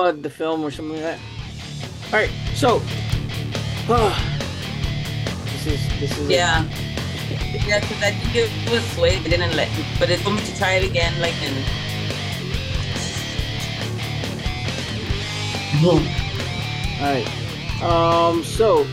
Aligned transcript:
about 0.00 0.22
the 0.22 0.30
film 0.30 0.64
or 0.64 0.70
something 0.70 0.94
like 0.94 1.02
that. 1.02 1.18
All 2.12 2.18
right, 2.18 2.30
so 2.54 2.80
uh, 3.88 4.10
this 5.52 5.66
is 5.66 6.00
this 6.00 6.18
is 6.18 6.28
Yeah. 6.28 6.64
Yeah, 7.66 7.78
because 7.80 8.02
I 8.02 8.10
think 8.10 8.34
it 8.34 8.70
was 8.70 8.98
way 8.98 9.16
it 9.16 9.24
didn't 9.24 9.54
let 9.54 9.68
but 9.98 10.10
it's 10.10 10.22
for 10.22 10.30
me 10.30 10.40
to 10.40 10.56
try 10.56 10.72
it 10.72 10.88
again 10.88 11.12
like 11.20 11.34
in 11.42 11.54
All 17.00 17.06
right. 17.06 17.82
Um, 17.82 18.42
so 18.42 18.86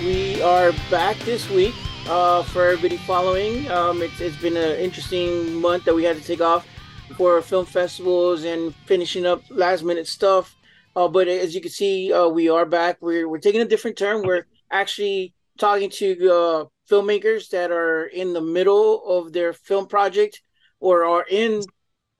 we 0.00 0.40
are 0.42 0.72
back 0.90 1.18
this 1.20 1.50
week. 1.50 1.74
Uh, 2.08 2.42
for 2.42 2.64
everybody 2.64 2.96
following, 2.96 3.70
um, 3.70 4.02
it's 4.02 4.20
it's 4.20 4.36
been 4.36 4.56
an 4.56 4.76
interesting 4.78 5.54
month 5.54 5.84
that 5.84 5.94
we 5.94 6.02
had 6.04 6.16
to 6.16 6.22
take 6.22 6.40
off 6.40 6.66
for 7.14 7.40
film 7.42 7.66
festivals 7.66 8.44
and 8.44 8.74
finishing 8.86 9.26
up 9.26 9.42
last 9.50 9.82
minute 9.82 10.06
stuff. 10.06 10.56
Uh, 10.94 11.08
but 11.08 11.28
as 11.28 11.54
you 11.54 11.60
can 11.60 11.70
see, 11.70 12.12
uh, 12.12 12.28
we 12.28 12.48
are 12.48 12.66
back. 12.66 12.98
We're 13.00 13.28
we're 13.28 13.38
taking 13.38 13.60
a 13.60 13.66
different 13.66 13.96
turn. 13.96 14.22
We're 14.22 14.46
actually 14.70 15.34
talking 15.58 15.90
to 15.90 16.32
uh, 16.32 16.64
filmmakers 16.90 17.48
that 17.50 17.70
are 17.70 18.04
in 18.06 18.32
the 18.32 18.40
middle 18.40 19.04
of 19.06 19.32
their 19.32 19.52
film 19.52 19.86
project 19.86 20.42
or 20.80 21.04
are 21.04 21.24
in 21.30 21.62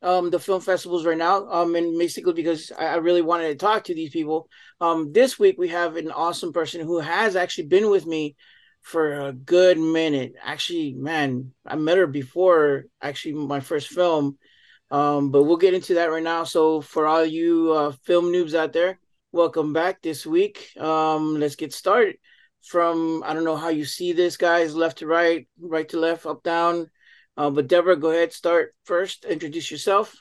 um, 0.03 0.31
the 0.31 0.39
film 0.39 0.61
festivals 0.61 1.06
right 1.06 1.19
now. 1.19 1.47
Um, 1.48 1.75
and 1.75 1.98
basically 1.98 2.33
because 2.33 2.73
I, 2.79 2.87
I 2.87 2.97
really 2.97 3.23
wanted 3.23 3.48
to 3.48 3.55
talk 3.55 3.84
to 3.84 3.95
these 3.95 4.11
people. 4.11 4.48
Um, 4.81 5.12
this 5.12 5.39
week 5.39 5.56
we 5.59 5.69
have 5.69 5.97
an 5.97 6.11
awesome 6.11 6.53
person 6.53 6.81
who 6.81 6.98
has 6.98 7.37
actually 7.37 7.67
been 7.67 7.91
with 7.91 8.06
me 8.06 8.37
for 8.83 9.29
a 9.29 9.33
good 9.33 9.79
minute. 9.79 10.34
Actually, 10.43 10.95
man, 10.95 11.53
I 11.65 11.77
met 11.77 11.98
her 11.98 12.06
before 12.06 12.87
actually 13.01 13.34
my 13.34 13.61
first 13.61 13.89
film. 13.89 14.39
Um, 14.93 15.31
but 15.31 15.45
we'll 15.45 15.57
get 15.57 15.73
into 15.73 15.95
that 15.95 16.11
right 16.11 16.23
now. 16.23 16.45
So 16.45 16.83
for 16.83 17.07
all 17.07 17.25
you 17.25 17.73
uh, 17.73 17.93
film 18.05 18.27
noobs 18.27 18.55
out 18.55 18.75
there, 18.75 19.01
welcome 19.33 19.73
back 19.73 20.03
this 20.03 20.27
week. 20.27 20.69
Um, 20.79 21.41
let's 21.41 21.57
get 21.57 21.73
started. 21.73 22.17
From 22.62 23.25
I 23.25 23.33
don't 23.33 23.43
know 23.45 23.57
how 23.57 23.71
you 23.71 23.87
see 23.87 24.12
this, 24.12 24.37
guys, 24.37 24.77
left 24.77 24.99
to 24.99 25.07
right, 25.07 25.49
right 25.59 25.89
to 25.89 25.99
left, 25.99 26.27
up 26.27 26.45
down. 26.45 26.91
Uh, 27.37 27.51
but 27.51 27.67
Debra, 27.67 27.97
go 27.97 28.11
ahead, 28.11 28.33
start 28.33 28.75
first. 28.84 29.25
Introduce 29.25 29.71
yourself. 29.71 30.15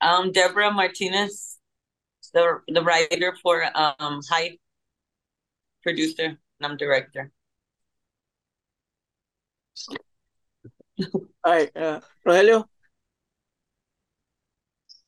um 0.00 0.32
Debra 0.32 0.72
Martinez, 0.72 1.58
the 2.34 2.60
the 2.68 2.82
writer 2.82 3.36
for 3.42 3.64
um 3.74 4.20
Hide, 4.28 4.58
producer, 5.82 6.26
and 6.26 6.62
I'm 6.62 6.76
director. 6.76 7.30
All 11.44 11.52
right, 11.52 11.70
uh, 11.76 12.00
Rogelio. 12.26 12.64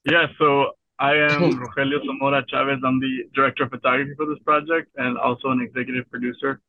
Yeah, 0.05 0.27
so 0.37 0.73
I 0.99 1.15
am 1.15 1.61
Rogelio 1.61 2.05
Zamora 2.05 2.45
Chavez. 2.49 2.81
I'm 2.85 2.99
the 2.99 3.25
director 3.35 3.65
of 3.65 3.71
photography 3.71 4.15
for 4.17 4.27
this 4.27 4.39
project 4.45 4.91
and 4.97 5.17
also 5.17 5.49
an 5.49 5.61
executive 5.61 6.11
producer. 6.11 6.61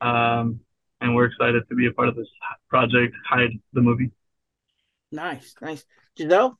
Um, 0.00 0.60
and 1.00 1.14
we're 1.14 1.26
excited 1.26 1.68
to 1.68 1.74
be 1.74 1.86
a 1.86 1.92
part 1.92 2.08
of 2.08 2.16
this 2.16 2.28
project, 2.70 3.14
Hide 3.28 3.50
the 3.74 3.82
movie. 3.82 4.10
Nice, 5.10 5.54
nice. 5.60 5.84
Giselle. 6.16 6.58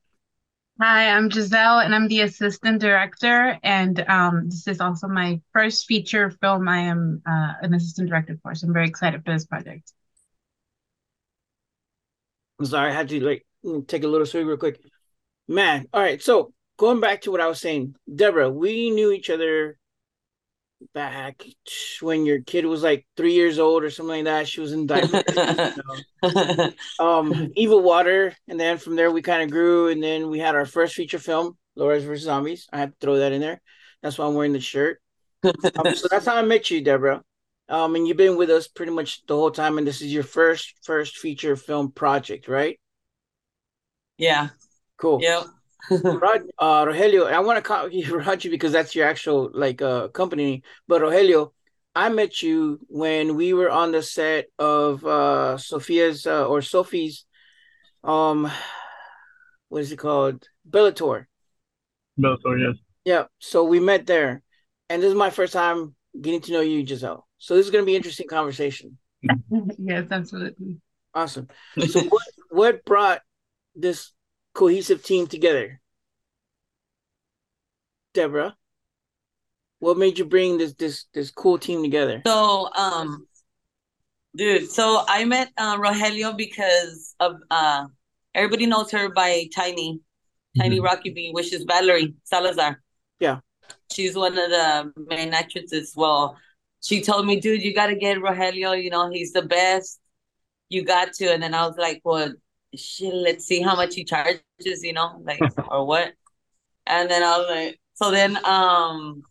Hi, 0.80 1.08
I'm 1.10 1.30
Giselle, 1.30 1.78
and 1.78 1.94
I'm 1.94 2.08
the 2.08 2.22
assistant 2.22 2.80
director. 2.80 3.58
And 3.62 3.98
um, 4.08 4.50
this 4.50 4.66
is 4.66 4.80
also 4.80 5.08
my 5.08 5.40
first 5.52 5.86
feature 5.86 6.30
film 6.30 6.68
I 6.68 6.80
am 6.80 7.22
uh, 7.26 7.52
an 7.62 7.72
assistant 7.72 8.10
director 8.10 8.38
for. 8.42 8.54
So 8.54 8.66
I'm 8.66 8.74
very 8.74 8.88
excited 8.88 9.24
for 9.24 9.32
this 9.32 9.46
project. 9.46 9.92
I'm 12.58 12.66
sorry, 12.66 12.90
I 12.90 12.94
had 12.94 13.08
to 13.08 13.20
like 13.20 13.46
take 13.86 14.04
a 14.04 14.08
little 14.08 14.26
swig 14.26 14.46
real 14.46 14.58
quick. 14.58 14.78
Man, 15.48 15.86
all 15.92 16.00
right. 16.00 16.22
So 16.22 16.52
going 16.76 17.00
back 17.00 17.22
to 17.22 17.30
what 17.30 17.40
I 17.40 17.48
was 17.48 17.60
saying, 17.60 17.94
Debra, 18.12 18.50
we 18.50 18.90
knew 18.90 19.12
each 19.12 19.30
other 19.30 19.78
back 20.94 21.44
when 22.00 22.26
your 22.26 22.40
kid 22.40 22.66
was 22.66 22.82
like 22.82 23.06
three 23.16 23.34
years 23.34 23.58
old 23.58 23.84
or 23.84 23.90
something 23.90 24.24
like 24.24 24.24
that. 24.24 24.48
She 24.48 24.60
was 24.60 24.72
in 24.72 24.86
diapers. 24.86 25.22
um, 26.98 27.52
Evil 27.54 27.82
Water, 27.82 28.34
and 28.48 28.58
then 28.58 28.78
from 28.78 28.96
there 28.96 29.10
we 29.10 29.22
kind 29.22 29.42
of 29.42 29.50
grew, 29.50 29.88
and 29.88 30.02
then 30.02 30.28
we 30.28 30.38
had 30.38 30.54
our 30.54 30.66
first 30.66 30.94
feature 30.94 31.18
film, 31.18 31.56
Lores 31.78 32.02
vs 32.02 32.24
Zombies. 32.24 32.68
I 32.72 32.78
had 32.78 32.90
to 32.90 32.96
throw 33.00 33.18
that 33.18 33.32
in 33.32 33.40
there. 33.40 33.60
That's 34.02 34.18
why 34.18 34.26
I'm 34.26 34.34
wearing 34.34 34.52
the 34.52 34.60
shirt. 34.60 35.00
Um, 35.44 35.94
so 35.94 36.08
that's 36.10 36.26
how 36.26 36.36
I 36.36 36.42
met 36.42 36.70
you, 36.70 36.82
Debra. 36.82 37.22
Um, 37.68 37.94
and 37.94 38.06
you've 38.06 38.16
been 38.16 38.36
with 38.36 38.50
us 38.50 38.68
pretty 38.68 38.92
much 38.92 39.24
the 39.26 39.36
whole 39.36 39.50
time, 39.50 39.78
and 39.78 39.86
this 39.86 40.02
is 40.02 40.12
your 40.12 40.24
first 40.24 40.74
first 40.82 41.18
feature 41.18 41.56
film 41.56 41.92
project, 41.92 42.48
right? 42.48 42.78
yeah. 44.18 44.48
Cool. 45.02 45.18
Yeah. 45.20 45.42
Rod, 45.90 46.42
uh, 46.60 46.84
Rogelio, 46.84 47.26
I 47.26 47.40
want 47.40 47.56
to 47.56 47.62
call 47.62 47.88
you 47.88 48.16
Roger 48.26 48.48
because 48.50 48.70
that's 48.70 48.94
your 48.94 49.08
actual 49.08 49.50
like 49.52 49.82
uh 49.82 50.06
company. 50.08 50.62
But 50.86 51.02
Rogelio, 51.02 51.50
I 51.92 52.08
met 52.08 52.40
you 52.40 52.78
when 52.86 53.34
we 53.34 53.52
were 53.52 53.68
on 53.68 53.90
the 53.90 54.00
set 54.00 54.46
of 54.60 55.04
uh 55.04 55.58
Sophia's 55.58 56.24
uh, 56.24 56.46
or 56.46 56.62
Sophie's 56.62 57.24
um 58.04 58.48
what 59.70 59.82
is 59.82 59.90
it 59.90 59.98
called? 59.98 60.46
Bellator. 60.70 61.26
No, 62.16 62.36
sorry, 62.40 62.62
yes. 62.62 62.76
Yeah. 63.04 63.24
So 63.40 63.64
we 63.64 63.80
met 63.80 64.06
there. 64.06 64.42
And 64.88 65.02
this 65.02 65.08
is 65.08 65.16
my 65.16 65.30
first 65.30 65.52
time 65.52 65.96
getting 66.20 66.42
to 66.42 66.52
know 66.52 66.60
you, 66.60 66.86
Giselle. 66.86 67.26
So 67.38 67.56
this 67.56 67.66
is 67.66 67.72
gonna 67.72 67.84
be 67.84 67.96
an 67.96 68.02
interesting 68.02 68.28
conversation. 68.28 68.98
yes, 69.78 70.06
absolutely. 70.12 70.76
Awesome. 71.12 71.48
So 71.88 72.02
what 72.04 72.22
what 72.50 72.84
brought 72.84 73.22
this 73.74 74.12
cohesive 74.54 75.02
team 75.02 75.26
together? 75.26 75.80
Debra, 78.14 78.56
what 79.78 79.98
made 79.98 80.18
you 80.18 80.24
bring 80.24 80.58
this 80.58 80.74
this 80.74 81.06
this 81.14 81.30
cool 81.30 81.58
team 81.58 81.82
together? 81.82 82.22
So, 82.26 82.68
um, 82.74 83.26
dude, 84.36 84.70
so 84.70 85.04
I 85.08 85.24
met 85.24 85.50
uh, 85.56 85.76
Rogelio 85.76 86.36
because 86.36 87.14
of 87.20 87.36
uh, 87.50 87.86
everybody 88.34 88.66
knows 88.66 88.90
her 88.92 89.10
by 89.10 89.48
Tiny, 89.54 90.00
Tiny 90.58 90.80
Rocky 90.80 91.10
B, 91.10 91.30
which 91.32 91.52
is 91.52 91.64
Valerie 91.64 92.14
Salazar. 92.24 92.80
Yeah. 93.18 93.40
She's 93.90 94.14
one 94.14 94.38
of 94.38 94.50
the 94.50 94.92
main 95.08 95.32
actresses. 95.32 95.94
Well, 95.96 96.36
she 96.82 97.02
told 97.02 97.26
me, 97.26 97.40
dude, 97.40 97.62
you 97.62 97.74
got 97.74 97.86
to 97.86 97.96
get 97.96 98.18
Rogelio. 98.18 98.80
You 98.80 98.90
know, 98.90 99.10
he's 99.10 99.32
the 99.32 99.42
best. 99.42 100.00
You 100.68 100.84
got 100.84 101.12
to. 101.14 101.32
And 101.32 101.42
then 101.42 101.54
I 101.54 101.66
was 101.66 101.76
like, 101.76 102.00
well, 102.04 102.32
shit, 102.76 103.14
let's 103.14 103.44
see 103.44 103.60
how 103.60 103.76
much 103.76 103.94
he 103.94 104.04
charges, 104.04 104.42
you 104.82 104.92
know, 104.92 105.20
like, 105.24 105.40
or 105.70 105.86
what. 105.86 106.14
And 106.86 107.10
then 107.10 107.22
I 107.22 107.38
was 107.38 107.48
like, 107.50 107.80
so 107.94 108.10
then 108.10 108.44
um 108.44 109.22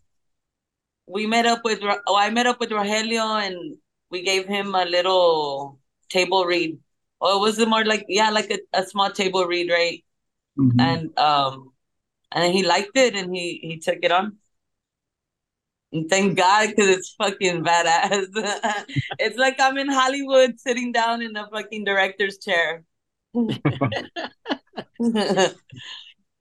we 1.07 1.25
met 1.27 1.45
up 1.45 1.61
with 1.63 1.79
oh 1.83 2.15
I 2.15 2.29
met 2.29 2.47
up 2.47 2.59
with 2.59 2.69
Rogelio 2.69 3.45
and 3.45 3.77
we 4.09 4.21
gave 4.23 4.47
him 4.47 4.75
a 4.75 4.85
little 4.85 5.79
table 6.09 6.45
read. 6.45 6.77
Or 7.19 7.39
was 7.39 7.59
it 7.59 7.67
more 7.67 7.85
like 7.85 8.05
yeah, 8.07 8.29
like 8.29 8.51
a, 8.51 8.59
a 8.73 8.85
small 8.85 9.11
table 9.11 9.45
read, 9.45 9.69
right? 9.69 10.03
Mhm. 10.57 10.81
And 10.81 11.19
um 11.19 11.73
and 12.31 12.53
he 12.53 12.63
liked 12.63 12.95
it 12.97 13.15
and 13.15 13.35
he 13.35 13.59
he 13.63 13.79
took 13.79 13.99
it 14.03 14.11
on. 14.11 14.37
And 15.93 16.09
thank 16.09 16.37
God 16.37 16.69
because 16.69 16.87
it's 16.87 17.15
fucking 17.17 17.63
badass. 17.63 18.27
it's 19.19 19.37
like 19.37 19.57
I'm 19.59 19.77
in 19.77 19.89
Hollywood 19.89 20.59
sitting 20.59 20.93
down 20.93 21.21
in 21.21 21.35
a 21.35 21.49
fucking 21.49 21.83
director's 21.83 22.37
chair. 22.37 22.83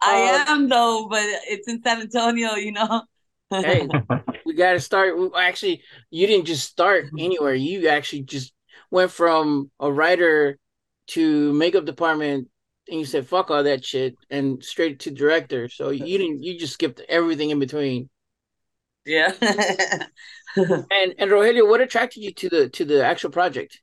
I 0.03 0.45
um, 0.47 0.63
am 0.63 0.69
though, 0.69 1.07
but 1.09 1.23
it's 1.49 1.69
in 1.69 1.83
San 1.83 2.01
Antonio, 2.01 2.55
you 2.55 2.73
know. 2.73 3.03
Hey, 3.51 3.87
we 4.47 4.55
got 4.55 4.73
to 4.73 4.81
start. 4.81 5.15
Actually, 5.37 5.83
you 6.11 6.27
didn't 6.27 6.47
just 6.47 6.69
start 6.69 7.07
anywhere. 7.19 7.55
You 7.55 7.89
actually 7.89 8.23
just 8.23 8.53
went 8.91 9.11
from 9.11 9.71
a 9.79 9.91
writer 9.91 10.59
to 11.09 11.53
makeup 11.53 11.85
department, 11.85 12.49
and 12.89 12.99
you 12.99 13.05
said 13.05 13.27
fuck 13.27 13.51
all 13.51 13.63
that 13.63 13.85
shit 13.85 14.17
and 14.31 14.63
straight 14.65 15.01
to 15.01 15.11
director. 15.11 15.69
So 15.69 15.91
you 15.91 16.19
didn't. 16.19 16.43
You 16.43 16.59
just 16.59 16.75
skipped 16.75 17.01
everything 17.09 17.51
in 17.51 17.59
between. 17.59 18.09
yeah. 19.05 19.33
And 20.57 21.15
and 21.17 21.31
Rogelio, 21.31 21.69
what 21.69 21.81
attracted 21.81 22.25
you 22.25 22.33
to 22.35 22.49
the 22.49 22.69
to 22.71 22.85
the 22.85 23.05
actual 23.05 23.31
project? 23.31 23.81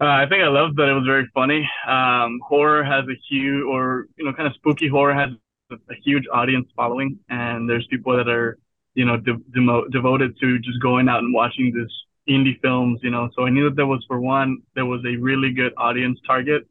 Uh, 0.00 0.06
I 0.06 0.26
think 0.28 0.42
I 0.42 0.48
loved 0.48 0.76
that 0.76 0.88
it 0.88 0.92
was 0.92 1.06
very 1.06 1.26
funny. 1.32 1.68
Um, 1.86 2.40
horror 2.46 2.82
has 2.82 3.04
a 3.08 3.14
huge, 3.30 3.64
or 3.64 4.06
you 4.16 4.24
know, 4.24 4.32
kind 4.32 4.48
of 4.48 4.54
spooky 4.54 4.88
horror 4.88 5.14
has 5.14 5.30
a, 5.70 5.74
a 5.74 5.94
huge 6.04 6.24
audience 6.32 6.68
following, 6.74 7.18
and 7.28 7.68
there's 7.70 7.86
people 7.86 8.16
that 8.16 8.28
are, 8.28 8.58
you 8.94 9.04
know, 9.04 9.16
de- 9.16 9.38
devoted 9.90 10.36
to 10.40 10.58
just 10.58 10.80
going 10.82 11.08
out 11.08 11.20
and 11.20 11.32
watching 11.32 11.72
this 11.72 11.90
indie 12.28 12.60
films. 12.60 13.00
You 13.02 13.10
know, 13.10 13.30
so 13.36 13.44
I 13.46 13.50
knew 13.50 13.68
that 13.68 13.76
there 13.76 13.86
was 13.86 14.04
for 14.08 14.20
one, 14.20 14.58
there 14.74 14.86
was 14.86 15.00
a 15.06 15.16
really 15.16 15.52
good 15.52 15.72
audience 15.76 16.18
target. 16.26 16.66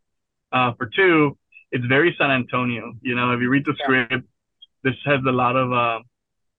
Uh, 0.51 0.73
for 0.77 0.87
two, 0.87 1.37
it's 1.71 1.85
very 1.85 2.13
San 2.19 2.29
Antonio. 2.29 2.93
You 3.01 3.15
know, 3.15 3.31
if 3.31 3.39
you 3.41 3.49
read 3.49 3.65
the 3.65 3.75
Yeah. 3.79 3.85
script, 3.85 4.27
this 4.83 4.95
has 5.05 5.21
a 5.25 5.31
lot 5.31 5.55
of, 5.55 5.71
uh, 5.71 5.99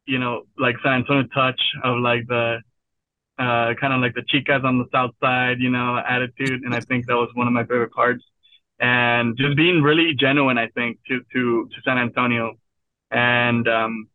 you 0.06 0.18
know, 0.18 0.44
like 0.58 0.76
San 0.82 0.94
Antonio 0.94 1.24
touch 1.34 1.60
of 1.82 1.98
like 1.98 2.26
the 2.26 2.60
uh, 3.38 3.74
kind 3.80 3.92
of 3.92 4.00
like 4.00 4.14
the 4.14 4.22
chicas 4.22 4.64
on 4.64 4.78
the 4.78 4.86
south 4.92 5.12
side, 5.20 5.60
you 5.60 5.70
know, 5.70 5.98
attitude. 5.98 6.62
And 6.62 6.74
I 6.74 6.80
think 6.80 7.06
that 7.06 7.14
was 7.16 7.30
one 7.34 7.46
of 7.46 7.52
my 7.52 7.62
favorite 7.62 7.92
parts. 7.92 8.24
And 8.80 9.36
just 9.36 9.56
being 9.56 9.82
really 9.82 10.14
genuine, 10.14 10.58
I 10.58 10.68
think, 10.68 10.98
to 11.08 11.20
to 11.32 11.68
to 11.68 11.82
San 11.84 11.98
Antonio. 11.98 12.54
And 13.10 13.68
um, 13.68 14.08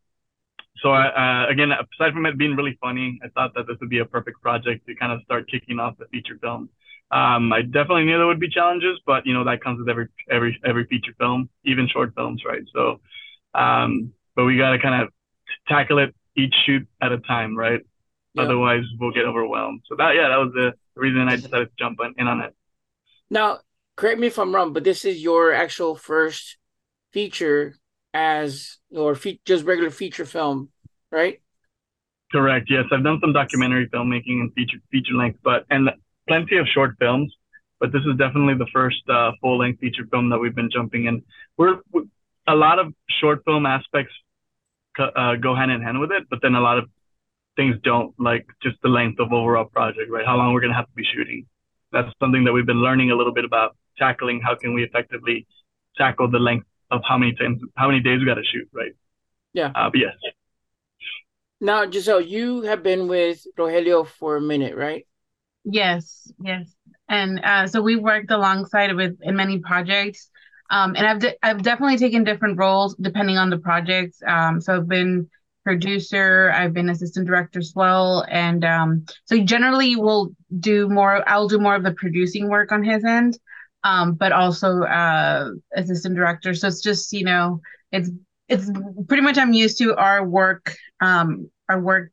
so 0.82 0.92
I, 0.92 1.08
uh, 1.46 1.50
again, 1.50 1.72
aside 1.72 2.14
from 2.14 2.26
it 2.26 2.38
being 2.38 2.56
really 2.56 2.78
funny, 2.82 3.20
I 3.24 3.28
thought 3.30 3.54
that 3.56 3.68
this 3.68 3.78
would 3.80 3.90
be 3.90 4.00
a 4.00 4.06
perfect 4.06 4.42
project 4.42 4.86
to 4.88 4.96
kind 4.96 5.12
of 5.12 5.22
start 5.24 5.50
kicking 5.50 5.80
off 5.80 5.98
the 5.98 6.06
feature 6.06 6.38
film. 6.42 6.70
Um, 7.12 7.52
I 7.52 7.62
definitely 7.64 8.06
knew 8.06 8.18
there 8.18 8.28
would 8.28 8.40
be 8.40 8.50
challenges, 8.50 9.00
but 9.06 9.26
you 9.26 9.34
know 9.34 9.44
that 9.46 9.64
comes 9.64 9.80
with 9.80 9.90
every 9.90 10.08
every 10.30 10.60
every 10.64 10.86
feature 10.86 11.14
film, 11.18 11.50
even 11.66 11.88
short 11.88 12.14
films, 12.16 12.44
right? 12.46 12.62
So, 12.74 13.00
um, 13.56 14.14
but 14.36 14.46
we 14.46 14.58
got 14.58 14.72
to 14.72 14.80
kind 14.80 15.04
of 15.04 15.10
tackle 15.68 16.00
it 16.00 16.14
each 16.36 16.54
shoot 16.66 16.88
at 17.02 17.12
a 17.12 17.18
time, 17.18 17.58
right? 17.58 17.82
Otherwise, 18.38 18.84
we'll 19.00 19.12
get 19.12 19.26
overwhelmed. 19.26 19.82
So 19.88 19.96
that 19.98 20.16
yeah, 20.16 20.30
that 20.30 20.38
was 20.38 20.52
the 20.54 20.74
reason 20.96 21.28
I 21.28 21.36
decided 21.36 21.66
to 21.66 21.72
jump 21.78 22.00
in 22.18 22.28
on 22.28 22.42
it. 22.42 22.56
Now, 23.30 23.60
correct 23.96 24.20
me 24.20 24.28
if 24.28 24.38
I'm 24.38 24.54
wrong, 24.54 24.74
but 24.74 24.84
this 24.84 25.06
is 25.06 25.22
your 25.22 25.54
actual 25.54 25.96
first 25.96 26.58
feature 27.12 27.76
as 28.14 28.78
or 28.92 29.16
fe- 29.16 29.40
just 29.46 29.66
regular 29.66 29.92
feature 29.92 30.26
film, 30.26 30.70
right? 31.12 31.42
Correct. 32.32 32.68
Yes, 32.70 32.86
I've 32.92 33.04
done 33.04 33.20
some 33.22 33.34
documentary 33.34 33.88
filmmaking 33.90 34.40
and 34.42 34.54
feature 34.54 34.78
feature 34.92 35.14
length, 35.14 35.40
but 35.44 35.66
and 35.70 35.90
plenty 36.28 36.58
of 36.58 36.68
short 36.68 36.96
films. 37.00 37.34
But 37.80 37.92
this 37.92 38.02
is 38.02 38.18
definitely 38.18 38.56
the 38.56 38.68
first 38.74 39.02
uh, 39.10 39.32
full 39.42 39.58
length 39.58 39.80
feature 39.80 40.06
film 40.12 40.30
that 40.30 40.38
we've 40.38 40.54
been 40.54 40.70
jumping 40.70 41.06
in. 41.06 41.24
We're, 41.58 41.80
we, 41.94 42.04
a 42.46 42.56
lot 42.56 42.78
of 42.78 42.94
short 43.22 43.44
film 43.46 43.66
aspects 43.66 44.14
uh, 45.00 45.36
go 45.36 45.56
hand 45.56 45.72
in 45.72 45.82
hand 45.82 46.00
with 46.00 46.12
it, 46.12 46.24
but 46.30 46.40
then 46.42 46.56
a 46.56 46.62
lot 46.62 46.78
of 46.78 46.90
things 47.60 47.76
don't, 47.84 48.14
like 48.18 48.46
just 48.64 48.78
the 48.84 48.88
length 48.88 49.20
of 49.20 49.34
overall 49.34 49.66
project, 49.66 50.10
right? 50.10 50.26
How 50.26 50.38
long 50.38 50.54
we're 50.54 50.62
gonna 50.62 50.80
have 50.82 50.86
to 50.86 50.96
be 50.96 51.04
shooting. 51.14 51.46
That's 51.92 52.08
something 52.22 52.46
that 52.46 52.54
we've 52.54 52.66
been 52.66 52.82
learning 52.82 53.12
a 53.12 53.16
little 53.16 53.34
bit 53.34 53.44
about 53.44 53.76
tackling. 53.98 54.40
How 54.40 54.56
can 54.56 54.74
we 54.74 54.84
effectively 54.84 55.46
tackle 55.98 56.32
the 56.32 56.40
length 56.40 56.68
of 56.90 57.02
how 57.08 57.18
many 57.18 57.34
times, 57.34 57.60
how 57.76 57.88
many 57.88 58.00
days 58.00 58.20
we 58.20 58.26
got 58.26 58.36
to 58.36 58.44
shoot, 58.46 58.68
right? 58.74 58.94
Yeah. 59.54 59.72
Uh, 59.76 59.90
but 59.90 60.00
yes. 60.00 60.14
Now, 61.60 61.90
Giselle, 61.92 62.22
you 62.22 62.62
have 62.62 62.82
been 62.82 63.10
with 63.10 63.46
Rogelio 63.58 64.08
for 64.08 64.38
a 64.38 64.42
minute, 64.42 64.78
right? 64.78 65.06
Yes, 65.66 66.32
yes. 66.42 66.74
And 67.10 67.44
uh, 67.44 67.68
so 67.68 67.82
we've 67.82 68.02
worked 68.02 68.32
alongside 68.32 68.96
with 68.96 69.18
in 69.22 69.36
many 69.36 69.60
projects. 69.60 70.30
Um, 70.70 70.96
and 70.96 71.06
I've 71.06 71.20
de- 71.20 71.46
I've 71.46 71.62
definitely 71.64 71.98
taken 71.98 72.24
different 72.24 72.58
roles 72.58 72.96
depending 72.96 73.38
on 73.38 73.50
the 73.50 73.58
projects. 73.58 74.22
Um, 74.26 74.62
so 74.62 74.78
I've 74.78 74.88
been 74.88 75.30
producer, 75.70 76.52
I've 76.56 76.74
been 76.74 76.90
assistant 76.90 77.28
director 77.28 77.60
as 77.60 77.74
well, 77.76 78.26
and 78.28 78.66
um, 78.66 79.06
so 79.26 79.38
generally 79.44 79.96
we'll 79.96 80.32
do 80.60 80.90
more. 80.90 81.22
I'll 81.30 81.48
do 81.48 81.60
more 81.60 81.76
of 81.76 81.84
the 81.84 81.94
producing 81.94 82.50
work 82.50 82.72
on 82.72 82.84
his 82.84 83.06
end, 83.06 83.38
um, 83.84 84.16
but 84.16 84.32
also 84.32 84.82
uh, 84.82 85.52
assistant 85.76 86.16
director. 86.16 86.56
So 86.56 86.68
it's 86.68 86.82
just 86.82 87.14
you 87.14 87.24
know 87.24 87.62
it's 87.92 88.10
it's 88.48 88.68
pretty 89.08 89.22
much 89.22 89.38
I'm 89.38 89.54
used 89.54 89.78
to 89.78 89.96
our 89.96 90.26
work 90.26 90.76
um, 91.02 91.52
our 91.70 91.80
work 91.80 92.12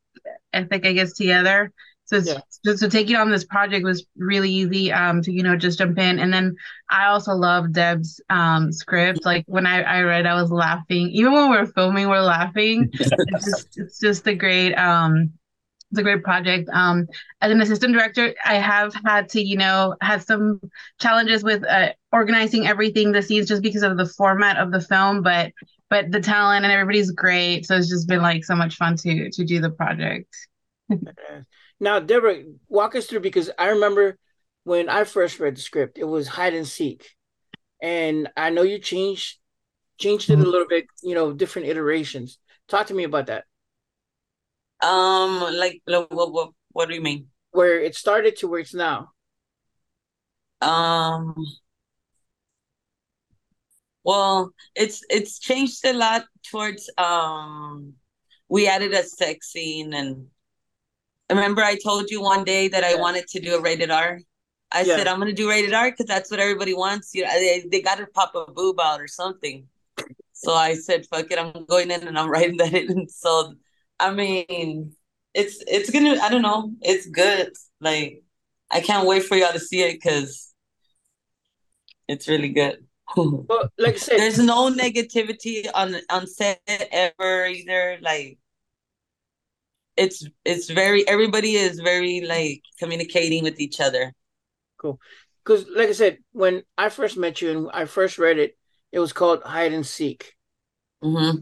ethic 0.52 0.84
I 0.84 0.92
guess 0.92 1.14
together. 1.14 1.72
So 2.06 2.18
yeah. 2.18 2.40
so, 2.48 2.76
so 2.76 2.88
taking 2.88 3.16
on 3.16 3.30
this 3.30 3.44
project 3.44 3.84
was 3.84 4.06
really 4.16 4.50
easy 4.50 4.92
um, 4.92 5.22
to 5.22 5.32
you 5.32 5.42
know 5.42 5.56
just 5.56 5.78
jump 5.78 5.98
in, 5.98 6.18
and 6.20 6.32
then 6.32 6.56
I 6.88 7.06
also 7.06 7.32
love 7.32 7.72
Deb's 7.72 8.20
um, 8.30 8.72
script. 8.72 9.24
Like 9.24 9.44
when 9.46 9.66
I, 9.66 9.82
I 9.82 10.02
read, 10.02 10.24
I 10.24 10.40
was 10.40 10.50
laughing. 10.50 11.10
Even 11.10 11.32
when 11.32 11.50
we 11.50 11.56
are 11.56 11.66
filming, 11.66 12.08
we're 12.08 12.20
laughing. 12.20 12.90
it's 12.92 13.44
just 13.44 13.78
it's 13.78 13.98
just 13.98 14.26
a 14.28 14.34
great 14.34 14.74
um, 14.74 15.32
it's 15.90 15.98
a 16.00 16.02
great 16.02 16.22
project. 16.22 16.68
Um, 16.72 17.06
as 17.40 17.50
an 17.50 17.60
assistant 17.60 17.92
director, 17.92 18.34
I 18.44 18.54
have 18.54 18.94
had 19.04 19.28
to, 19.30 19.42
you 19.42 19.56
know, 19.56 19.94
have 20.00 20.22
some 20.22 20.60
challenges 21.00 21.42
with 21.42 21.64
uh, 21.64 21.92
organizing 22.12 22.66
everything, 22.66 23.12
the 23.12 23.22
scenes, 23.22 23.48
just 23.48 23.62
because 23.62 23.82
of 23.82 23.96
the 23.96 24.06
format 24.06 24.58
of 24.58 24.72
the 24.72 24.80
film. 24.80 25.22
But 25.22 25.52
but 25.88 26.10
the 26.10 26.20
talent 26.20 26.64
and 26.64 26.72
everybody's 26.72 27.10
great, 27.10 27.66
so 27.66 27.76
it's 27.76 27.88
just 27.88 28.08
been 28.08 28.22
like 28.22 28.44
so 28.44 28.54
much 28.54 28.76
fun 28.76 28.96
to 28.98 29.30
to 29.30 29.44
do 29.44 29.60
the 29.60 29.70
project. 29.70 30.28
Now, 31.78 32.00
Debra, 32.00 32.42
walk 32.68 32.94
us 32.94 33.06
through 33.06 33.20
because 33.20 33.50
I 33.58 33.68
remember 33.68 34.18
when 34.64 34.88
I 34.88 35.04
first 35.04 35.38
read 35.38 35.56
the 35.56 35.60
script, 35.60 35.98
it 35.98 36.04
was 36.04 36.26
hide 36.26 36.54
and 36.54 36.66
seek, 36.66 37.14
and 37.82 38.28
I 38.36 38.50
know 38.50 38.62
you 38.62 38.78
changed 38.78 39.38
changed 39.98 40.30
it 40.30 40.34
a 40.34 40.36
mm-hmm. 40.36 40.50
little 40.50 40.68
bit. 40.68 40.86
You 41.02 41.14
know, 41.14 41.32
different 41.32 41.68
iterations. 41.68 42.38
Talk 42.68 42.88
to 42.88 42.94
me 42.94 43.04
about 43.04 43.26
that. 43.26 43.44
Um, 44.82 45.40
like, 45.54 45.82
what 45.86 46.32
what 46.32 46.50
what 46.72 46.88
do 46.88 46.94
you 46.94 47.02
mean? 47.02 47.28
Where 47.50 47.80
it 47.80 47.94
started 47.94 48.36
to 48.38 48.48
where 48.48 48.60
it's 48.60 48.74
now. 48.74 49.10
Um. 50.60 51.34
Well, 54.02 54.54
it's 54.74 55.02
it's 55.10 55.38
changed 55.38 55.84
a 55.84 55.92
lot 55.92 56.24
towards 56.50 56.90
um. 56.96 57.94
We 58.48 58.68
added 58.68 58.92
a 58.92 59.02
sex 59.02 59.48
scene 59.48 59.92
and 59.92 60.28
Remember, 61.30 61.62
I 61.62 61.76
told 61.76 62.10
you 62.10 62.22
one 62.22 62.44
day 62.44 62.68
that 62.68 62.84
I 62.84 62.94
wanted 62.94 63.26
to 63.28 63.40
do 63.40 63.56
a 63.56 63.60
rated 63.60 63.90
R. 63.90 64.20
I 64.72 64.82
yeah. 64.82 64.96
said 64.96 65.06
I'm 65.06 65.18
gonna 65.18 65.32
do 65.32 65.48
rated 65.48 65.72
R 65.72 65.90
because 65.90 66.06
that's 66.06 66.30
what 66.30 66.40
everybody 66.40 66.74
wants. 66.74 67.14
You 67.14 67.24
know, 67.24 67.30
they, 67.30 67.64
they 67.70 67.80
got 67.80 67.98
to 67.98 68.06
pop 68.06 68.34
a 68.34 68.50
boob 68.50 68.80
out 68.80 69.00
or 69.00 69.08
something. 69.08 69.66
So 70.32 70.54
I 70.54 70.74
said, 70.74 71.06
"Fuck 71.06 71.30
it, 71.30 71.38
I'm 71.38 71.64
going 71.66 71.90
in 71.90 72.06
and 72.06 72.18
I'm 72.18 72.28
writing 72.30 72.56
that 72.58 72.74
in." 72.74 73.08
So, 73.08 73.54
I 73.98 74.12
mean, 74.12 74.94
it's 75.34 75.62
it's 75.66 75.90
gonna. 75.90 76.20
I 76.20 76.28
don't 76.28 76.42
know. 76.42 76.72
It's 76.82 77.06
good. 77.06 77.52
Like, 77.80 78.22
I 78.70 78.80
can't 78.80 79.06
wait 79.06 79.24
for 79.24 79.36
y'all 79.36 79.52
to 79.52 79.60
see 79.60 79.82
it 79.82 79.94
because 79.94 80.52
it's 82.08 82.28
really 82.28 82.50
good. 82.50 82.84
well, 83.16 83.70
like 83.78 83.94
I 83.94 83.98
said, 83.98 84.18
there's 84.18 84.38
no 84.38 84.70
negativity 84.70 85.66
on 85.74 85.96
on 86.10 86.26
set 86.26 86.60
ever 86.66 87.46
either. 87.46 87.98
Like 88.00 88.38
it's 89.96 90.26
it's 90.44 90.70
very 90.70 91.06
everybody 91.08 91.54
is 91.54 91.80
very 91.80 92.20
like 92.20 92.62
communicating 92.78 93.42
with 93.42 93.60
each 93.60 93.80
other. 93.80 94.12
Cool. 94.78 95.00
Because 95.44 95.66
like 95.74 95.88
I 95.88 95.92
said, 95.92 96.18
when 96.32 96.62
I 96.76 96.88
first 96.88 97.16
met 97.16 97.40
you 97.40 97.50
and 97.50 97.70
I 97.72 97.86
first 97.86 98.18
read 98.18 98.38
it, 98.38 98.56
it 98.92 98.98
was 98.98 99.12
called 99.12 99.42
Hide 99.42 99.72
and 99.72 99.86
Seek. 99.86 100.34
Mm-hmm. 101.02 101.38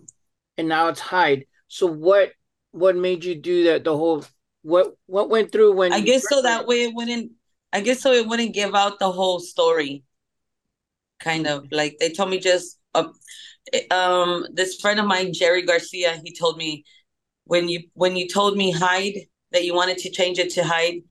And 0.59 0.69
now 0.69 0.89
it's 0.89 1.01
Hide. 1.01 1.47
So 1.69 1.87
what 1.87 2.33
what 2.71 2.97
made 2.97 3.25
you 3.25 3.35
do 3.35 3.65
that 3.65 3.85
the 3.85 3.97
whole 3.97 4.25
what 4.63 4.95
what 5.07 5.31
went 5.31 5.53
through 5.53 5.75
when 5.75 5.93
I 5.93 6.01
guess 6.01 6.29
so 6.29 6.43
that 6.43 6.67
way 6.67 6.85
it 6.85 6.95
wouldn't 6.95 7.33
I 7.73 7.81
guess 7.81 8.01
so 8.01 8.13
it 8.13 8.27
wouldn't 8.27 8.55
give 8.55 8.75
out 8.75 8.99
the 8.99 9.11
whole 9.11 9.41
story. 9.41 10.05
Kind 11.19 11.47
of 11.47 11.67
like 11.73 11.97
they 11.99 12.11
told 12.11 12.31
me 12.31 12.39
just 12.39 12.79
uh, 12.95 13.09
um 13.91 14.47
this 14.53 14.81
friend 14.81 15.01
of 15.01 15.07
mine 15.07 15.33
Jerry 15.33 15.63
Garcia 15.63 16.21
he 16.25 16.33
told 16.33 16.57
me 16.57 16.85
when 17.45 17.69
you 17.69 17.85
when 17.95 18.17
you 18.17 18.29
told 18.29 18.57
me 18.57 18.71
hide 18.71 19.15
that 19.53 19.65
you 19.65 19.75
wanted 19.75 19.99
to 19.99 20.11
change 20.11 20.39
it 20.39 20.51
to 20.51 20.65
hide 20.65 21.03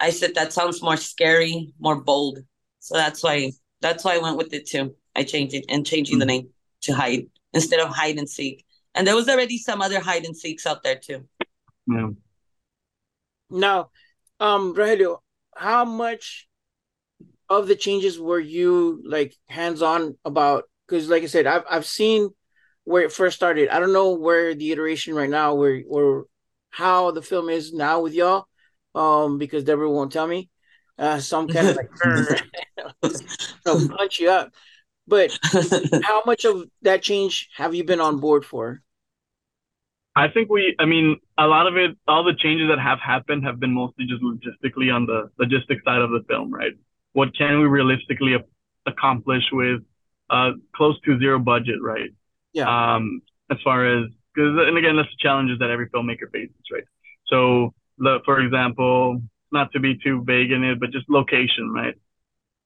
i 0.00 0.10
said 0.10 0.34
that 0.34 0.52
sounds 0.52 0.82
more 0.82 0.96
scary 0.96 1.72
more 1.78 2.00
bold. 2.00 2.38
So 2.80 2.94
that's 2.96 3.22
why 3.22 3.52
that's 3.80 4.04
why 4.04 4.16
i 4.16 4.18
went 4.18 4.36
with 4.36 4.52
it 4.52 4.66
too 4.66 4.94
i 5.16 5.22
changed 5.24 5.54
it 5.54 5.64
and 5.68 5.86
changing 5.86 6.14
mm-hmm. 6.14 6.20
the 6.20 6.26
name 6.26 6.48
to 6.82 6.94
hide 6.94 7.26
instead 7.52 7.80
of 7.80 7.88
hide 7.88 8.18
and 8.18 8.28
seek. 8.28 8.64
And 8.94 9.06
there 9.06 9.14
was 9.14 9.28
already 9.28 9.58
some 9.58 9.80
other 9.80 10.00
hide 10.00 10.24
and 10.24 10.36
seeks 10.36 10.66
out 10.66 10.82
there 10.82 10.96
too. 10.96 11.28
Yeah. 11.86 12.10
Now 13.50 13.90
um 14.40 14.74
Rogelio, 14.74 15.18
how 15.54 15.84
much 15.84 16.48
of 17.48 17.68
the 17.68 17.76
changes 17.76 18.18
were 18.18 18.40
you 18.40 19.02
like 19.04 19.34
hands 19.46 19.82
on 19.82 20.16
about? 20.24 20.64
Because 20.86 21.08
like 21.08 21.22
i 21.22 21.26
said 21.26 21.46
i've 21.46 21.64
i've 21.70 21.86
seen 21.86 22.30
where 22.84 23.02
it 23.02 23.12
first 23.12 23.36
started. 23.36 23.68
I 23.68 23.78
don't 23.78 23.92
know 23.92 24.14
where 24.14 24.54
the 24.54 24.72
iteration 24.72 25.14
right 25.14 25.30
now, 25.30 25.54
where 25.54 25.82
or 25.88 26.26
how 26.70 27.10
the 27.10 27.22
film 27.22 27.48
is 27.48 27.72
now 27.72 28.00
with 28.00 28.14
y'all, 28.14 28.46
um, 28.94 29.38
because 29.38 29.64
Debra 29.64 29.90
won't 29.90 30.12
tell 30.12 30.26
me. 30.26 30.48
Uh, 30.98 31.18
so 31.18 31.40
I'm 31.40 31.48
kind 31.48 31.68
of 31.68 31.76
like, 31.76 31.90
I'll 33.66 33.88
punch 33.88 34.20
you 34.20 34.30
up. 34.30 34.52
But 35.06 35.36
how 36.04 36.22
much 36.26 36.44
of 36.44 36.64
that 36.82 37.02
change 37.02 37.48
have 37.56 37.74
you 37.74 37.84
been 37.84 38.00
on 38.00 38.20
board 38.20 38.44
for? 38.44 38.82
I 40.14 40.28
think 40.28 40.50
we, 40.50 40.76
I 40.78 40.84
mean, 40.84 41.16
a 41.38 41.46
lot 41.46 41.66
of 41.66 41.76
it, 41.76 41.96
all 42.06 42.22
the 42.22 42.34
changes 42.34 42.68
that 42.68 42.78
have 42.78 42.98
happened 43.00 43.44
have 43.44 43.58
been 43.58 43.72
mostly 43.72 44.04
just 44.04 44.22
logistically 44.22 44.94
on 44.94 45.06
the 45.06 45.30
logistic 45.40 45.82
side 45.84 46.02
of 46.02 46.10
the 46.10 46.22
film, 46.28 46.52
right? 46.52 46.72
What 47.14 47.36
can 47.36 47.60
we 47.60 47.66
realistically 47.66 48.36
accomplish 48.86 49.42
with 49.52 49.80
uh, 50.28 50.52
close 50.74 51.00
to 51.02 51.18
zero 51.18 51.38
budget, 51.38 51.76
right? 51.82 52.10
Yeah. 52.52 52.94
Um, 52.94 53.22
as 53.50 53.58
far 53.64 53.86
as 53.86 54.10
because 54.34 54.56
and 54.66 54.78
again, 54.78 54.96
that's 54.96 55.08
the 55.08 55.20
challenges 55.20 55.58
that 55.58 55.70
every 55.70 55.88
filmmaker 55.90 56.30
faces, 56.32 56.56
right? 56.72 56.84
So, 57.26 57.74
the, 57.98 58.20
for 58.24 58.40
example, 58.40 59.22
not 59.50 59.72
to 59.72 59.80
be 59.80 59.98
too 60.02 60.22
vague 60.24 60.50
in 60.50 60.64
it, 60.64 60.80
but 60.80 60.90
just 60.90 61.08
location, 61.08 61.72
right? 61.72 61.94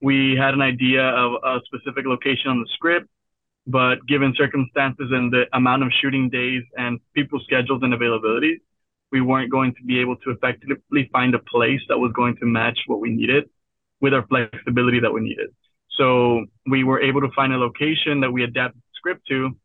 We 0.00 0.36
had 0.36 0.54
an 0.54 0.60
idea 0.60 1.02
of 1.02 1.32
a 1.42 1.60
specific 1.64 2.06
location 2.06 2.50
on 2.50 2.60
the 2.60 2.68
script, 2.74 3.08
but 3.66 4.06
given 4.06 4.34
circumstances 4.36 5.08
and 5.10 5.32
the 5.32 5.44
amount 5.52 5.82
of 5.82 5.90
shooting 6.00 6.28
days 6.28 6.62
and 6.76 7.00
people's 7.14 7.42
schedules 7.44 7.80
and 7.82 7.92
availability, 7.94 8.60
we 9.10 9.20
weren't 9.20 9.50
going 9.50 9.74
to 9.74 9.82
be 9.84 9.98
able 10.00 10.16
to 10.16 10.30
effectively 10.30 11.08
find 11.12 11.34
a 11.34 11.38
place 11.38 11.80
that 11.88 11.98
was 11.98 12.12
going 12.12 12.36
to 12.36 12.46
match 12.46 12.78
what 12.86 13.00
we 13.00 13.10
needed 13.10 13.48
with 14.00 14.12
our 14.12 14.26
flexibility 14.26 15.00
that 15.00 15.12
we 15.12 15.20
needed. 15.20 15.48
So 15.96 16.44
we 16.66 16.84
were 16.84 17.00
able 17.00 17.22
to 17.22 17.30
find 17.34 17.52
a 17.52 17.56
location 17.56 18.20
that 18.20 18.30
we 18.30 18.44
adapted 18.44 18.80
the 18.80 18.92
script 18.94 19.26
to 19.28 19.56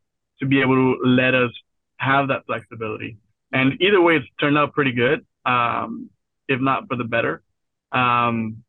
to 0.42 0.46
be 0.46 0.62
able 0.62 0.76
to 0.76 1.00
let 1.06 1.34
us 1.34 1.52
have 1.98 2.28
that 2.28 2.46
flexibility. 2.46 3.18
And 3.52 3.82
either 3.82 4.02
way, 4.02 4.18
it's 4.18 4.26
turned 4.40 4.58
out 4.58 4.74
pretty 4.74 4.92
good, 4.92 5.26
um, 5.46 6.10
if 6.48 6.60
not 6.60 6.88
for 6.88 6.98
the 6.98 7.04
better. 7.04 7.42
Um, 7.92 8.64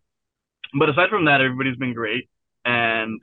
but 0.78 0.88
aside 0.88 1.10
from 1.10 1.26
that, 1.26 1.40
everybody's 1.40 1.76
been 1.76 1.94
great. 1.94 2.28
And 2.64 3.20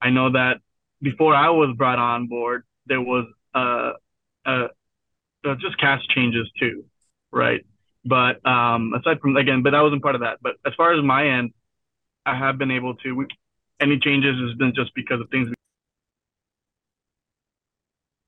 I 0.00 0.10
know 0.10 0.32
that 0.32 0.60
before 1.00 1.34
I 1.34 1.50
was 1.50 1.74
brought 1.76 1.98
on 1.98 2.26
board, 2.26 2.64
there 2.86 3.00
was 3.00 3.26
uh, 3.54 3.92
uh, 4.44 4.68
just 5.60 5.78
cast 5.78 6.08
changes 6.10 6.48
too, 6.58 6.84
right? 7.30 7.64
But 8.04 8.44
um, 8.46 8.94
aside 8.94 9.20
from 9.20 9.36
again, 9.36 9.62
but 9.62 9.74
I 9.74 9.82
wasn't 9.82 10.02
part 10.02 10.14
of 10.14 10.22
that. 10.22 10.38
But 10.42 10.56
as 10.66 10.72
far 10.76 10.92
as 10.92 11.04
my 11.04 11.28
end, 11.28 11.52
I 12.26 12.36
have 12.36 12.58
been 12.58 12.70
able 12.70 12.94
to. 12.96 13.12
We, 13.12 13.26
any 13.80 13.98
changes 13.98 14.36
has 14.40 14.56
been 14.56 14.74
just 14.74 14.94
because 14.94 15.20
of 15.20 15.28
things. 15.30 15.48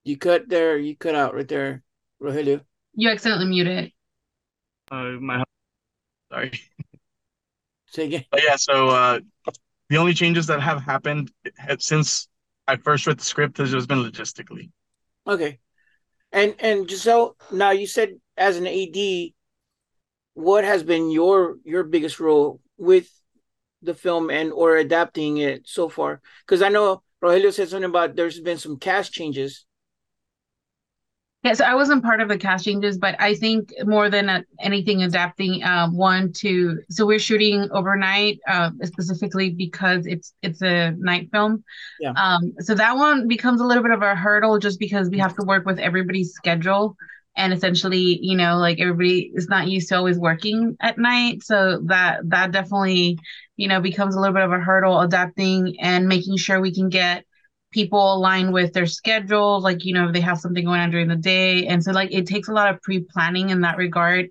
You 0.04 0.16
cut 0.18 0.48
there. 0.48 0.76
You 0.78 0.96
cut 0.96 1.14
out 1.14 1.34
right 1.34 1.48
there, 1.48 1.82
Rogelio. 2.22 2.60
You 2.94 3.10
accidentally 3.10 3.46
muted. 3.46 3.92
Uh, 4.90 5.16
my 5.20 5.42
sorry. 6.30 6.52
Say 7.86 8.06
again. 8.06 8.24
But 8.30 8.42
yeah, 8.42 8.56
so 8.56 8.88
uh, 8.88 9.20
the 9.88 9.96
only 9.96 10.14
changes 10.14 10.46
that 10.48 10.60
have 10.60 10.82
happened 10.82 11.30
since 11.78 12.28
I 12.66 12.76
first 12.76 13.06
read 13.06 13.18
the 13.18 13.24
script 13.24 13.58
has 13.58 13.70
just 13.70 13.88
been 13.88 13.98
logistically. 14.02 14.70
Okay. 15.26 15.58
And 16.32 16.54
and 16.58 16.88
Giselle, 16.88 17.36
now 17.52 17.70
you 17.70 17.86
said 17.86 18.14
as 18.36 18.56
an 18.56 18.66
AD, 18.66 19.32
what 20.34 20.64
has 20.64 20.82
been 20.82 21.10
your 21.10 21.56
your 21.64 21.84
biggest 21.84 22.20
role 22.20 22.60
with 22.76 23.08
the 23.82 23.94
film 23.94 24.30
and 24.30 24.52
or 24.52 24.76
adapting 24.76 25.38
it 25.38 25.62
so 25.66 25.88
far? 25.88 26.20
Because 26.44 26.62
I 26.62 26.68
know 26.68 27.02
Rogelio 27.22 27.52
said 27.52 27.68
something 27.68 27.88
about 27.88 28.16
there's 28.16 28.40
been 28.40 28.58
some 28.58 28.78
cast 28.78 29.12
changes. 29.12 29.64
Yeah, 31.44 31.52
so 31.52 31.64
I 31.66 31.74
wasn't 31.74 32.02
part 32.02 32.22
of 32.22 32.28
the 32.30 32.38
cast 32.38 32.64
changes, 32.64 32.96
but 32.96 33.20
I 33.20 33.34
think 33.34 33.70
more 33.84 34.08
than 34.08 34.30
uh, 34.30 34.40
anything, 34.60 35.02
adapting 35.02 35.62
um, 35.62 35.94
one 35.94 36.32
to 36.38 36.78
so 36.88 37.04
we're 37.04 37.18
shooting 37.18 37.68
overnight 37.70 38.40
uh, 38.48 38.70
specifically 38.82 39.50
because 39.50 40.06
it's 40.06 40.32
it's 40.40 40.62
a 40.62 40.92
night 40.92 41.28
film. 41.30 41.62
Yeah. 42.00 42.12
Um, 42.16 42.54
so 42.60 42.74
that 42.74 42.96
one 42.96 43.28
becomes 43.28 43.60
a 43.60 43.64
little 43.64 43.82
bit 43.82 43.92
of 43.92 44.00
a 44.00 44.14
hurdle 44.14 44.58
just 44.58 44.80
because 44.80 45.10
we 45.10 45.18
have 45.18 45.36
to 45.36 45.44
work 45.44 45.66
with 45.66 45.78
everybody's 45.78 46.32
schedule, 46.32 46.96
and 47.36 47.52
essentially, 47.52 48.18
you 48.22 48.38
know, 48.38 48.56
like 48.56 48.80
everybody 48.80 49.30
is 49.34 49.46
not 49.46 49.68
used 49.68 49.90
to 49.90 49.96
always 49.96 50.18
working 50.18 50.78
at 50.80 50.96
night, 50.96 51.42
so 51.42 51.82
that 51.84 52.20
that 52.30 52.52
definitely, 52.52 53.18
you 53.58 53.68
know, 53.68 53.82
becomes 53.82 54.14
a 54.14 54.18
little 54.18 54.34
bit 54.34 54.44
of 54.44 54.52
a 54.52 54.60
hurdle 54.60 54.98
adapting 55.00 55.76
and 55.78 56.08
making 56.08 56.38
sure 56.38 56.58
we 56.58 56.74
can 56.74 56.88
get 56.88 57.26
people 57.74 58.14
align 58.14 58.52
with 58.52 58.72
their 58.72 58.86
schedules 58.86 59.64
like 59.64 59.84
you 59.84 59.94
know 59.94 60.08
if 60.08 60.14
they 60.14 60.20
have 60.20 60.38
something 60.38 60.64
going 60.64 60.80
on 60.80 60.90
during 60.90 61.08
the 61.08 61.16
day. 61.16 61.66
And 61.66 61.84
so 61.84 61.92
like 61.92 62.12
it 62.14 62.26
takes 62.26 62.48
a 62.48 62.52
lot 62.52 62.72
of 62.74 62.80
pre-planning 62.82 63.50
in 63.50 63.62
that 63.62 63.78
regard 63.78 64.28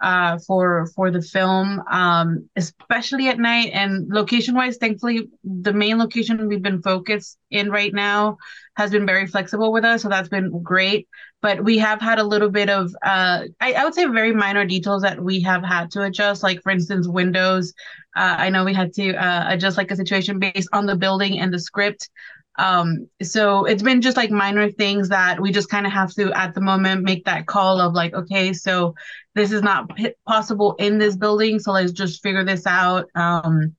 uh 0.00 0.38
for 0.46 0.86
for 0.94 1.10
the 1.10 1.22
film 1.22 1.82
um 1.90 2.48
especially 2.56 3.28
at 3.28 3.38
night. 3.38 3.70
And 3.74 4.08
location 4.10 4.54
wise 4.54 4.76
thankfully 4.78 5.28
the 5.44 5.72
main 5.72 5.98
location 5.98 6.48
we've 6.48 6.62
been 6.62 6.82
focused 6.82 7.38
in 7.50 7.70
right 7.70 7.92
now 7.94 8.38
has 8.76 8.90
been 8.92 9.06
very 9.06 9.26
flexible 9.26 9.72
with 9.72 9.84
us 9.84 10.02
so 10.02 10.08
that's 10.08 10.28
been 10.28 10.62
great. 10.62 11.08
But 11.42 11.64
we 11.64 11.78
have 11.78 12.00
had 12.00 12.18
a 12.20 12.24
little 12.24 12.50
bit 12.50 12.70
of 12.70 12.92
uh 13.04 13.44
I, 13.60 13.72
I 13.72 13.84
would 13.84 13.94
say 13.94 14.06
very 14.06 14.34
minor 14.34 14.64
details 14.64 15.02
that 15.02 15.22
we 15.22 15.40
have 15.42 15.64
had 15.64 15.90
to 15.92 16.02
adjust. 16.04 16.42
Like 16.42 16.62
for 16.62 16.70
instance 16.70 17.08
windows. 17.08 17.72
Uh, 18.16 18.36
i 18.38 18.50
know 18.50 18.64
we 18.64 18.74
had 18.74 18.92
to 18.94 19.14
uh, 19.14 19.44
adjust 19.48 19.76
like 19.76 19.90
a 19.92 19.96
situation 19.96 20.40
based 20.40 20.68
on 20.72 20.86
the 20.86 20.96
building 20.96 21.38
and 21.38 21.52
the 21.52 21.60
script 21.60 22.10
um, 22.58 23.08
so 23.22 23.64
it's 23.64 23.82
been 23.84 24.02
just 24.02 24.16
like 24.16 24.30
minor 24.30 24.70
things 24.70 25.08
that 25.10 25.40
we 25.40 25.52
just 25.52 25.70
kind 25.70 25.86
of 25.86 25.92
have 25.92 26.12
to 26.14 26.32
at 26.32 26.54
the 26.54 26.60
moment 26.60 27.04
make 27.04 27.24
that 27.24 27.46
call 27.46 27.80
of 27.80 27.94
like, 27.94 28.12
okay, 28.14 28.52
so 28.52 28.94
this 29.36 29.52
is 29.52 29.62
not 29.62 29.94
p- 29.94 30.12
possible 30.26 30.74
in 30.80 30.98
this 30.98 31.16
building, 31.16 31.60
so 31.60 31.70
let's 31.70 31.92
just 31.92 32.20
figure 32.20 32.44
this 32.44 32.66
out. 32.66 33.08
Um, 33.14 33.76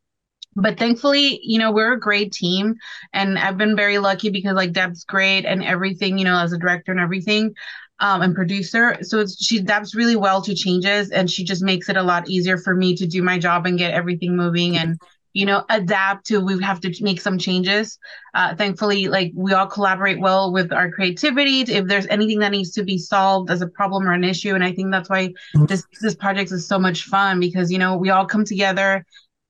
but 0.56 0.80
thankfully, 0.80 1.40
you 1.44 1.60
know, 1.60 1.72
we're 1.74 1.94
a 1.94 2.00
great 2.00 2.32
team, 2.32 2.76
and 3.12 3.38
I've 3.38 3.58
been 3.58 3.76
very 3.76 3.98
lucky 3.98 4.30
because 4.30 4.56
like 4.56 4.72
Deb's 4.72 5.04
great 5.04 5.46
and 5.46 5.62
everything, 5.64 6.18
you 6.18 6.24
know, 6.24 6.38
as 6.40 6.54
a 6.54 6.58
director 6.58 6.92
and 6.92 7.02
everything. 7.02 7.54
Um, 8.02 8.22
and 8.22 8.34
producer. 8.34 8.98
So 9.02 9.26
she 9.28 9.58
adapts 9.58 9.94
really 9.94 10.16
well 10.16 10.42
to 10.44 10.56
changes 10.56 11.12
and 11.12 11.30
she 11.30 11.44
just 11.44 11.62
makes 11.62 11.90
it 11.90 11.98
a 11.98 12.02
lot 12.02 12.30
easier 12.30 12.58
for 12.58 12.74
me 12.74 12.96
to 12.96 13.06
do 13.06 13.22
my 13.22 13.38
job 13.38 13.66
and 13.66 13.78
get 13.78 13.94
everything 13.94 14.38
moving 14.38 14.78
and 14.78 14.98
you 15.34 15.46
know 15.46 15.64
adapt 15.70 16.26
to 16.28 16.40
we 16.40 16.62
have 16.62 16.80
to 16.82 16.94
make 17.02 17.22
some 17.22 17.38
changes. 17.38 17.98
Uh 18.34 18.56
thankfully 18.56 19.08
like 19.08 19.32
we 19.36 19.54
all 19.54 19.68
collaborate 19.68 20.20
well 20.20 20.52
with 20.52 20.72
our 20.72 20.92
creativity. 20.92 21.62
If 21.62 21.88
there's 21.88 22.08
anything 22.08 22.40
that 22.40 22.52
needs 22.52 22.72
to 22.72 22.84
be 22.84 22.98
solved 22.98 23.50
as 23.50 23.62
a 23.62 23.68
problem 23.68 24.08
or 24.08 24.14
an 24.14 24.24
issue 24.24 24.56
and 24.56 24.64
i 24.64 24.72
think 24.72 24.92
that's 24.92 25.10
why 25.10 25.34
this 25.68 25.86
this 26.02 26.16
project 26.16 26.52
is 26.52 26.68
so 26.68 26.80
much 26.80 27.04
fun 27.04 27.40
because 27.40 27.72
you 27.72 27.78
know 27.78 27.98
we 27.98 28.10
all 28.10 28.26
come 28.26 28.46
together 28.46 29.06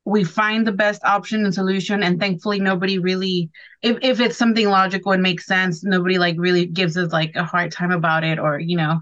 we 0.06 0.24
find 0.24 0.66
the 0.66 0.72
best 0.72 1.04
option 1.04 1.44
and 1.46 1.54
solution 1.54 2.04
and 2.04 2.20
thankfully 2.20 2.60
nobody 2.60 2.98
really 2.98 3.50
if, 3.82 3.98
if 4.02 4.20
it's 4.20 4.38
something 4.38 4.70
logical 4.70 5.12
and 5.12 5.22
makes 5.22 5.46
sense 5.46 5.84
nobody 5.84 6.18
like 6.18 6.36
really 6.38 6.66
gives 6.66 6.98
us 6.98 7.12
like 7.12 7.36
a 7.36 7.44
hard 7.44 7.72
time 7.72 7.92
about 7.92 8.24
it 8.24 8.40
or 8.40 8.60
you 8.60 8.78
know 8.78 9.00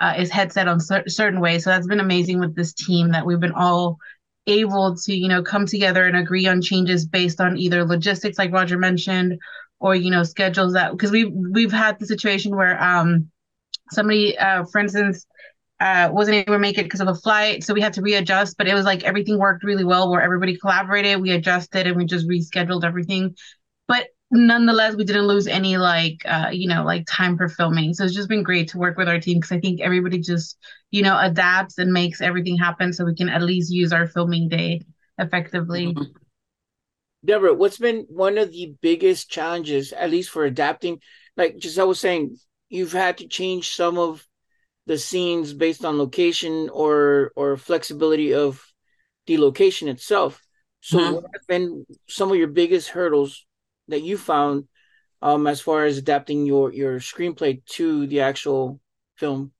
uh, 0.00 0.14
is 0.18 0.30
headset 0.30 0.68
on 0.68 0.80
cer- 0.80 1.08
certain 1.08 1.40
ways. 1.40 1.64
So 1.64 1.70
that's 1.70 1.86
been 1.86 2.00
amazing 2.00 2.38
with 2.38 2.54
this 2.54 2.72
team 2.72 3.12
that 3.12 3.24
we've 3.24 3.40
been 3.40 3.52
all 3.52 3.98
able 4.46 4.96
to 4.96 5.14
you 5.14 5.28
know 5.28 5.42
come 5.42 5.66
together 5.66 6.06
and 6.06 6.16
agree 6.16 6.46
on 6.46 6.62
changes 6.62 7.06
based 7.06 7.40
on 7.40 7.56
either 7.58 7.84
logistics 7.84 8.38
like 8.38 8.52
roger 8.52 8.78
mentioned 8.78 9.38
or 9.80 9.94
you 9.94 10.10
know 10.10 10.22
schedules 10.22 10.72
that 10.74 10.92
because 10.92 11.10
we've 11.10 11.32
we've 11.52 11.72
had 11.72 11.98
the 11.98 12.06
situation 12.06 12.54
where 12.56 12.80
um 12.82 13.28
somebody 13.90 14.36
uh 14.38 14.64
for 14.70 14.80
instance 14.80 15.26
uh 15.80 16.08
wasn't 16.12 16.34
able 16.34 16.54
to 16.54 16.58
make 16.58 16.78
it 16.78 16.84
because 16.84 17.00
of 17.00 17.08
a 17.08 17.14
flight 17.14 17.62
so 17.62 17.74
we 17.74 17.80
had 17.80 17.92
to 17.92 18.02
readjust 18.02 18.56
but 18.56 18.68
it 18.68 18.74
was 18.74 18.84
like 18.84 19.04
everything 19.04 19.38
worked 19.38 19.64
really 19.64 19.84
well 19.84 20.10
where 20.10 20.22
everybody 20.22 20.56
collaborated 20.56 21.20
we 21.20 21.32
adjusted 21.32 21.86
and 21.86 21.96
we 21.96 22.04
just 22.04 22.28
rescheduled 22.28 22.84
everything 22.84 23.34
nonetheless 24.30 24.96
we 24.96 25.04
didn't 25.04 25.28
lose 25.28 25.46
any 25.46 25.76
like 25.76 26.20
uh 26.26 26.48
you 26.50 26.66
know 26.66 26.84
like 26.84 27.06
time 27.06 27.36
for 27.36 27.48
filming 27.48 27.94
so 27.94 28.04
it's 28.04 28.14
just 28.14 28.28
been 28.28 28.42
great 28.42 28.68
to 28.68 28.78
work 28.78 28.96
with 28.96 29.08
our 29.08 29.20
team 29.20 29.38
because 29.38 29.52
i 29.52 29.60
think 29.60 29.80
everybody 29.80 30.18
just 30.18 30.58
you 30.90 31.02
know 31.02 31.16
adapts 31.20 31.78
and 31.78 31.92
makes 31.92 32.20
everything 32.20 32.56
happen 32.56 32.92
so 32.92 33.04
we 33.04 33.14
can 33.14 33.28
at 33.28 33.42
least 33.42 33.72
use 33.72 33.92
our 33.92 34.08
filming 34.08 34.48
day 34.48 34.80
effectively 35.18 35.86
mm-hmm. 35.86 36.02
debra 37.24 37.54
what's 37.54 37.78
been 37.78 38.04
one 38.08 38.36
of 38.36 38.50
the 38.50 38.74
biggest 38.80 39.30
challenges 39.30 39.92
at 39.92 40.10
least 40.10 40.30
for 40.30 40.44
adapting 40.44 40.98
like 41.36 41.56
just 41.58 41.78
i 41.78 41.84
was 41.84 42.00
saying 42.00 42.36
you've 42.68 42.92
had 42.92 43.18
to 43.18 43.28
change 43.28 43.76
some 43.76 43.96
of 43.96 44.26
the 44.86 44.98
scenes 44.98 45.52
based 45.52 45.84
on 45.84 45.98
location 45.98 46.68
or 46.72 47.30
or 47.36 47.56
flexibility 47.56 48.34
of 48.34 48.60
the 49.26 49.38
location 49.38 49.86
itself 49.86 50.42
so 50.80 50.98
mm-hmm. 50.98 51.14
what 51.14 51.24
have 51.32 51.46
been 51.46 51.86
some 52.08 52.30
of 52.32 52.36
your 52.36 52.48
biggest 52.48 52.88
hurdles 52.88 53.45
that 53.88 54.02
you 54.02 54.18
found 54.18 54.64
um 55.22 55.46
as 55.46 55.60
far 55.60 55.84
as 55.84 55.98
adapting 55.98 56.46
your 56.46 56.72
your 56.72 56.98
screenplay 56.98 57.64
to 57.66 58.06
the 58.06 58.20
actual 58.20 58.80
film? 59.16 59.52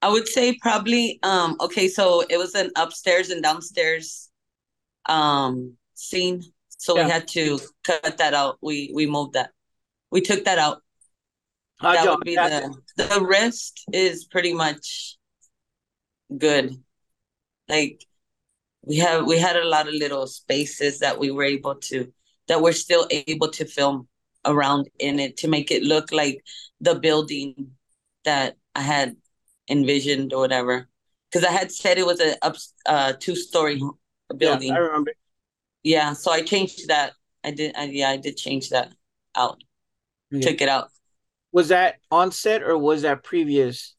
I 0.00 0.08
would 0.08 0.26
say 0.28 0.58
probably 0.60 1.20
um 1.22 1.56
okay 1.60 1.88
so 1.88 2.24
it 2.28 2.36
was 2.36 2.54
an 2.54 2.70
upstairs 2.76 3.30
and 3.30 3.42
downstairs 3.42 4.30
um 5.06 5.76
scene. 5.94 6.42
So 6.68 6.96
yeah. 6.96 7.04
we 7.04 7.10
had 7.10 7.28
to 7.28 7.60
cut 7.84 8.18
that 8.18 8.34
out. 8.34 8.58
We 8.60 8.90
we 8.94 9.06
moved 9.06 9.34
that. 9.34 9.50
We 10.10 10.20
took 10.20 10.44
that 10.44 10.58
out. 10.58 10.82
That 11.80 12.08
would 12.08 12.24
be 12.24 12.34
the 12.34 12.74
the 12.96 13.24
rest 13.24 13.84
is 13.92 14.24
pretty 14.24 14.52
much 14.52 15.16
good. 16.36 16.76
Like 17.68 18.04
we 18.82 18.96
have 18.96 19.26
we 19.26 19.38
had 19.38 19.56
a 19.56 19.64
lot 19.64 19.88
of 19.88 19.94
little 19.94 20.26
spaces 20.26 20.98
that 20.98 21.18
we 21.18 21.30
were 21.30 21.44
able 21.44 21.76
to 21.76 22.12
that 22.48 22.60
we're 22.60 22.72
still 22.72 23.06
able 23.10 23.48
to 23.48 23.64
film 23.64 24.08
around 24.44 24.88
in 24.98 25.20
it 25.20 25.36
to 25.38 25.48
make 25.48 25.70
it 25.70 25.82
look 25.82 26.10
like 26.10 26.42
the 26.80 26.94
building 26.96 27.72
that 28.24 28.56
I 28.74 28.80
had 28.80 29.16
envisioned 29.70 30.32
or 30.32 30.40
whatever. 30.40 30.88
Because 31.30 31.46
I 31.46 31.52
had 31.52 31.70
said 31.70 31.98
it 31.98 32.06
was 32.06 32.20
a 32.20 32.44
up 32.44 32.56
uh 32.86 33.12
two 33.18 33.36
story 33.36 33.80
building. 34.36 34.68
Yeah, 34.68 34.74
I 34.74 34.78
remember. 34.78 35.12
Yeah, 35.82 36.12
so 36.12 36.30
I 36.30 36.42
changed 36.42 36.88
that. 36.88 37.12
I 37.44 37.50
did. 37.52 37.74
I, 37.76 37.84
yeah, 37.84 38.10
I 38.10 38.16
did 38.16 38.36
change 38.36 38.70
that 38.70 38.92
out. 39.36 39.62
Yeah. 40.30 40.40
Took 40.40 40.60
it 40.60 40.68
out. 40.68 40.88
Was 41.52 41.68
that 41.68 41.96
on 42.10 42.32
set 42.32 42.62
or 42.62 42.76
was 42.78 43.02
that 43.02 43.22
previous? 43.22 43.94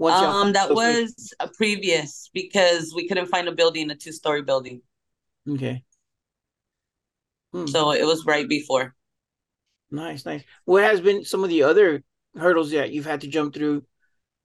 Um, 0.00 0.52
that 0.52 0.70
was 0.70 1.34
a 1.40 1.48
previous 1.48 2.30
because 2.32 2.92
we 2.94 3.06
couldn't 3.06 3.26
find 3.26 3.48
a 3.48 3.52
building, 3.52 3.90
a 3.90 3.94
two 3.94 4.12
story 4.12 4.42
building. 4.42 4.82
Okay. 5.48 5.82
Hmm. 7.52 7.66
So 7.66 7.92
it 7.92 8.04
was 8.04 8.24
right 8.24 8.48
before. 8.48 8.94
Nice, 9.90 10.24
nice. 10.24 10.42
What 10.64 10.84
has 10.84 11.00
been 11.00 11.24
some 11.24 11.42
of 11.42 11.50
the 11.50 11.64
other 11.64 12.02
hurdles 12.36 12.70
that 12.70 12.92
you've 12.92 13.06
had 13.06 13.22
to 13.22 13.28
jump 13.28 13.54
through, 13.54 13.84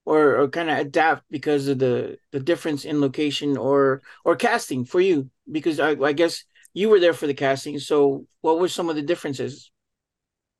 or 0.04 0.38
or 0.38 0.50
kind 0.50 0.70
of 0.70 0.80
adapt 0.80 1.24
because 1.30 1.68
of 1.68 1.80
the 1.80 2.18
the 2.32 2.40
difference 2.40 2.84
in 2.84 3.00
location 3.00 3.58
or 3.58 4.02
or 4.24 4.36
casting 4.36 4.86
for 4.86 5.00
you? 5.00 5.30
Because 5.50 5.80
I, 5.80 5.92
I 5.92 6.14
guess 6.14 6.44
you 6.74 6.90
were 6.90 7.00
there 7.00 7.14
for 7.14 7.28
the 7.28 7.34
casting. 7.34 7.80
So 7.80 8.26
what 8.42 8.60
were 8.60 8.68
some 8.68 8.90
of 8.90 8.96
the 8.96 9.02
differences? 9.02 9.72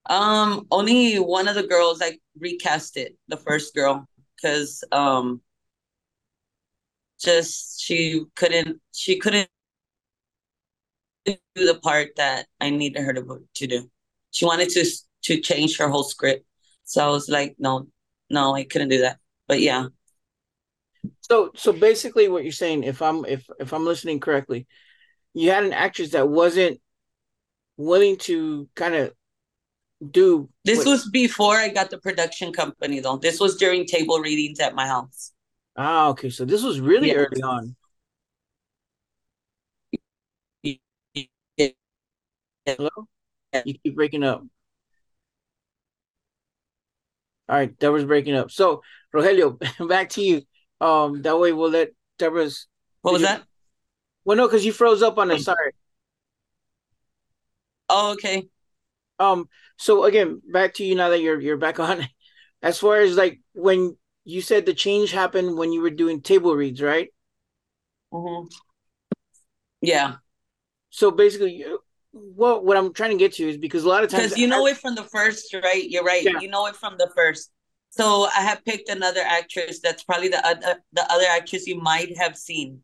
Um, 0.08 0.68
only 0.70 1.16
one 1.16 1.48
of 1.48 1.56
the 1.56 1.66
girls 1.68 2.00
I 2.02 2.20
recast 2.40 2.96
it, 2.96 3.18
the 3.28 3.38
first 3.38 3.74
girl, 3.74 4.08
because 4.46 4.84
um, 4.92 5.42
just 7.20 7.82
she 7.82 8.24
couldn't 8.36 8.80
she 8.92 9.18
couldn't 9.18 9.50
do 11.26 11.36
the 11.56 11.80
part 11.82 12.10
that 12.18 12.46
I 12.62 12.70
needed 12.70 13.02
her 13.02 13.14
to 13.14 13.44
to 13.56 13.68
do. 13.68 13.90
She 14.30 14.46
wanted 14.46 14.70
to 14.70 14.86
to 15.24 15.42
change 15.42 15.78
her 15.78 15.90
whole 15.90 16.04
script, 16.04 16.46
so 16.84 17.04
I 17.04 17.10
was 17.10 17.28
like, 17.28 17.56
no, 17.58 17.88
no, 18.30 18.56
I 18.56 18.66
couldn't 18.66 18.90
do 18.90 19.02
that. 19.02 19.18
But 19.48 19.62
yeah. 19.62 19.88
So 21.22 21.50
so 21.56 21.72
basically, 21.72 22.28
what 22.28 22.44
you're 22.44 22.52
saying, 22.52 22.84
if 22.84 23.02
I'm 23.02 23.26
if 23.26 23.50
if 23.60 23.74
I'm 23.74 23.86
listening 23.86 24.20
correctly, 24.20 24.68
you 25.34 25.50
had 25.50 25.64
an 25.64 25.74
actress 25.74 26.12
that 26.12 26.30
wasn't 26.30 26.80
willing 27.78 28.18
to 28.18 28.70
kind 28.76 28.94
of 28.94 29.12
do. 30.12 30.50
This 30.64 30.80
what... 30.80 30.88
was 30.88 31.10
before 31.10 31.56
I 31.56 31.70
got 31.70 31.90
the 31.90 31.98
production 31.98 32.52
company, 32.52 33.00
though. 33.00 33.18
This 33.18 33.40
was 33.40 33.58
during 33.58 33.86
table 33.86 34.20
readings 34.20 34.60
at 34.60 34.76
my 34.76 34.88
house. 34.88 35.32
Ah, 35.76 36.10
okay. 36.10 36.30
So 36.30 36.46
this 36.46 36.64
was 36.64 36.80
really 36.80 37.10
yeah. 37.10 37.16
early 37.16 37.42
on. 37.42 37.76
Hello? 42.66 42.90
You 43.64 43.76
keep 43.84 43.96
breaking 43.96 44.24
up. 44.24 44.44
All 47.48 47.56
right, 47.56 47.78
Debra's 47.78 48.06
breaking 48.06 48.36
up. 48.36 48.50
So, 48.50 48.82
Rogelio, 49.14 49.60
back 49.88 50.10
to 50.12 50.22
you. 50.22 50.42
Um, 50.82 51.22
that 51.22 51.40
way 51.40 51.54
we'll 51.54 51.70
let 51.70 51.90
Debra's. 52.18 52.68
What 53.02 53.14
was 53.14 53.22
you... 53.22 53.28
that? 53.28 53.44
Well, 54.26 54.36
no, 54.36 54.48
because 54.48 54.66
you 54.66 54.74
froze 54.74 55.04
up 55.04 55.20
on 55.20 55.30
us. 55.30 55.44
Sorry. 55.44 55.72
Oh, 57.88 58.14
okay. 58.14 58.48
Um. 59.20 59.50
So 59.78 60.04
again, 60.04 60.42
back 60.52 60.76
to 60.76 60.86
you 60.86 60.96
now 60.96 61.10
that 61.10 61.22
you're 61.22 61.40
you're 61.40 61.58
back 61.58 61.80
on. 61.80 62.08
As 62.62 62.80
far 62.80 62.98
as 62.98 63.16
like 63.16 63.42
when 63.54 63.96
you 64.24 64.42
said 64.42 64.66
the 64.66 64.74
change 64.74 65.12
happened 65.12 65.56
when 65.56 65.72
you 65.72 65.82
were 65.82 65.92
doing 65.92 66.22
table 66.22 66.56
reads, 66.56 66.82
right? 66.82 67.10
Mm-hmm. 68.12 68.48
Yeah. 69.82 70.16
So 70.90 71.12
basically, 71.12 71.64
what 72.12 72.66
what 72.66 72.78
I'm 72.78 72.94
trying 72.94 73.12
to 73.12 73.18
get 73.18 73.34
to 73.34 73.48
is 73.48 73.58
because 73.58 73.84
a 73.84 73.90
lot 73.90 74.04
of 74.04 74.10
times 74.10 74.24
because 74.24 74.38
you 74.38 74.48
know 74.48 74.66
I, 74.66 74.72
it 74.72 74.78
from 74.78 74.96
the 74.96 75.04
first, 75.04 75.54
right? 75.54 75.88
You're 75.88 76.04
right. 76.04 76.24
Yeah. 76.24 76.40
You 76.40 76.48
know 76.48 76.66
it 76.68 76.76
from 76.76 76.96
the 76.98 77.12
first. 77.16 77.52
So 77.90 78.28
I 78.36 78.42
have 78.42 78.64
picked 78.66 78.90
another 78.90 79.22
actress 79.22 79.80
that's 79.82 80.04
probably 80.04 80.30
the 80.30 80.46
other 80.46 80.82
the 80.94 81.12
other 81.12 81.26
actress 81.30 81.68
you 81.68 81.80
might 81.80 82.18
have 82.18 82.36
seen, 82.38 82.82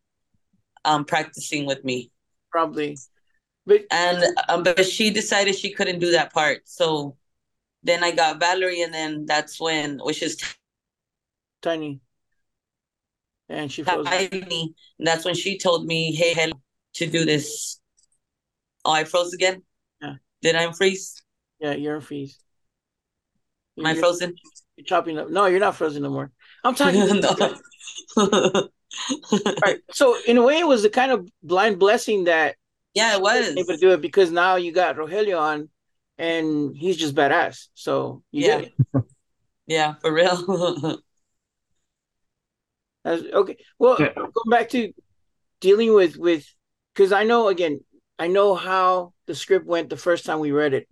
um, 0.86 1.06
practicing 1.06 1.66
with 1.66 1.84
me. 1.84 2.12
Probably, 2.52 2.98
but 3.66 3.82
and 3.92 4.24
um, 4.50 4.64
but 4.64 4.86
she 4.86 5.10
decided 5.10 5.56
she 5.56 5.74
couldn't 5.74 6.00
do 6.00 6.12
that 6.12 6.34
part. 6.34 6.62
So 6.66 7.18
then 7.84 8.04
I 8.04 8.12
got 8.12 8.40
Valerie, 8.40 8.82
and 8.82 8.94
then 8.94 9.26
that's 9.26 9.60
when 9.60 10.00
which 10.00 10.22
is 10.22 10.38
tiny, 11.62 12.00
and 13.50 13.72
she 13.72 13.84
froze. 13.84 14.06
Tiny. 14.06 14.74
That's 15.00 15.26
when 15.26 15.36
she 15.36 15.58
told 15.58 15.86
me, 15.86 16.14
"Hey, 16.14 16.34
hello, 16.34 16.54
to 16.96 17.08
do 17.08 17.26
this 17.26 17.82
Oh, 18.84 18.92
I 18.92 19.04
froze 19.04 19.34
again? 19.34 19.62
Yeah. 20.02 20.16
Did 20.42 20.56
I 20.56 20.72
freeze? 20.72 21.22
Yeah, 21.60 21.74
you're 21.74 22.02
freeze. 22.02 22.40
Am 23.78 23.86
I 23.86 23.94
frozen? 23.96 24.36
You're 24.76 24.86
chopping 24.86 25.18
up. 25.20 25.30
No, 25.30 25.46
you're 25.46 25.60
not 25.60 25.76
frozen 25.76 26.04
no 26.04 26.10
more. 26.10 26.32
I'm 26.64 26.76
talking. 26.76 27.02
All 28.18 28.70
right. 29.62 29.80
So 29.92 30.18
in 30.28 30.38
a 30.38 30.42
way, 30.42 30.60
it 30.60 30.68
was 30.68 30.84
a 30.84 30.90
kind 30.90 31.12
of 31.12 31.30
blind 31.44 31.80
blessing 31.80 32.26
that. 32.26 32.56
Yeah, 32.94 33.16
it 33.16 33.22
was 33.22 33.56
able 33.56 33.74
to 33.74 33.78
do 33.78 33.92
it 33.92 34.02
because 34.02 34.32
now 34.32 34.56
you 34.56 34.72
got 34.72 34.98
Rogelio 34.98 35.40
on, 35.40 35.70
and 36.18 36.76
he's 36.76 36.98
just 36.98 37.16
badass. 37.16 37.68
So 37.74 38.24
yeah, 38.32 38.66
yeah, 39.68 39.96
for 40.02 40.14
real. 40.14 41.00
okay. 43.06 43.58
Well, 43.80 43.98
yeah. 44.00 44.14
going 44.14 44.50
back 44.50 44.70
to 44.70 44.92
dealing 45.62 45.94
with 45.94 46.18
with 46.18 46.46
because 46.94 47.12
I 47.14 47.24
know 47.24 47.48
again 47.48 47.80
I 48.22 48.28
know 48.28 48.54
how 48.54 49.14
the 49.26 49.34
script 49.34 49.66
went 49.66 49.90
the 49.90 49.98
first 49.98 50.28
time 50.28 50.38
we 50.40 50.52
read 50.52 50.76
it. 50.76 50.88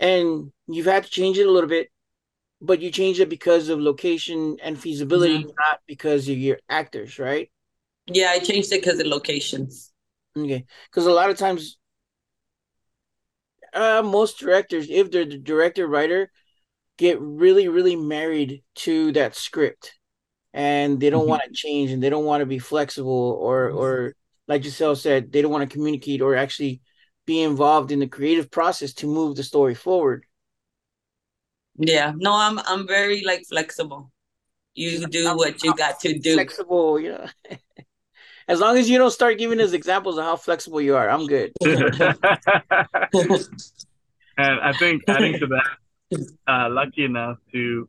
And 0.00 0.50
you've 0.66 0.86
had 0.86 1.04
to 1.04 1.10
change 1.10 1.38
it 1.38 1.46
a 1.46 1.50
little 1.50 1.68
bit, 1.68 1.90
but 2.60 2.80
you 2.80 2.90
changed 2.90 3.20
it 3.20 3.28
because 3.28 3.68
of 3.68 3.78
location 3.78 4.56
and 4.60 4.76
feasibility, 4.76 5.38
mm-hmm. 5.38 5.52
not 5.56 5.78
because 5.86 6.28
of 6.28 6.36
your 6.38 6.58
actors, 6.68 7.20
right? 7.20 7.52
Yeah, 8.08 8.30
I 8.30 8.40
changed 8.40 8.72
it 8.72 8.82
because 8.82 8.98
of 8.98 9.06
locations. 9.06 9.91
Okay. 10.36 10.64
Because 10.90 11.06
a 11.06 11.12
lot 11.12 11.30
of 11.30 11.38
times, 11.38 11.78
uh, 13.72 14.02
most 14.04 14.38
directors, 14.38 14.88
if 14.90 15.10
they're 15.10 15.24
the 15.24 15.38
director 15.38 15.86
writer, 15.86 16.30
get 16.98 17.20
really, 17.20 17.68
really 17.68 17.96
married 17.96 18.62
to 18.74 19.12
that 19.12 19.34
script 19.34 19.98
and 20.52 21.00
they 21.00 21.10
don't 21.10 21.22
mm-hmm. 21.22 21.30
want 21.30 21.42
to 21.44 21.52
change 21.52 21.90
and 21.90 22.02
they 22.02 22.10
don't 22.10 22.24
want 22.24 22.42
to 22.42 22.46
be 22.46 22.58
flexible 22.58 23.38
or, 23.40 23.70
or, 23.70 24.14
like 24.48 24.64
Giselle 24.64 24.96
said, 24.96 25.32
they 25.32 25.40
don't 25.40 25.52
want 25.52 25.68
to 25.68 25.72
communicate 25.72 26.20
or 26.20 26.34
actually 26.34 26.80
be 27.26 27.42
involved 27.42 27.92
in 27.92 28.00
the 28.00 28.08
creative 28.08 28.50
process 28.50 28.92
to 28.94 29.06
move 29.06 29.36
the 29.36 29.44
story 29.44 29.74
forward. 29.74 30.26
Yeah, 31.76 32.12
no, 32.16 32.34
I'm 32.34 32.58
I'm 32.58 32.86
very 32.86 33.22
like 33.24 33.44
flexible. 33.48 34.10
You 34.74 35.06
do 35.06 35.28
I'm, 35.28 35.36
what 35.36 35.62
you 35.62 35.70
I'm 35.70 35.76
got 35.76 36.00
to 36.00 36.18
do. 36.18 36.34
Flexible, 36.34 37.00
you 37.00 37.12
know. 37.12 37.26
as 38.52 38.60
long 38.60 38.76
as 38.76 38.88
you 38.90 38.98
don't 38.98 39.10
start 39.10 39.38
giving 39.38 39.60
us 39.60 39.72
examples 39.72 40.18
of 40.18 40.24
how 40.24 40.36
flexible 40.36 40.80
you 40.80 40.94
are, 40.94 41.08
I'm 41.08 41.26
good. 41.26 41.52
and 41.64 41.80
I 44.36 44.72
think 44.78 45.02
adding 45.08 45.38
to 45.38 45.46
that, 45.46 45.70
uh, 46.46 46.68
lucky 46.70 47.06
enough 47.06 47.38
to 47.52 47.88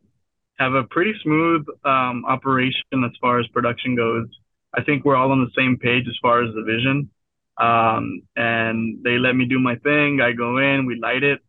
have 0.60 0.74
a 0.74 0.84
pretty 0.84 1.14
smooth 1.22 1.66
um, 1.84 2.24
operation 2.26 3.04
as 3.04 3.12
far 3.20 3.42
as 3.42 3.48
production 3.48 3.98
goes. 3.98 4.28
I 4.74 4.84
think 4.84 5.04
we're 5.04 5.18
all 5.18 5.34
on 5.34 5.42
the 5.42 5.52
same 5.56 5.78
page 5.78 6.06
as 6.08 6.18
far 6.22 6.42
as 6.44 6.56
the 6.56 6.64
vision. 6.64 7.10
Um, 7.58 8.22
and 8.38 9.04
they 9.04 9.18
let 9.18 9.36
me 9.36 9.44
do 9.46 9.60
my 9.60 9.76
thing. 9.76 10.22
I 10.22 10.32
go 10.32 10.60
in, 10.60 10.86
we 10.86 10.96
light 10.96 11.24
it, 11.24 11.42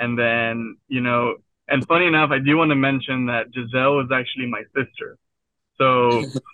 and 0.00 0.18
then 0.18 0.78
you 0.88 1.02
know. 1.02 1.36
And 1.68 1.86
funny 1.86 2.06
enough, 2.06 2.30
I 2.30 2.38
do 2.38 2.56
want 2.56 2.70
to 2.70 2.76
mention 2.76 3.26
that 3.26 3.46
Giselle 3.54 3.96
was 3.96 4.08
actually 4.12 4.46
my 4.46 4.62
sister. 4.74 5.18
So 5.78 6.22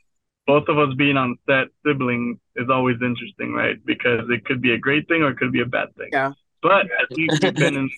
both 0.50 0.66
of 0.66 0.78
us 0.80 0.92
being 0.96 1.16
on 1.16 1.38
set 1.48 1.68
siblings 1.86 2.36
is 2.56 2.68
always 2.68 2.96
interesting, 3.00 3.52
right? 3.52 3.76
Because 3.84 4.28
it 4.30 4.44
could 4.44 4.60
be 4.60 4.72
a 4.72 4.78
great 4.78 5.06
thing 5.06 5.22
or 5.22 5.30
it 5.30 5.36
could 5.36 5.52
be 5.52 5.60
a 5.60 5.70
bad 5.78 5.94
thing. 5.94 6.08
Yeah. 6.12 6.32
But 6.60 6.86
at 6.86 7.08
least 7.12 7.40
we've 7.40 7.54
been 7.54 7.76
in 7.76 7.88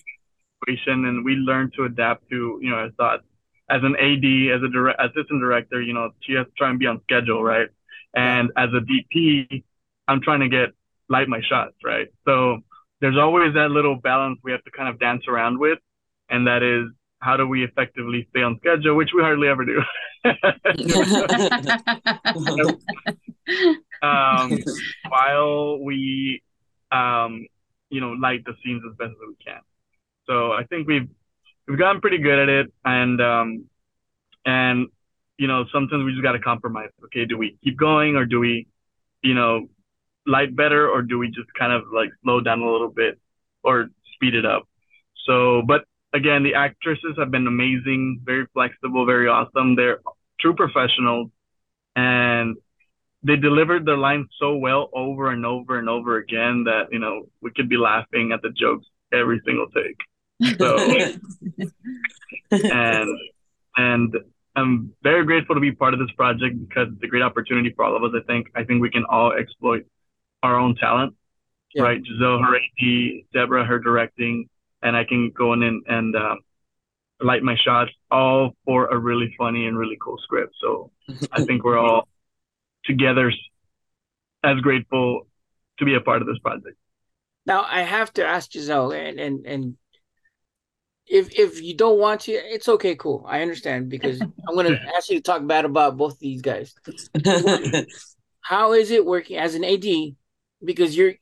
situation 0.59 1.05
and 1.05 1.25
we 1.25 1.33
learned 1.33 1.73
to 1.77 1.85
adapt 1.85 2.29
to, 2.29 2.59
you 2.61 2.69
know, 2.69 2.75
our 2.75 2.91
thoughts. 2.91 3.23
As 3.71 3.81
an 3.81 3.95
AD, 3.95 4.55
as 4.55 4.61
a 4.61 4.69
direct, 4.71 5.01
assistant 5.01 5.41
director, 5.41 5.81
you 5.81 5.93
know, 5.93 6.11
she 6.19 6.33
has 6.33 6.45
to 6.45 6.51
try 6.55 6.69
and 6.69 6.77
be 6.77 6.85
on 6.85 7.01
schedule, 7.01 7.41
right? 7.41 7.69
And 8.13 8.51
as 8.55 8.69
a 8.69 8.81
DP, 8.81 9.63
I'm 10.07 10.21
trying 10.21 10.41
to 10.41 10.49
get 10.49 10.73
light 11.09 11.27
my 11.27 11.41
shots, 11.41 11.73
right? 11.83 12.09
So 12.23 12.59
there's 13.01 13.17
always 13.17 13.55
that 13.55 13.71
little 13.71 13.95
balance 13.95 14.37
we 14.43 14.51
have 14.51 14.63
to 14.65 14.69
kind 14.69 14.89
of 14.89 14.99
dance 14.99 15.23
around 15.27 15.57
with. 15.57 15.79
And 16.29 16.45
that 16.45 16.61
is 16.61 16.85
how 17.23 17.37
do 17.37 17.47
we 17.47 17.63
effectively 17.63 18.27
stay 18.31 18.43
on 18.43 18.59
schedule, 18.59 18.95
which 18.95 19.11
we 19.15 19.21
hardly 19.21 19.47
ever 19.47 19.63
do. 19.65 19.81
um, 24.01 24.59
while 25.07 25.79
we, 25.81 26.41
um, 26.91 27.47
you 27.89 28.01
know, 28.01 28.11
light 28.11 28.43
the 28.45 28.53
scenes 28.63 28.83
as 28.89 28.95
best 28.97 29.11
as 29.11 29.27
we 29.27 29.35
can. 29.43 29.61
So 30.27 30.51
I 30.51 30.63
think 30.65 30.87
we've 30.87 31.09
we've 31.67 31.79
gotten 31.79 32.01
pretty 32.01 32.17
good 32.17 32.39
at 32.39 32.49
it, 32.49 32.73
and 32.83 33.21
um, 33.21 33.65
and 34.45 34.87
you 35.37 35.47
know, 35.47 35.65
sometimes 35.71 36.03
we 36.03 36.11
just 36.11 36.23
got 36.23 36.33
to 36.33 36.39
compromise. 36.39 36.89
Okay, 37.05 37.25
do 37.25 37.37
we 37.37 37.57
keep 37.63 37.77
going 37.77 38.15
or 38.15 38.25
do 38.25 38.39
we, 38.39 38.67
you 39.21 39.33
know, 39.33 39.69
light 40.25 40.55
better 40.55 40.89
or 40.89 41.01
do 41.01 41.17
we 41.17 41.27
just 41.27 41.53
kind 41.57 41.73
of 41.73 41.83
like 41.93 42.09
slow 42.23 42.41
down 42.41 42.61
a 42.61 42.71
little 42.71 42.89
bit 42.89 43.19
or 43.63 43.87
speed 44.13 44.35
it 44.35 44.45
up? 44.45 44.67
So, 45.25 45.61
but 45.65 45.85
again, 46.13 46.43
the 46.43 46.55
actresses 46.55 47.15
have 47.17 47.31
been 47.31 47.47
amazing, 47.47 48.21
very 48.23 48.45
flexible, 48.53 49.05
very 49.05 49.27
awesome. 49.27 49.75
They're 49.75 49.99
true 50.39 50.55
professionals 50.55 51.29
and 51.95 52.57
they 53.23 53.35
delivered 53.35 53.85
their 53.85 53.97
lines 53.97 54.27
so 54.39 54.55
well 54.55 54.89
over 54.93 55.31
and 55.31 55.45
over 55.45 55.79
and 55.79 55.89
over 55.89 56.17
again 56.17 56.65
that, 56.65 56.87
you 56.91 56.99
know, 56.99 57.27
we 57.41 57.51
could 57.51 57.69
be 57.69 57.77
laughing 57.77 58.31
at 58.33 58.41
the 58.41 58.49
jokes 58.49 58.85
every 59.13 59.41
single 59.45 59.67
take. 59.69 60.57
So, 60.57 60.77
and, 62.51 63.19
and 63.77 64.15
I'm 64.55 64.93
very 65.01 65.25
grateful 65.25 65.55
to 65.55 65.61
be 65.61 65.71
part 65.71 65.93
of 65.93 65.99
this 65.99 66.11
project 66.17 66.59
because 66.67 66.89
it's 66.93 67.03
a 67.03 67.07
great 67.07 67.23
opportunity 67.23 67.71
for 67.75 67.85
all 67.85 67.95
of 67.95 68.03
us. 68.03 68.11
I 68.13 68.25
think 68.25 68.47
I 68.55 68.63
think 68.63 68.81
we 68.81 68.89
can 68.89 69.05
all 69.09 69.31
exploit 69.31 69.85
our 70.43 70.59
own 70.59 70.75
talent, 70.75 71.15
yeah. 71.73 71.83
right? 71.83 72.01
Giselle, 72.05 72.39
her 72.39 72.57
AD, 72.57 73.23
Debra, 73.33 73.65
her 73.65 73.79
directing, 73.79 74.49
and 74.83 74.95
I 74.95 75.05
can 75.05 75.31
go 75.31 75.53
in 75.53 75.63
and, 75.63 75.83
and 75.87 76.15
uh, 76.15 76.35
light 77.21 77.41
my 77.41 77.55
shots, 77.55 77.91
all 78.11 78.51
for 78.65 78.87
a 78.87 78.97
really 78.97 79.33
funny 79.37 79.65
and 79.65 79.77
really 79.77 79.97
cool 79.99 80.17
script. 80.23 80.53
So 80.61 80.91
I 81.31 81.43
think 81.45 81.63
we're 81.63 81.79
all 81.79 82.07
together 82.85 83.31
as 84.43 84.59
grateful 84.59 85.27
to 85.79 85.85
be 85.85 85.95
a 85.95 86.01
part 86.01 86.21
of 86.21 86.27
this 86.27 86.37
project. 86.39 86.77
Now 87.45 87.65
I 87.67 87.81
have 87.81 88.13
to 88.13 88.25
ask 88.25 88.51
Giselle, 88.51 88.91
and 88.91 89.19
and 89.19 89.45
and 89.45 89.77
if 91.05 91.37
if 91.37 91.61
you 91.61 91.75
don't 91.75 91.99
want 91.99 92.21
to, 92.21 92.31
it's 92.31 92.69
okay, 92.69 92.95
cool. 92.95 93.25
I 93.27 93.41
understand 93.41 93.89
because 93.89 94.21
I'm 94.47 94.55
gonna 94.55 94.79
ask 94.95 95.09
you 95.09 95.17
to 95.17 95.23
talk 95.23 95.45
bad 95.45 95.65
about 95.65 95.97
both 95.97 96.19
these 96.19 96.41
guys. 96.41 96.75
How 98.41 98.73
is 98.73 98.91
it 98.91 99.05
working 99.05 99.37
as 99.37 99.55
an 99.55 99.63
AD? 99.63 99.85
Because 100.63 100.95
you're 100.95 101.13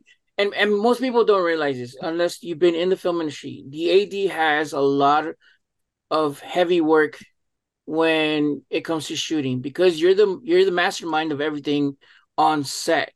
and 0.42 0.54
and 0.56 0.76
most 0.76 1.00
people 1.00 1.24
don't 1.24 1.44
realize 1.44 1.78
this 1.78 1.96
unless 2.02 2.42
you've 2.42 2.60
been 2.60 2.76
in 2.76 2.90
the 2.90 2.98
film 2.98 3.22
industry. 3.22 3.64
The 3.70 4.28
AD 4.28 4.32
has 4.32 4.74
a 4.74 4.80
lot 4.80 5.26
of 6.10 6.40
heavy 6.40 6.82
work 6.82 7.20
when 7.86 8.64
it 8.70 8.82
comes 8.82 9.08
to 9.08 9.16
shooting 9.16 9.62
because 9.62 10.02
you're 10.02 10.16
the 10.16 10.40
you're 10.44 10.66
the 10.66 10.72
mastermind 10.72 11.32
of 11.32 11.42
everything 11.42 11.96
on 12.38 12.64
set. 12.64 13.14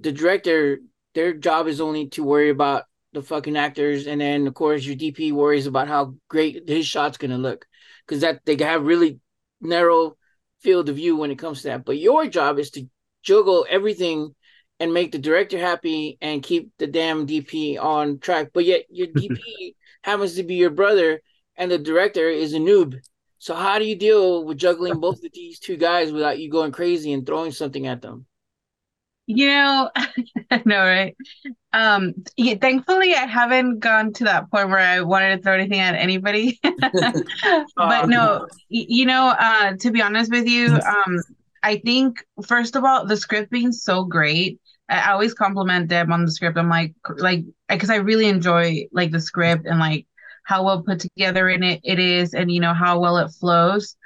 The 0.00 0.12
director, 0.12 0.80
their 1.14 1.34
job 1.34 1.68
is 1.68 1.80
only 1.80 2.08
to 2.10 2.24
worry 2.24 2.50
about 2.50 2.84
the 3.12 3.22
fucking 3.22 3.56
actors, 3.56 4.06
and 4.06 4.20
then 4.20 4.46
of 4.46 4.54
course 4.54 4.84
your 4.84 4.96
DP 4.96 5.32
worries 5.32 5.66
about 5.66 5.88
how 5.88 6.14
great 6.28 6.68
his 6.68 6.86
shot's 6.86 7.18
gonna 7.18 7.38
look, 7.38 7.66
because 8.06 8.22
that 8.22 8.40
they 8.44 8.56
have 8.64 8.82
really 8.82 9.20
narrow 9.60 10.16
field 10.60 10.88
of 10.88 10.96
view 10.96 11.16
when 11.16 11.30
it 11.30 11.38
comes 11.38 11.62
to 11.62 11.68
that. 11.68 11.84
But 11.84 11.98
your 11.98 12.26
job 12.26 12.58
is 12.58 12.70
to 12.72 12.88
juggle 13.22 13.66
everything 13.68 14.34
and 14.80 14.94
make 14.94 15.12
the 15.12 15.18
director 15.18 15.58
happy 15.58 16.16
and 16.20 16.42
keep 16.42 16.72
the 16.78 16.86
damn 16.86 17.26
DP 17.26 17.80
on 17.80 18.18
track. 18.18 18.48
But 18.52 18.64
yet 18.64 18.86
your 18.90 19.06
DP 19.16 19.74
happens 20.02 20.34
to 20.34 20.42
be 20.42 20.54
your 20.54 20.70
brother, 20.70 21.20
and 21.56 21.70
the 21.70 21.78
director 21.78 22.28
is 22.28 22.54
a 22.54 22.58
noob. 22.58 22.98
So 23.38 23.54
how 23.54 23.78
do 23.78 23.84
you 23.84 23.96
deal 23.96 24.44
with 24.44 24.58
juggling 24.58 25.00
both 25.00 25.22
of 25.24 25.30
these 25.32 25.58
two 25.58 25.76
guys 25.76 26.12
without 26.12 26.38
you 26.38 26.50
going 26.50 26.72
crazy 26.72 27.12
and 27.12 27.24
throwing 27.24 27.52
something 27.52 27.86
at 27.86 28.02
them? 28.02 28.26
You 29.26 29.46
know, 29.46 29.90
no, 30.64 30.78
right? 30.78 31.16
Um, 31.72 32.14
yeah, 32.36 32.56
thankfully, 32.60 33.14
I 33.14 33.26
haven't 33.26 33.78
gone 33.78 34.12
to 34.14 34.24
that 34.24 34.50
point 34.50 34.70
where 34.70 34.78
I 34.78 35.02
wanted 35.02 35.36
to 35.36 35.42
throw 35.42 35.54
anything 35.54 35.78
at 35.78 35.94
anybody. 35.94 36.58
but 37.76 38.08
no, 38.08 38.48
you 38.68 39.06
know, 39.06 39.34
uh, 39.38 39.74
to 39.76 39.90
be 39.92 40.02
honest 40.02 40.32
with 40.32 40.48
you, 40.48 40.74
um, 40.74 41.22
I 41.62 41.76
think 41.76 42.24
first 42.46 42.76
of 42.76 42.84
all, 42.84 43.06
the 43.06 43.16
script 43.16 43.50
being 43.50 43.72
so 43.72 44.04
great. 44.04 44.60
I 44.90 45.12
always 45.12 45.34
compliment 45.34 45.88
Deb 45.88 46.10
on 46.10 46.24
the 46.24 46.32
script. 46.32 46.58
I'm 46.58 46.68
like, 46.68 46.94
like, 47.16 47.44
because 47.68 47.90
I 47.90 47.96
really 47.96 48.26
enjoy 48.26 48.86
like 48.92 49.12
the 49.12 49.20
script 49.20 49.66
and 49.66 49.78
like 49.78 50.06
how 50.44 50.64
well 50.64 50.82
put 50.82 51.00
together 51.00 51.48
in 51.48 51.62
it 51.62 51.80
it 51.84 51.98
is, 51.98 52.34
and 52.34 52.50
you 52.50 52.60
know 52.60 52.74
how 52.74 53.00
well 53.00 53.18
it 53.18 53.30
flows. 53.30 53.96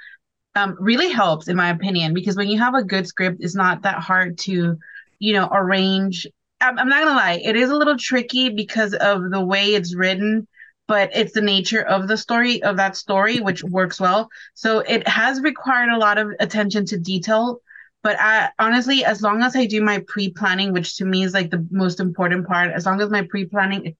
Um, 0.55 0.77
really 0.79 1.09
helps 1.09 1.49
in 1.49 1.57
my 1.57 1.69
opinion 1.69 2.13
because 2.13 2.37
when 2.37 2.47
you 2.47 2.57
have 2.59 2.75
a 2.75 2.83
good 2.83 3.07
script, 3.07 3.37
it's 3.41 3.55
not 3.55 3.81
that 3.81 3.99
hard 3.99 4.37
to 4.39 4.77
you 5.19 5.33
know, 5.33 5.49
arrange. 5.51 6.27
I'm, 6.61 6.79
I'm 6.79 6.89
not 6.89 7.03
gonna 7.03 7.17
lie, 7.17 7.41
it 7.43 7.55
is 7.55 7.69
a 7.69 7.75
little 7.75 7.97
tricky 7.97 8.49
because 8.49 8.93
of 8.93 9.29
the 9.31 9.43
way 9.43 9.75
it's 9.75 9.95
written, 9.95 10.47
but 10.87 11.09
it's 11.13 11.33
the 11.33 11.41
nature 11.41 11.81
of 11.81 12.07
the 12.07 12.17
story 12.17 12.61
of 12.63 12.77
that 12.77 12.95
story 12.95 13.39
which 13.39 13.63
works 13.63 13.99
well. 13.99 14.29
So 14.53 14.79
it 14.79 15.07
has 15.07 15.41
required 15.41 15.89
a 15.89 15.97
lot 15.97 16.17
of 16.17 16.29
attention 16.39 16.85
to 16.87 16.97
detail. 16.97 17.59
But 18.05 18.17
I 18.19 18.51
honestly, 18.59 19.03
as 19.03 19.21
long 19.21 19.41
as 19.41 19.55
I 19.55 19.65
do 19.65 19.81
my 19.81 20.03
pre-planning, 20.07 20.71
which 20.71 20.97
to 20.97 21.05
me 21.05 21.23
is 21.23 21.33
like 21.33 21.49
the 21.49 21.67
most 21.71 21.99
important 21.99 22.47
part, 22.47 22.71
as 22.71 22.85
long 22.85 23.01
as 23.01 23.09
my 23.09 23.23
pre-planning 23.29 23.95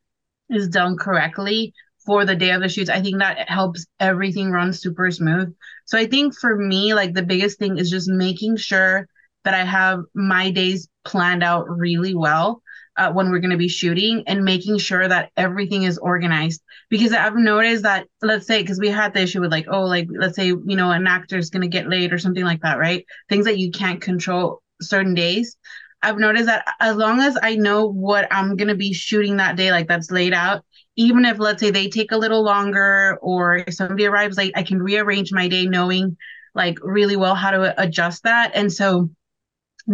is 0.49 0.69
done 0.69 0.95
correctly, 0.95 1.73
for 2.05 2.23
the 2.23 2.35
day 2.35 2.51
of 2.51 2.61
the 2.61 2.69
shoots. 2.69 2.89
I 2.89 3.01
think 3.01 3.17
that 3.17 3.49
helps 3.49 3.85
everything 3.99 4.51
run 4.51 4.73
super 4.73 5.09
smooth. 5.09 5.53
So 5.85 5.97
I 5.97 6.05
think 6.05 6.37
for 6.37 6.55
me, 6.55 6.93
like 6.93 7.13
the 7.13 7.23
biggest 7.23 7.57
thing 7.57 7.77
is 7.79 7.89
just 7.89 8.07
making 8.07 8.57
sure 8.57 9.07
that 9.43 9.55
I 9.55 9.65
have 9.65 10.01
my 10.13 10.51
days 10.51 10.87
planned 11.03 11.43
out 11.43 11.65
really 11.67 12.13
well 12.13 12.61
uh, 12.97 13.11
when 13.11 13.31
we're 13.31 13.39
going 13.39 13.51
to 13.51 13.57
be 13.57 13.67
shooting 13.67 14.23
and 14.27 14.45
making 14.45 14.77
sure 14.77 15.07
that 15.07 15.31
everything 15.35 15.83
is 15.83 15.97
organized. 15.97 16.61
Because 16.89 17.13
I've 17.13 17.35
noticed 17.35 17.83
that, 17.83 18.07
let's 18.21 18.47
say, 18.47 18.61
because 18.61 18.79
we 18.79 18.89
had 18.89 19.13
the 19.13 19.21
issue 19.21 19.41
with 19.41 19.51
like, 19.51 19.65
oh, 19.69 19.83
like, 19.83 20.07
let's 20.11 20.35
say, 20.35 20.47
you 20.47 20.75
know, 20.75 20.91
an 20.91 21.07
actor 21.07 21.37
is 21.37 21.49
going 21.49 21.63
to 21.63 21.67
get 21.67 21.89
late 21.89 22.13
or 22.13 22.19
something 22.19 22.43
like 22.43 22.61
that, 22.61 22.77
right? 22.77 23.05
Things 23.29 23.45
that 23.45 23.57
you 23.57 23.71
can't 23.71 24.01
control 24.01 24.61
certain 24.81 25.13
days. 25.13 25.57
I've 26.01 26.19
noticed 26.19 26.45
that 26.45 26.65
as 26.79 26.95
long 26.95 27.19
as 27.19 27.37
I 27.41 27.55
know 27.55 27.87
what 27.87 28.27
I'm 28.29 28.55
going 28.55 28.67
to 28.67 28.75
be 28.75 28.93
shooting 28.93 29.37
that 29.37 29.55
day, 29.55 29.71
like 29.71 29.87
that's 29.87 30.11
laid 30.11 30.33
out, 30.33 30.63
even 30.95 31.25
if 31.25 31.39
let's 31.39 31.59
say 31.59 31.71
they 31.71 31.89
take 31.89 32.11
a 32.11 32.17
little 32.17 32.43
longer 32.43 33.17
or 33.21 33.55
if 33.57 33.73
somebody 33.73 34.05
arrives 34.05 34.37
late, 34.37 34.53
I 34.55 34.63
can 34.63 34.81
rearrange 34.81 35.31
my 35.31 35.47
day 35.47 35.65
knowing 35.65 36.15
like 36.53 36.77
really 36.81 37.15
well 37.15 37.35
how 37.35 37.51
to 37.51 37.81
adjust 37.81 38.23
that. 38.23 38.51
And 38.53 38.71
so 38.71 39.09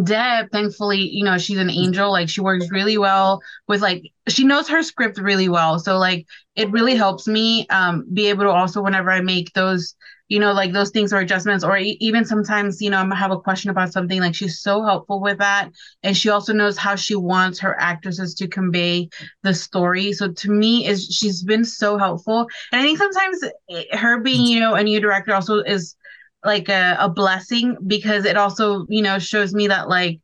Deb, 0.06 0.50
thankfully, 0.52 1.10
you 1.12 1.26
know, 1.26 1.38
she's 1.38 1.58
an 1.58 1.70
angel. 1.70 2.12
Like 2.12 2.30
she 2.30 2.40
works 2.40 2.72
really 2.72 2.98
well 2.98 3.42
with 3.68 3.82
like 3.82 4.04
she 4.30 4.46
knows 4.46 4.70
her 4.70 4.84
script 4.84 5.18
really 5.20 5.50
well. 5.50 5.80
So 5.80 5.98
like 5.98 6.26
it 6.56 6.72
really 6.72 6.96
helps 6.96 7.28
me 7.28 7.68
um 7.68 8.06
be 8.14 8.28
able 8.28 8.46
to 8.46 8.50
also 8.50 8.82
whenever 8.82 9.12
I 9.12 9.20
make 9.20 9.52
those, 9.54 9.94
you 10.30 10.40
know, 10.40 10.54
like 10.54 10.72
those 10.72 10.92
things 10.92 11.12
or 11.12 11.18
adjustments, 11.20 11.66
or 11.66 11.78
e- 11.78 11.98
even 12.00 12.24
sometimes, 12.24 12.82
you 12.82 12.90
know, 12.90 13.00
I'm 13.00 13.08
gonna 13.10 13.16
have 13.20 13.32
a 13.32 13.40
question 13.40 13.70
about 13.70 13.92
something. 13.92 14.22
Like 14.22 14.34
she's 14.34 14.62
so 14.62 14.82
helpful 14.86 15.22
with 15.22 15.40
that, 15.40 15.70
and 16.04 16.16
she 16.16 16.30
also 16.30 16.54
knows 16.54 16.78
how 16.78 16.96
she 16.96 17.16
wants 17.16 17.60
her 17.60 17.78
actresses 17.78 18.34
to 18.36 18.48
convey 18.48 19.10
the 19.44 19.54
story. 19.54 20.14
So 20.14 20.32
to 20.32 20.52
me, 20.52 20.88
is 20.88 21.06
she's 21.08 21.44
been 21.44 21.66
so 21.66 21.98
helpful, 21.98 22.48
and 22.72 22.82
I 22.82 22.84
think 22.86 22.98
sometimes 22.98 23.44
eh, 23.70 23.98
her 23.98 24.20
being, 24.22 24.46
you 24.48 24.60
know, 24.62 24.76
a 24.76 24.84
new 24.84 25.02
director 25.02 25.34
also 25.34 25.58
is 25.64 25.96
like 26.44 26.70
a, 26.70 26.98
a 27.00 27.10
blessing 27.10 27.78
because 27.86 28.26
it 28.26 28.38
also 28.38 28.86
you 28.90 29.02
know 29.02 29.20
shows 29.20 29.54
me 29.54 29.68
that 29.68 29.90
like 29.90 30.20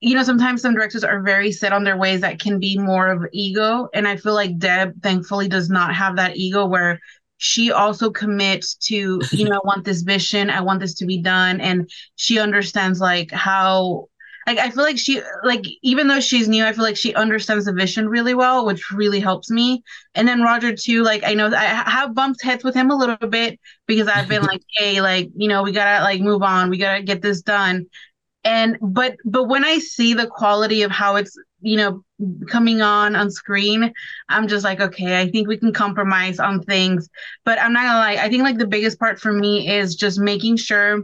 you 0.00 0.14
know 0.14 0.22
sometimes 0.22 0.62
some 0.62 0.74
directors 0.74 1.04
are 1.04 1.22
very 1.22 1.52
set 1.52 1.72
on 1.72 1.84
their 1.84 1.96
ways 1.96 2.22
that 2.22 2.40
can 2.40 2.58
be 2.58 2.78
more 2.78 3.08
of 3.08 3.26
ego. 3.32 3.88
And 3.94 4.08
i 4.08 4.16
feel 4.16 4.34
like 4.34 4.58
deb 4.58 5.02
thankfully 5.02 5.48
does 5.48 5.70
not 5.70 5.94
have 5.94 6.16
that 6.16 6.36
ego 6.36 6.66
where 6.66 7.00
she 7.38 7.72
also 7.72 8.10
commits 8.10 8.74
to 8.74 9.20
you 9.32 9.48
know 9.48 9.56
i 9.56 9.66
want 9.66 9.84
this 9.84 10.02
vision. 10.02 10.50
I 10.50 10.60
want 10.60 10.80
this 10.80 10.94
to 10.94 11.06
be 11.06 11.22
done. 11.22 11.60
And 11.60 11.88
she 12.16 12.38
understands 12.38 13.00
like 13.00 13.30
how 13.30 14.08
like 14.46 14.58
I 14.58 14.70
feel 14.70 14.84
like 14.84 14.98
she 14.98 15.20
like 15.44 15.64
even 15.82 16.08
though 16.08 16.20
she's 16.20 16.48
new, 16.48 16.64
I 16.64 16.72
feel 16.72 16.84
like 16.84 16.96
she 16.96 17.14
understands 17.14 17.66
the 17.66 17.72
vision 17.72 18.08
really 18.08 18.34
well, 18.34 18.64
which 18.66 18.90
really 18.90 19.20
helps 19.20 19.50
me. 19.50 19.82
And 20.14 20.26
then 20.26 20.42
Roger 20.42 20.74
too, 20.74 21.02
like 21.02 21.22
I 21.24 21.34
know 21.34 21.46
I 21.54 21.64
have 21.64 22.14
bumped 22.14 22.42
heads 22.42 22.64
with 22.64 22.74
him 22.74 22.90
a 22.90 22.96
little 22.96 23.28
bit 23.28 23.60
because 23.86 24.08
I've 24.08 24.28
been 24.28 24.42
like, 24.46 24.62
hey, 24.76 25.00
like 25.00 25.28
you 25.36 25.48
know, 25.48 25.62
we 25.62 25.72
gotta 25.72 26.02
like 26.02 26.20
move 26.20 26.42
on, 26.42 26.70
we 26.70 26.78
gotta 26.78 27.02
get 27.02 27.22
this 27.22 27.42
done. 27.42 27.86
And 28.42 28.78
but 28.80 29.16
but 29.24 29.44
when 29.44 29.64
I 29.64 29.78
see 29.78 30.14
the 30.14 30.26
quality 30.26 30.82
of 30.82 30.90
how 30.90 31.16
it's 31.16 31.36
you 31.60 31.76
know 31.76 32.02
coming 32.48 32.80
on 32.80 33.14
on 33.16 33.30
screen, 33.30 33.92
I'm 34.30 34.48
just 34.48 34.64
like, 34.64 34.80
okay, 34.80 35.20
I 35.20 35.30
think 35.30 35.48
we 35.48 35.58
can 35.58 35.72
compromise 35.72 36.38
on 36.38 36.62
things. 36.62 37.08
But 37.44 37.60
I'm 37.60 37.72
not 37.74 37.84
gonna 37.84 37.98
lie, 37.98 38.24
I 38.24 38.28
think 38.30 38.42
like 38.42 38.58
the 38.58 38.66
biggest 38.66 38.98
part 38.98 39.20
for 39.20 39.32
me 39.32 39.68
is 39.70 39.94
just 39.94 40.18
making 40.18 40.56
sure 40.56 41.02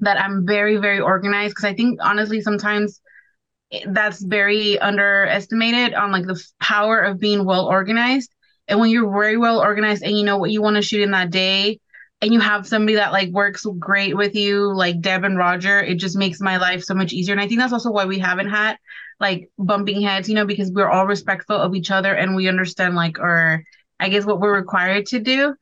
that 0.00 0.20
I'm 0.20 0.46
very, 0.46 0.76
very 0.76 1.00
organized 1.00 1.52
because 1.52 1.64
I 1.64 1.74
think 1.74 1.98
honestly 2.02 2.40
sometimes 2.40 3.00
that's 3.86 4.22
very 4.22 4.78
underestimated 4.78 5.94
on 5.94 6.10
like 6.10 6.26
the 6.26 6.42
power 6.60 7.00
of 7.00 7.20
being 7.20 7.44
well 7.44 7.66
organized. 7.66 8.30
And 8.68 8.80
when 8.80 8.90
you're 8.90 9.10
very 9.10 9.36
well 9.36 9.60
organized 9.60 10.02
and 10.02 10.16
you 10.16 10.24
know 10.24 10.38
what 10.38 10.50
you 10.50 10.62
want 10.62 10.76
to 10.76 10.82
shoot 10.82 11.02
in 11.02 11.12
that 11.12 11.30
day, 11.30 11.80
and 12.22 12.32
you 12.32 12.40
have 12.40 12.66
somebody 12.66 12.96
that 12.96 13.12
like 13.12 13.30
works 13.30 13.66
great 13.78 14.16
with 14.16 14.34
you, 14.34 14.72
like 14.74 15.00
Deb 15.00 15.24
and 15.24 15.38
Roger, 15.38 15.80
it 15.80 15.94
just 15.94 16.16
makes 16.16 16.40
my 16.40 16.58
life 16.58 16.84
so 16.84 16.94
much 16.94 17.12
easier. 17.12 17.32
And 17.32 17.40
I 17.40 17.48
think 17.48 17.60
that's 17.60 17.72
also 17.72 17.90
why 17.90 18.04
we 18.04 18.18
haven't 18.18 18.50
had 18.50 18.76
like 19.18 19.50
bumping 19.58 20.02
heads, 20.02 20.28
you 20.28 20.34
know, 20.34 20.44
because 20.44 20.70
we're 20.70 20.90
all 20.90 21.06
respectful 21.06 21.56
of 21.56 21.74
each 21.74 21.90
other 21.90 22.12
and 22.14 22.36
we 22.36 22.48
understand 22.48 22.94
like 22.94 23.18
our, 23.18 23.62
I 23.98 24.10
guess, 24.10 24.26
what 24.26 24.40
we're 24.40 24.54
required 24.54 25.06
to 25.06 25.18
do. 25.18 25.54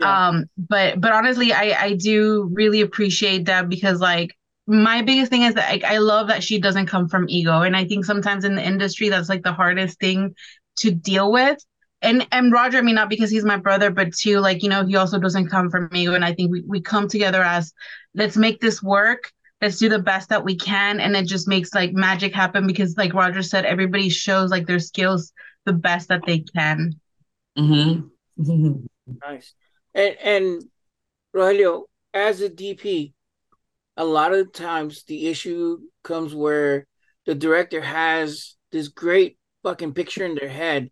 Yeah. 0.00 0.28
Um, 0.28 0.44
but 0.56 1.00
but 1.00 1.12
honestly, 1.12 1.52
I 1.52 1.84
I 1.84 1.92
do 1.94 2.50
really 2.52 2.80
appreciate 2.80 3.46
that 3.46 3.68
because 3.68 4.00
like 4.00 4.36
my 4.66 5.02
biggest 5.02 5.30
thing 5.30 5.42
is 5.42 5.54
that 5.54 5.70
like, 5.70 5.84
I 5.84 5.98
love 5.98 6.28
that 6.28 6.42
she 6.42 6.58
doesn't 6.58 6.86
come 6.86 7.08
from 7.08 7.28
ego, 7.28 7.62
and 7.62 7.76
I 7.76 7.84
think 7.84 8.04
sometimes 8.04 8.44
in 8.44 8.56
the 8.56 8.66
industry 8.66 9.08
that's 9.08 9.28
like 9.28 9.42
the 9.42 9.52
hardest 9.52 9.98
thing 9.98 10.34
to 10.78 10.90
deal 10.90 11.32
with. 11.32 11.58
And 12.02 12.26
and 12.30 12.52
Roger, 12.52 12.78
I 12.78 12.82
mean, 12.82 12.94
not 12.94 13.08
because 13.08 13.30
he's 13.30 13.44
my 13.44 13.56
brother, 13.56 13.90
but 13.90 14.14
too 14.14 14.38
like 14.40 14.62
you 14.62 14.68
know 14.68 14.84
he 14.84 14.96
also 14.96 15.18
doesn't 15.18 15.48
come 15.48 15.70
from 15.70 15.88
ego, 15.92 16.14
and 16.14 16.24
I 16.24 16.34
think 16.34 16.50
we 16.50 16.62
we 16.66 16.80
come 16.80 17.08
together 17.08 17.42
as 17.42 17.72
let's 18.14 18.36
make 18.36 18.60
this 18.60 18.82
work. 18.82 19.32
Let's 19.62 19.78
do 19.78 19.88
the 19.88 19.98
best 19.98 20.28
that 20.28 20.44
we 20.44 20.56
can, 20.56 21.00
and 21.00 21.16
it 21.16 21.26
just 21.26 21.48
makes 21.48 21.72
like 21.74 21.94
magic 21.94 22.34
happen 22.34 22.66
because, 22.66 22.98
like 22.98 23.14
Roger 23.14 23.42
said, 23.42 23.64
everybody 23.64 24.10
shows 24.10 24.50
like 24.50 24.66
their 24.66 24.78
skills 24.78 25.32
the 25.64 25.72
best 25.72 26.08
that 26.08 26.22
they 26.26 26.40
can. 26.40 26.92
Mm-hmm. 27.58 28.84
nice. 29.22 29.54
And 29.96 30.16
and 30.22 30.62
Rogelio, 31.34 31.84
as 32.14 32.40
a 32.40 32.48
DP, 32.48 33.14
a 33.96 34.04
lot 34.04 34.32
of 34.32 34.52
times 34.52 35.02
the 35.04 35.26
issue 35.26 35.78
comes 36.04 36.34
where 36.34 36.86
the 37.24 37.34
director 37.34 37.80
has 37.80 38.54
this 38.70 38.88
great 38.88 39.38
fucking 39.64 39.94
picture 39.94 40.24
in 40.24 40.36
their 40.36 40.48
head 40.48 40.90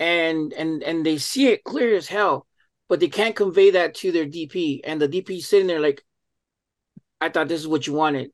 and 0.00 0.52
and 0.54 0.82
and 0.82 1.04
they 1.04 1.18
see 1.18 1.48
it 1.48 1.62
clear 1.62 1.94
as 1.94 2.08
hell, 2.08 2.46
but 2.88 2.98
they 2.98 3.08
can't 3.08 3.36
convey 3.36 3.72
that 3.72 3.94
to 3.96 4.10
their 4.10 4.26
DP. 4.26 4.80
And 4.82 5.00
the 5.00 5.08
DP 5.08 5.40
sitting 5.42 5.66
there 5.66 5.80
like, 5.80 6.02
I 7.20 7.28
thought 7.28 7.48
this 7.48 7.60
is 7.60 7.68
what 7.68 7.86
you 7.86 7.92
wanted, 7.92 8.30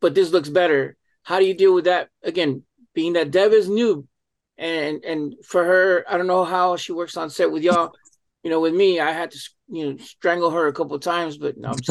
but 0.00 0.14
this 0.14 0.30
looks 0.30 0.50
better. 0.50 0.96
how 1.22 1.38
do 1.38 1.46
you 1.46 1.54
deal 1.54 1.74
with 1.74 1.86
that? 1.86 2.10
Again, 2.22 2.64
being 2.94 3.14
that 3.14 3.30
Deb 3.30 3.52
is 3.52 3.68
new, 3.68 4.06
and 4.58 5.02
and 5.04 5.34
for 5.46 5.64
her, 5.64 6.04
I 6.08 6.18
don't 6.18 6.26
know 6.26 6.44
how 6.44 6.76
she 6.76 6.92
works 6.92 7.16
on 7.16 7.30
set 7.30 7.50
with 7.50 7.62
y'all. 7.62 7.92
You 8.44 8.50
know, 8.50 8.60
with 8.60 8.74
me, 8.74 9.00
I 9.00 9.10
had 9.10 9.32
to 9.32 9.38
you 9.68 9.90
know 9.90 9.96
strangle 9.98 10.50
her 10.50 10.68
a 10.68 10.72
couple 10.72 10.98
times, 10.98 11.38
but 11.38 11.56
no, 11.56 11.70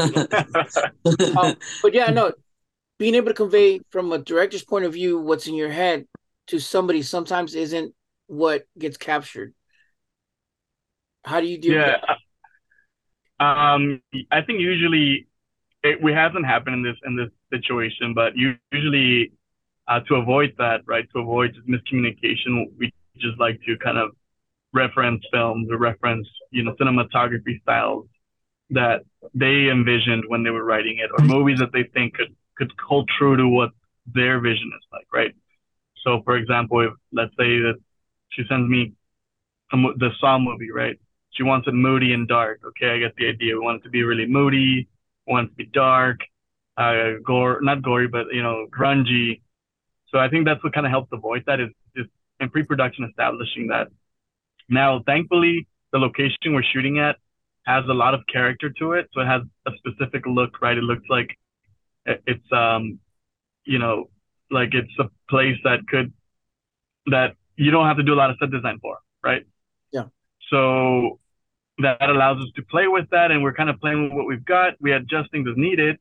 um, 1.37 1.55
but 1.81 1.93
yeah, 1.93 2.11
no, 2.11 2.31
being 2.99 3.15
able 3.15 3.27
to 3.27 3.33
convey 3.33 3.81
from 3.89 4.11
a 4.11 4.19
director's 4.19 4.63
point 4.63 4.85
of 4.85 4.93
view 4.93 5.19
what's 5.19 5.47
in 5.47 5.55
your 5.55 5.71
head 5.71 6.05
to 6.47 6.59
somebody 6.59 7.01
sometimes 7.01 7.55
isn't 7.55 7.93
what 8.27 8.63
gets 8.77 8.97
captured. 8.97 9.53
How 11.25 11.41
do 11.41 11.47
you 11.47 11.57
do 11.57 11.71
yeah. 11.71 11.97
that? 13.39 13.45
Um, 13.45 14.01
I 14.31 14.41
think 14.41 14.59
usually 14.59 15.27
it, 15.83 15.99
it 16.01 16.15
hasn't 16.15 16.45
happened 16.45 16.75
in 16.75 16.83
this 16.83 16.97
in 17.05 17.15
this 17.15 17.29
situation, 17.51 18.13
but 18.13 18.33
usually 18.35 19.33
uh, 19.87 19.99
to 20.01 20.15
avoid 20.15 20.53
that, 20.57 20.81
right, 20.85 21.05
to 21.13 21.19
avoid 21.19 21.55
just 21.55 21.67
miscommunication, 21.67 22.67
we 22.77 22.93
just 23.17 23.39
like 23.39 23.59
to 23.65 23.77
kind 23.77 23.97
of 23.97 24.11
reference 24.73 25.23
films 25.31 25.69
or 25.71 25.77
reference, 25.77 26.27
you 26.51 26.63
know, 26.63 26.73
cinematography 26.79 27.61
styles 27.61 28.07
that 28.71 29.01
they 29.33 29.69
envisioned 29.69 30.23
when 30.27 30.43
they 30.43 30.49
were 30.49 30.63
writing 30.63 30.97
it, 30.97 31.09
or 31.17 31.23
movies 31.25 31.59
that 31.59 31.71
they 31.71 31.83
think 31.83 32.15
could 32.15 32.35
could 32.55 32.71
hold 32.87 33.09
true 33.17 33.35
to 33.37 33.47
what 33.47 33.71
their 34.05 34.39
vision 34.39 34.71
is 34.75 34.85
like, 34.91 35.07
right? 35.13 35.33
So, 36.03 36.21
for 36.23 36.35
example, 36.35 36.81
if 36.81 36.93
let's 37.11 37.31
say 37.31 37.59
that 37.59 37.75
she 38.29 38.43
sends 38.49 38.69
me 38.69 38.93
a, 39.71 39.77
the 39.97 40.09
Saw 40.19 40.37
movie, 40.39 40.71
right? 40.71 40.99
She 41.31 41.43
wants 41.43 41.67
it 41.67 41.73
moody 41.73 42.13
and 42.13 42.27
dark. 42.27 42.61
Okay, 42.65 42.89
I 42.89 42.99
get 42.99 43.15
the 43.15 43.27
idea. 43.27 43.55
We 43.55 43.59
want 43.59 43.81
it 43.81 43.83
to 43.83 43.89
be 43.89 44.03
really 44.03 44.25
moody. 44.25 44.87
We 45.25 45.33
want 45.33 45.47
it 45.47 45.49
to 45.51 45.55
be 45.55 45.65
dark, 45.65 46.19
uh, 46.77 47.13
gore, 47.25 47.59
not 47.61 47.81
gory, 47.81 48.07
but 48.07 48.27
you 48.31 48.43
know, 48.43 48.67
grungy. 48.69 49.41
So 50.09 50.19
I 50.19 50.29
think 50.29 50.45
that's 50.45 50.63
what 50.63 50.73
kind 50.73 50.85
of 50.85 50.91
helps 50.91 51.09
avoid 51.11 51.43
that 51.47 51.59
is 51.59 51.69
just 51.95 52.09
in 52.39 52.49
pre-production 52.49 53.05
establishing 53.05 53.67
that. 53.67 53.87
Now, 54.69 55.01
thankfully, 55.05 55.67
the 55.91 55.99
location 55.99 56.53
we're 56.53 56.63
shooting 56.63 56.99
at 56.99 57.17
has 57.65 57.83
a 57.89 57.93
lot 57.93 58.13
of 58.13 58.21
character 58.31 58.69
to 58.79 58.93
it, 58.93 59.09
so 59.13 59.21
it 59.21 59.25
has 59.25 59.41
a 59.65 59.71
specific 59.77 60.25
look, 60.25 60.61
right? 60.61 60.77
It 60.77 60.83
looks 60.83 61.03
like 61.09 61.37
it's 62.05 62.51
um, 62.51 62.99
you 63.65 63.79
know, 63.79 64.09
like 64.51 64.73
it's 64.73 64.91
a 64.99 65.09
place 65.29 65.57
that 65.63 65.79
could 65.87 66.11
that 67.07 67.35
you 67.55 67.71
don't 67.71 67.85
have 67.85 67.97
to 67.97 68.03
do 68.03 68.13
a 68.13 68.15
lot 68.15 68.29
of 68.29 68.37
set 68.39 68.51
design 68.51 68.79
for, 68.81 68.97
right? 69.23 69.43
Yeah. 69.91 70.05
So 70.49 71.19
that 71.79 72.09
allows 72.09 72.41
us 72.41 72.49
to 72.55 72.61
play 72.63 72.87
with 72.87 73.09
that, 73.11 73.31
and 73.31 73.41
we're 73.43 73.53
kind 73.53 73.69
of 73.69 73.79
playing 73.79 74.03
with 74.03 74.13
what 74.13 74.25
we've 74.25 74.45
got. 74.45 74.73
We 74.79 74.91
adjust 74.91 75.31
things 75.31 75.47
as 75.49 75.55
needed, 75.57 75.97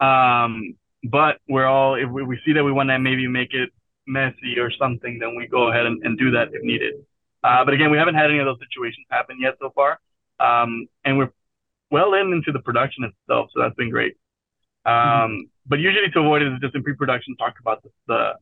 um, 0.00 0.74
but 1.04 1.38
we're 1.48 1.66
all 1.66 1.94
if 1.94 2.10
we, 2.10 2.24
we 2.24 2.40
see 2.44 2.52
that 2.54 2.64
we 2.64 2.72
want 2.72 2.88
to 2.90 2.98
maybe 2.98 3.26
make 3.28 3.54
it 3.54 3.70
messy 4.06 4.58
or 4.58 4.70
something, 4.72 5.18
then 5.18 5.36
we 5.36 5.46
go 5.46 5.70
ahead 5.70 5.86
and, 5.86 6.02
and 6.04 6.18
do 6.18 6.30
that 6.32 6.48
if 6.52 6.62
needed. 6.62 6.94
Uh, 7.42 7.64
but 7.64 7.74
again, 7.74 7.90
we 7.90 7.98
haven't 7.98 8.14
had 8.14 8.30
any 8.30 8.38
of 8.38 8.46
those 8.46 8.58
situations 8.58 9.06
happen 9.10 9.38
yet 9.40 9.54
so 9.60 9.70
far, 9.74 10.00
um, 10.40 10.86
and 11.04 11.18
we're 11.18 11.30
well 11.90 12.14
in 12.14 12.32
into 12.32 12.52
the 12.52 12.58
production 12.58 13.04
itself, 13.04 13.50
so 13.54 13.60
that's 13.60 13.74
been 13.76 13.90
great. 13.90 14.16
Um, 14.84 14.94
mm-hmm. 14.94 15.34
But 15.66 15.78
usually 15.80 16.10
to 16.10 16.20
avoid 16.20 16.42
it 16.42 16.52
is 16.52 16.60
just 16.60 16.74
in 16.74 16.82
pre-production 16.82 17.36
talk 17.36 17.54
about 17.60 17.82
the, 17.82 17.90
the, 18.06 18.32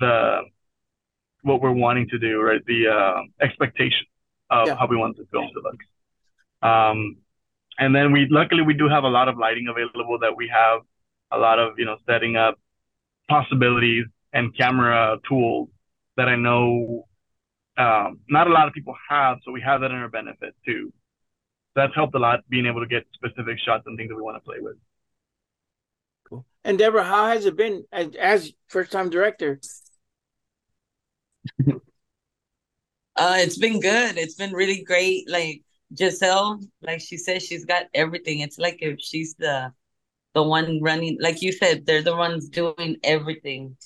the 0.00 0.40
what 1.42 1.60
we're 1.60 1.72
wanting 1.72 2.08
to 2.08 2.18
do, 2.18 2.40
right? 2.40 2.64
The 2.66 2.88
uh, 2.88 3.22
expectation 3.40 4.06
of 4.50 4.68
yeah. 4.68 4.76
how 4.76 4.86
we 4.86 4.96
want 4.96 5.16
the 5.16 5.26
film 5.30 5.48
to 5.52 5.60
look. 5.60 6.68
Um, 6.68 7.18
and 7.78 7.94
then 7.94 8.12
we 8.12 8.26
luckily 8.30 8.62
we 8.62 8.74
do 8.74 8.88
have 8.88 9.04
a 9.04 9.08
lot 9.08 9.28
of 9.28 9.36
lighting 9.36 9.66
available 9.68 10.18
that 10.20 10.36
we 10.36 10.48
have 10.48 10.80
a 11.30 11.38
lot 11.38 11.58
of 11.58 11.78
you 11.78 11.84
know 11.84 11.96
setting 12.06 12.36
up 12.36 12.58
possibilities 13.28 14.06
and 14.32 14.56
camera 14.56 15.18
tools 15.28 15.68
that 16.16 16.28
I 16.28 16.36
know 16.36 17.06
um, 17.76 18.20
not 18.28 18.46
a 18.46 18.50
lot 18.50 18.68
of 18.68 18.74
people 18.74 18.94
have, 19.08 19.38
so 19.44 19.52
we 19.52 19.60
have 19.60 19.80
that 19.80 19.90
in 19.90 19.96
our 19.96 20.08
benefit 20.08 20.54
too. 20.64 20.92
That's 21.74 21.94
helped 21.94 22.14
a 22.14 22.18
lot 22.18 22.40
being 22.48 22.66
able 22.66 22.80
to 22.80 22.86
get 22.86 23.04
specific 23.14 23.58
shots 23.58 23.84
and 23.86 23.96
things 23.96 24.08
that 24.10 24.16
we 24.16 24.22
want 24.22 24.36
to 24.36 24.40
play 24.40 24.58
with. 24.60 24.76
Cool. 26.28 26.46
And 26.64 26.78
Debra, 26.78 27.02
how 27.02 27.26
has 27.26 27.46
it 27.46 27.56
been 27.56 27.84
as, 27.92 28.14
as 28.14 28.52
first 28.68 28.92
time 28.92 29.10
director? 29.10 29.60
uh, 31.68 33.36
it's 33.38 33.58
been 33.58 33.80
good. 33.80 34.16
It's 34.16 34.36
been 34.36 34.52
really 34.52 34.84
great. 34.84 35.28
Like 35.28 35.62
Giselle, 35.96 36.60
like 36.80 37.00
she 37.00 37.16
said, 37.16 37.42
she's 37.42 37.64
got 37.64 37.86
everything. 37.92 38.40
It's 38.40 38.58
like 38.58 38.78
if 38.80 39.00
she's 39.00 39.34
the 39.34 39.72
the 40.34 40.42
one 40.42 40.80
running, 40.82 41.16
like 41.20 41.42
you 41.42 41.52
said, 41.52 41.86
they're 41.86 42.02
the 42.02 42.16
ones 42.16 42.48
doing 42.48 42.96
everything. 43.04 43.76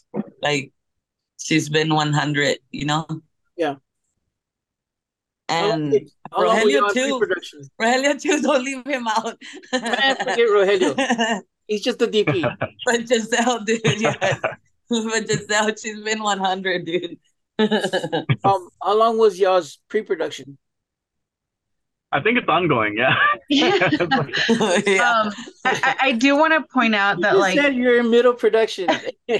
Like 0.43 0.73
she's 1.39 1.69
been 1.69 1.95
one 1.95 2.13
hundred, 2.13 2.59
you 2.71 2.85
know. 2.87 3.07
Yeah. 3.59 3.75
And 5.49 5.93
Rogelio 6.33 6.93
too. 6.93 7.21
Rogelio 7.81 8.21
too. 8.23 8.41
Don't 8.41 8.65
leave 8.65 8.87
him 8.87 9.09
out. 9.09 9.37
Man, 9.73 10.17
forget 10.17 10.39
Rogelio. 10.39 11.43
He's 11.67 11.83
just 11.83 12.01
a 12.01 12.07
DP. 12.07 12.43
but 12.87 13.09
Giselle, 13.09 13.65
dude, 13.65 13.81
yes. 13.85 14.17
but 14.89 15.29
Giselle, 15.29 15.75
she's 15.77 16.01
been 16.01 16.23
100, 16.23 16.87
dude. 16.87 17.19
um, 17.59 18.69
how 18.83 18.97
long 18.97 19.19
was 19.19 19.39
y'all's 19.39 19.79
pre-production? 19.89 20.57
I 22.11 22.21
think 22.23 22.39
it's 22.39 22.49
ongoing. 22.49 22.97
Yeah. 22.97 23.15
yeah. 23.49 25.11
Um, 25.11 25.33
I, 25.65 25.97
I, 26.01 26.13
do 26.13 26.37
want 26.37 26.55
to 26.55 26.63
point 26.73 26.95
out 26.95 27.19
you 27.19 27.23
that 27.23 27.37
like 27.37 27.59
said 27.59 27.75
you're 27.75 28.01
in 28.01 28.11
middle 28.11 28.33
production. 28.33 28.87
no, 29.29 29.39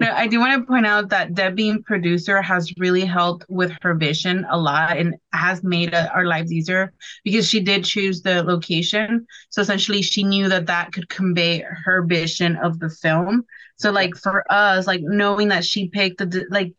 I 0.00 0.26
do 0.26 0.38
want 0.38 0.58
to 0.58 0.66
point 0.66 0.86
out 0.86 1.10
that 1.10 1.34
Debbie, 1.34 1.78
producer, 1.84 2.40
has 2.40 2.72
really 2.78 3.04
helped 3.04 3.44
with 3.48 3.72
her 3.82 3.94
vision 3.94 4.46
a 4.50 4.58
lot 4.58 4.96
and 4.96 5.16
has 5.32 5.62
made 5.62 5.92
a, 5.92 6.10
our 6.12 6.24
lives 6.24 6.50
easier 6.50 6.94
because 7.24 7.46
she 7.46 7.60
did 7.60 7.84
choose 7.84 8.22
the 8.22 8.42
location. 8.42 9.26
So 9.50 9.60
essentially, 9.60 10.00
she 10.00 10.24
knew 10.24 10.48
that 10.48 10.66
that 10.66 10.92
could 10.92 11.10
convey 11.10 11.62
her 11.84 12.02
vision 12.02 12.56
of 12.56 12.78
the 12.78 12.88
film. 12.88 13.44
So 13.76 13.90
like 13.90 14.14
for 14.16 14.50
us, 14.50 14.86
like 14.86 15.00
knowing 15.02 15.48
that 15.48 15.64
she 15.64 15.88
picked 15.88 16.18
the 16.18 16.46
like 16.50 16.72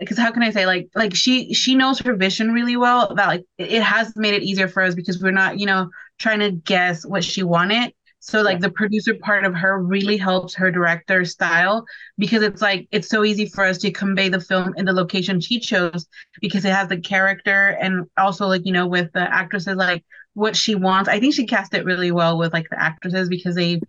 because 0.00 0.18
how 0.18 0.32
can 0.32 0.42
I 0.42 0.50
say 0.50 0.66
like 0.66 0.88
like 0.94 1.14
she 1.14 1.54
she 1.54 1.74
knows 1.74 2.00
her 2.00 2.16
vision 2.16 2.52
really 2.52 2.76
well 2.76 3.08
about 3.08 3.28
like 3.28 3.44
it 3.58 3.82
has 3.82 4.16
made 4.16 4.34
it 4.34 4.42
easier 4.42 4.68
for 4.68 4.82
us 4.82 4.94
because 4.94 5.22
we're 5.22 5.30
not 5.30 5.60
you 5.60 5.66
know 5.66 5.90
trying 6.18 6.40
to 6.40 6.50
guess 6.50 7.04
what 7.06 7.22
she 7.24 7.42
wanted. 7.42 7.92
So 8.22 8.42
like 8.42 8.60
the 8.60 8.70
producer 8.70 9.14
part 9.14 9.44
of 9.44 9.54
her 9.54 9.82
really 9.82 10.18
helps 10.18 10.54
her 10.54 10.70
director 10.70 11.24
style 11.24 11.84
because 12.18 12.42
it's 12.42 12.60
like 12.60 12.86
it's 12.90 13.08
so 13.08 13.24
easy 13.24 13.46
for 13.46 13.64
us 13.64 13.78
to 13.78 13.90
convey 13.90 14.28
the 14.28 14.40
film 14.40 14.74
in 14.76 14.84
the 14.84 14.92
location 14.92 15.40
she 15.40 15.58
chose 15.58 16.06
because 16.40 16.64
it 16.64 16.72
has 16.72 16.88
the 16.88 17.00
character 17.00 17.78
and 17.80 18.06
also 18.18 18.46
like 18.46 18.66
you 18.66 18.72
know 18.72 18.86
with 18.86 19.10
the 19.12 19.20
actresses 19.20 19.76
like 19.76 20.04
what 20.34 20.56
she 20.56 20.74
wants. 20.74 21.08
I 21.08 21.20
think 21.20 21.34
she 21.34 21.46
cast 21.46 21.74
it 21.74 21.84
really 21.84 22.12
well 22.12 22.38
with 22.38 22.52
like 22.52 22.68
the 22.70 22.80
actresses 22.80 23.28
because 23.28 23.54
they 23.54 23.80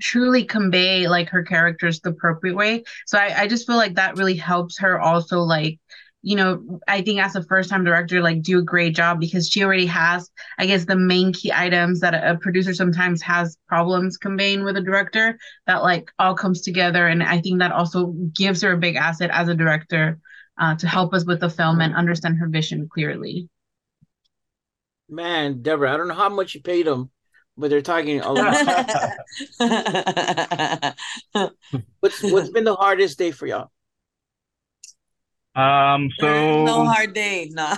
truly 0.00 0.44
convey 0.44 1.08
like 1.08 1.28
her 1.30 1.42
characters 1.42 2.00
the 2.00 2.10
appropriate 2.10 2.56
way. 2.56 2.84
So 3.06 3.18
I, 3.18 3.42
I 3.42 3.46
just 3.46 3.66
feel 3.66 3.76
like 3.76 3.94
that 3.94 4.16
really 4.16 4.36
helps 4.36 4.78
her 4.78 5.00
also 5.00 5.40
like 5.40 5.78
you 6.24 6.36
know, 6.36 6.80
I 6.88 7.02
think 7.02 7.20
as 7.20 7.36
a 7.36 7.42
first 7.42 7.68
time 7.68 7.84
director, 7.84 8.22
like 8.22 8.40
do 8.40 8.58
a 8.58 8.62
great 8.62 8.96
job 8.96 9.20
because 9.20 9.46
she 9.46 9.62
already 9.62 9.84
has, 9.86 10.30
I 10.58 10.64
guess, 10.64 10.86
the 10.86 10.96
main 10.96 11.34
key 11.34 11.52
items 11.52 12.00
that 12.00 12.14
a, 12.14 12.32
a, 12.32 12.38
producer 12.38 12.72
sometimes 12.72 13.20
has 13.20 13.58
problems 13.68 14.16
conveying 14.16 14.64
with 14.64 14.78
a 14.78 14.80
director 14.80 15.38
that 15.66 15.82
like 15.82 16.10
all 16.18 16.34
comes 16.34 16.62
together. 16.62 17.06
And 17.06 17.22
I 17.22 17.42
think 17.42 17.58
that 17.58 17.72
also 17.72 18.06
gives 18.34 18.62
her 18.62 18.72
a 18.72 18.78
big 18.78 18.96
asset 18.96 19.28
as 19.34 19.48
a 19.48 19.54
director 19.54 20.18
uh, 20.58 20.74
to 20.76 20.88
help 20.88 21.12
us 21.12 21.26
with 21.26 21.40
the 21.40 21.50
film 21.50 21.82
and 21.82 21.94
understand 21.94 22.38
her 22.38 22.48
vision 22.48 22.88
clearly. 22.88 23.50
Man, 25.10 25.60
Debra, 25.60 25.92
I 25.92 25.98
don't 25.98 26.08
know 26.08 26.14
how 26.14 26.30
much 26.30 26.54
you 26.54 26.62
paid 26.62 26.86
them 26.86 27.10
but 27.56 27.70
they're 27.70 27.82
talking 27.82 28.20
a 28.20 28.32
lot. 28.32 28.54
what's 32.00 32.22
what's 32.22 32.50
been 32.50 32.64
the 32.64 32.74
hardest 32.74 33.18
day 33.18 33.30
for 33.30 33.46
y'all? 33.46 33.70
Um, 35.54 36.10
so 36.18 36.64
no 36.64 36.84
hard 36.84 37.14
day, 37.14 37.50
no. 37.52 37.74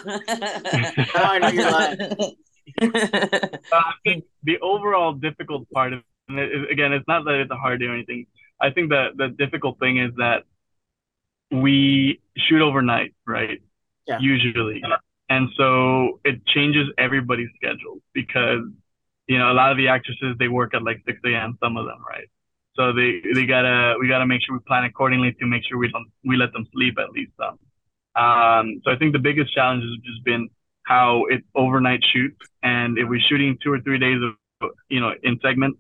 I 1.15 1.39
know 1.41 1.49
you're 1.49 1.71
lying. 1.71 2.01
uh, 2.83 2.89
I 3.73 3.93
think 4.05 4.25
the 4.43 4.59
overall 4.61 5.13
difficult 5.13 5.71
part 5.71 5.93
of 5.93 6.03
it, 6.29 6.71
again, 6.71 6.93
it's 6.93 7.07
not 7.07 7.25
that 7.25 7.35
it's 7.35 7.51
a 7.51 7.57
hard 7.57 7.81
day 7.81 7.87
or 7.87 7.95
anything. 7.95 8.27
I 8.61 8.71
think 8.71 8.91
that 8.91 9.17
the 9.17 9.29
difficult 9.29 9.79
thing 9.79 9.99
is 9.99 10.13
that 10.17 10.45
we 11.51 12.21
shoot 12.37 12.63
overnight, 12.63 13.15
right? 13.27 13.61
Yeah. 14.07 14.19
Usually. 14.21 14.83
And 15.29 15.49
so 15.57 16.21
it 16.25 16.47
changes 16.47 16.89
everybody's 16.97 17.49
schedule 17.57 18.01
because 18.15 18.63
you 19.27 19.39
know, 19.39 19.51
a 19.51 19.55
lot 19.55 19.71
of 19.71 19.77
the 19.77 19.89
actresses 19.89 20.37
they 20.39 20.49
work 20.49 20.75
at 20.75 20.83
like 20.83 21.03
6 21.07 21.19
a.m. 21.25 21.59
Some 21.63 21.77
of 21.77 21.87
them, 21.87 21.99
right? 22.09 22.29
So 22.77 22.93
they 22.93 23.23
they 23.35 23.47
gotta 23.47 23.97
we 23.99 24.09
gotta 24.09 24.27
make 24.27 24.43
sure 24.45 24.55
we 24.55 24.63
plan 24.67 24.85
accordingly 24.85 25.33
to 25.41 25.47
make 25.47 25.63
sure 25.67 25.79
we 25.79 25.89
don't 25.91 26.09
we 26.25 26.37
let 26.37 26.53
them 26.53 26.67
sleep 26.73 26.97
at 26.99 27.11
least 27.11 27.33
some. 27.39 27.59
Um, 28.23 28.81
so 28.85 28.91
I 28.91 28.97
think 28.97 29.13
the 29.13 29.19
biggest 29.19 29.53
challenge 29.55 29.83
has 29.83 29.93
just 30.05 30.25
been 30.25 30.49
how 30.85 31.25
it 31.31 31.43
overnight 31.55 32.01
shoots, 32.13 32.37
and 32.63 32.99
if 32.99 33.09
we're 33.09 33.21
shooting 33.21 33.59
two 33.63 33.73
or 33.73 33.81
three 33.81 33.99
days 33.99 34.21
of 34.23 34.71
you 34.89 35.01
know 35.01 35.13
in 35.23 35.39
segments, 35.43 35.79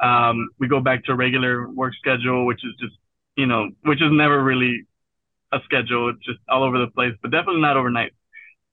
um, 0.00 0.48
we 0.58 0.68
go 0.68 0.80
back 0.80 1.04
to 1.04 1.14
regular 1.14 1.68
work 1.68 1.94
schedule, 1.94 2.46
which 2.46 2.64
is 2.64 2.74
just, 2.80 2.94
you 3.36 3.46
know, 3.46 3.68
which 3.82 4.00
is 4.00 4.10
never 4.12 4.42
really 4.42 4.84
a 5.52 5.58
schedule. 5.64 6.10
It's 6.10 6.24
just 6.24 6.38
all 6.48 6.62
over 6.62 6.78
the 6.78 6.88
place, 6.88 7.14
but 7.22 7.30
definitely 7.30 7.62
not 7.62 7.76
overnight. 7.76 8.12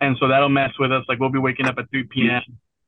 And 0.02 0.18
so 0.20 0.28
that'll 0.28 0.50
mess 0.50 0.72
with 0.80 0.92
us. 0.92 1.04
Like 1.08 1.20
we'll 1.20 1.30
be 1.30 1.40
waking 1.40 1.68
up 1.68 1.78
at 1.78 1.90
3 1.90 2.04
p.m. 2.12 2.42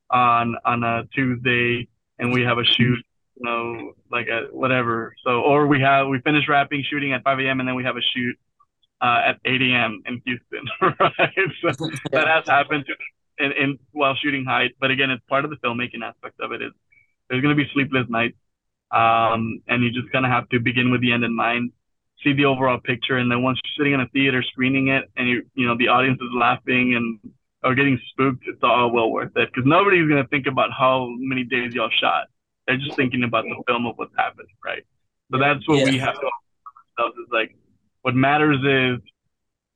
on 0.10 0.56
on 0.65 0.84
a 0.84 1.04
Tuesday, 1.13 1.88
and 2.20 2.32
we 2.34 2.43
have 2.43 2.58
a 2.58 2.63
shoot, 2.63 3.00
you 3.36 3.43
know, 3.43 3.93
like 4.12 4.28
at 4.28 4.54
whatever. 4.54 5.13
So 5.24 5.41
or 5.41 5.67
we 5.67 5.82
have 5.82 6.08
we 6.08 6.20
finish 6.22 6.48
wrapping 6.48 6.84
shooting 6.89 7.13
at 7.13 7.24
5 7.24 7.39
a.m. 7.39 7.60
and 7.60 7.67
then 7.67 7.76
we 7.76 7.84
have 7.84 7.98
a 7.98 8.02
shoot 8.15 8.38
uh, 9.02 9.22
at 9.30 9.39
8 9.46 9.62
a.m. 9.62 10.04
in 10.06 10.22
Houston, 10.26 10.67
right? 10.82 11.34
So 11.62 11.89
that 12.12 12.28
has 12.28 12.46
happened 12.48 12.86
to, 12.88 13.46
in, 13.46 13.52
in 13.52 13.80
while 13.91 14.15
shooting 14.15 14.46
Hide. 14.46 14.72
But 14.80 14.91
again, 14.91 15.10
it's 15.12 15.24
part 15.30 15.46
of 15.46 15.52
the 15.52 15.58
filmmaking 15.58 16.04
aspect 16.04 16.39
of 16.39 16.52
it. 16.52 16.62
Is 16.62 16.72
there's 17.30 17.41
going 17.41 17.56
to 17.56 17.62
be 17.62 17.70
sleepless 17.74 18.08
nights, 18.10 18.38
um, 18.91 19.62
and 19.67 19.84
you 19.84 19.91
just 19.91 20.12
kind 20.12 20.26
of 20.26 20.32
have 20.32 20.50
to 20.50 20.60
begin 20.60 20.91
with 20.91 21.02
the 21.02 21.12
end 21.12 21.24
in 21.24 21.36
mind, 21.36 21.72
see 22.24 22.34
the 22.34 22.46
overall 22.46 22.80
picture, 22.80 23.17
and 23.17 23.30
then 23.30 23.43
once 23.43 23.60
you're 23.63 23.84
sitting 23.84 23.93
in 23.93 24.02
a 24.02 24.08
theater 24.08 24.43
screening 24.43 24.88
it, 24.88 25.12
and 25.15 25.28
you 25.28 25.43
you 25.54 25.67
know 25.67 25.78
the 25.78 25.89
audience 25.89 26.20
is 26.22 26.30
laughing 26.34 26.96
and 26.96 27.34
or 27.67 27.75
getting 27.75 27.99
spooked, 28.12 28.45
it's 28.47 28.63
all 28.63 28.91
well 28.91 29.12
worth 29.12 29.36
it 29.38 29.49
because 29.53 29.67
nobody's 29.67 30.10
going 30.10 30.23
to 30.23 30.30
think 30.30 30.47
about 30.47 30.71
how 30.77 31.10
many 31.19 31.43
days 31.45 31.73
y'all 31.75 31.91
shot. 32.01 32.27
They're 32.67 32.77
just 32.77 32.95
thinking 32.97 33.23
about 33.23 33.45
the 33.45 33.62
film 33.67 33.88
of 33.88 33.97
what's 33.97 34.15
happening, 34.17 34.56
right? 34.65 34.84
So 35.34 35.39
that's 35.39 35.67
what 35.69 35.80
Yeah. 35.80 35.86
we 35.86 35.99
have 35.99 36.15
to 36.19 36.27
ourselves 36.99 37.17
is 37.19 37.27
like 37.32 37.56
what 38.03 38.15
matters 38.15 38.60
is 38.63 39.03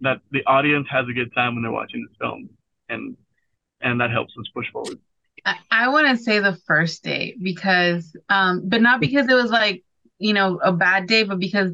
that 0.02 0.22
the 0.32 0.46
audience 0.46 0.88
has 0.92 1.08
a 1.10 1.14
good 1.14 1.34
time 1.36 1.56
when 1.56 1.64
they're 1.64 1.72
watching 1.72 2.06
this 2.08 2.18
film 2.20 2.50
and 2.90 3.18
and 3.82 4.02
that 4.02 4.12
helps 4.12 4.34
us 4.40 4.46
push 4.54 4.68
forward 4.72 5.00
I, 5.46 5.56
I 5.72 5.90
want 5.90 6.08
to 6.18 6.24
say 6.24 6.40
the 6.40 6.58
first 6.68 7.04
day 7.04 7.36
because, 7.42 8.16
um, 8.30 8.64
but 8.70 8.82
not 8.82 9.02
because 9.02 9.28
it 9.28 9.34
was 9.36 9.52
like, 9.52 9.84
you 10.20 10.34
know, 10.34 10.60
a 10.64 10.72
bad 10.72 11.08
day, 11.08 11.24
but 11.24 11.40
because 11.40 11.72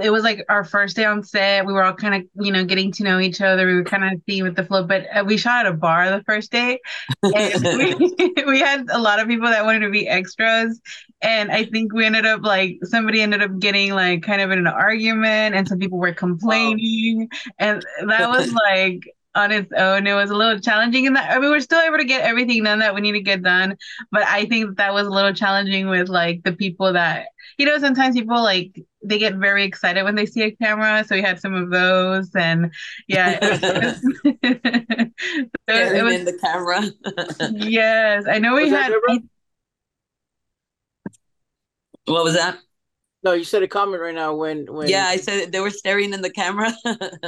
it 0.00 0.10
was 0.10 0.22
like 0.22 0.44
our 0.48 0.64
first 0.64 0.96
day 0.96 1.04
on 1.04 1.22
set. 1.22 1.66
We 1.66 1.72
were 1.72 1.82
all 1.82 1.94
kind 1.94 2.14
of, 2.14 2.44
you 2.44 2.52
know, 2.52 2.64
getting 2.64 2.92
to 2.92 3.04
know 3.04 3.20
each 3.20 3.40
other. 3.40 3.66
We 3.66 3.74
were 3.74 3.84
kind 3.84 4.04
of 4.04 4.20
seeing 4.28 4.42
with 4.42 4.56
the 4.56 4.64
flow, 4.64 4.84
but 4.84 5.06
uh, 5.14 5.24
we 5.24 5.36
shot 5.36 5.66
at 5.66 5.72
a 5.72 5.76
bar 5.76 6.10
the 6.10 6.22
first 6.24 6.52
day. 6.52 6.80
And 7.22 7.62
we, 7.64 8.44
we 8.46 8.60
had 8.60 8.88
a 8.90 8.98
lot 8.98 9.20
of 9.20 9.26
people 9.26 9.48
that 9.48 9.64
wanted 9.64 9.80
to 9.80 9.90
be 9.90 10.08
extras. 10.08 10.80
And 11.22 11.50
I 11.50 11.64
think 11.64 11.92
we 11.92 12.04
ended 12.04 12.26
up 12.26 12.42
like, 12.42 12.78
somebody 12.84 13.22
ended 13.22 13.42
up 13.42 13.58
getting 13.58 13.92
like 13.92 14.22
kind 14.22 14.40
of 14.40 14.50
in 14.50 14.58
an 14.58 14.66
argument, 14.66 15.54
and 15.54 15.66
some 15.66 15.78
people 15.78 15.98
were 15.98 16.12
complaining. 16.12 17.28
And 17.58 17.84
that 18.06 18.28
was 18.28 18.52
like, 18.52 19.04
on 19.34 19.50
its 19.50 19.72
own. 19.76 20.06
It 20.06 20.14
was 20.14 20.30
a 20.30 20.36
little 20.36 20.60
challenging 20.60 21.06
in 21.06 21.14
that 21.14 21.30
I 21.30 21.38
mean 21.38 21.50
we're 21.50 21.60
still 21.60 21.80
able 21.80 21.98
to 21.98 22.04
get 22.04 22.22
everything 22.22 22.62
done 22.62 22.78
that 22.78 22.94
we 22.94 23.00
need 23.00 23.12
to 23.12 23.20
get 23.20 23.42
done, 23.42 23.76
but 24.10 24.22
I 24.22 24.44
think 24.46 24.76
that 24.76 24.94
was 24.94 25.06
a 25.06 25.10
little 25.10 25.32
challenging 25.32 25.88
with 25.88 26.08
like 26.08 26.42
the 26.44 26.52
people 26.52 26.92
that 26.92 27.26
you 27.58 27.66
know 27.66 27.78
sometimes 27.78 28.14
people 28.14 28.42
like 28.42 28.80
they 29.04 29.18
get 29.18 29.34
very 29.34 29.64
excited 29.64 30.02
when 30.04 30.14
they 30.14 30.26
see 30.26 30.42
a 30.42 30.50
camera, 30.50 31.04
so 31.06 31.14
we 31.14 31.22
had 31.22 31.40
some 31.40 31.54
of 31.54 31.70
those 31.70 32.34
and 32.34 32.72
yeah. 33.08 33.38
It 33.40 33.50
was, 33.50 33.60
it 33.62 34.64
was, 34.98 35.50
Staring 35.68 36.14
in 36.20 36.24
the 36.24 36.38
camera. 36.42 36.82
yes, 37.54 38.24
I 38.28 38.38
know 38.38 38.54
we 38.54 38.64
Was 38.64 38.72
had 38.72 38.92
what 42.06 42.24
was 42.24 42.34
that? 42.34 42.58
No, 43.22 43.32
you 43.32 43.44
said 43.44 43.62
a 43.62 43.68
comment 43.68 44.02
right 44.02 44.14
now 44.14 44.34
when 44.34 44.66
when 44.72 44.88
Yeah, 44.88 45.06
I 45.06 45.16
said 45.16 45.50
they 45.52 45.60
were 45.60 45.70
staring 45.70 46.12
in 46.12 46.20
the 46.20 46.30
camera. 46.30 46.72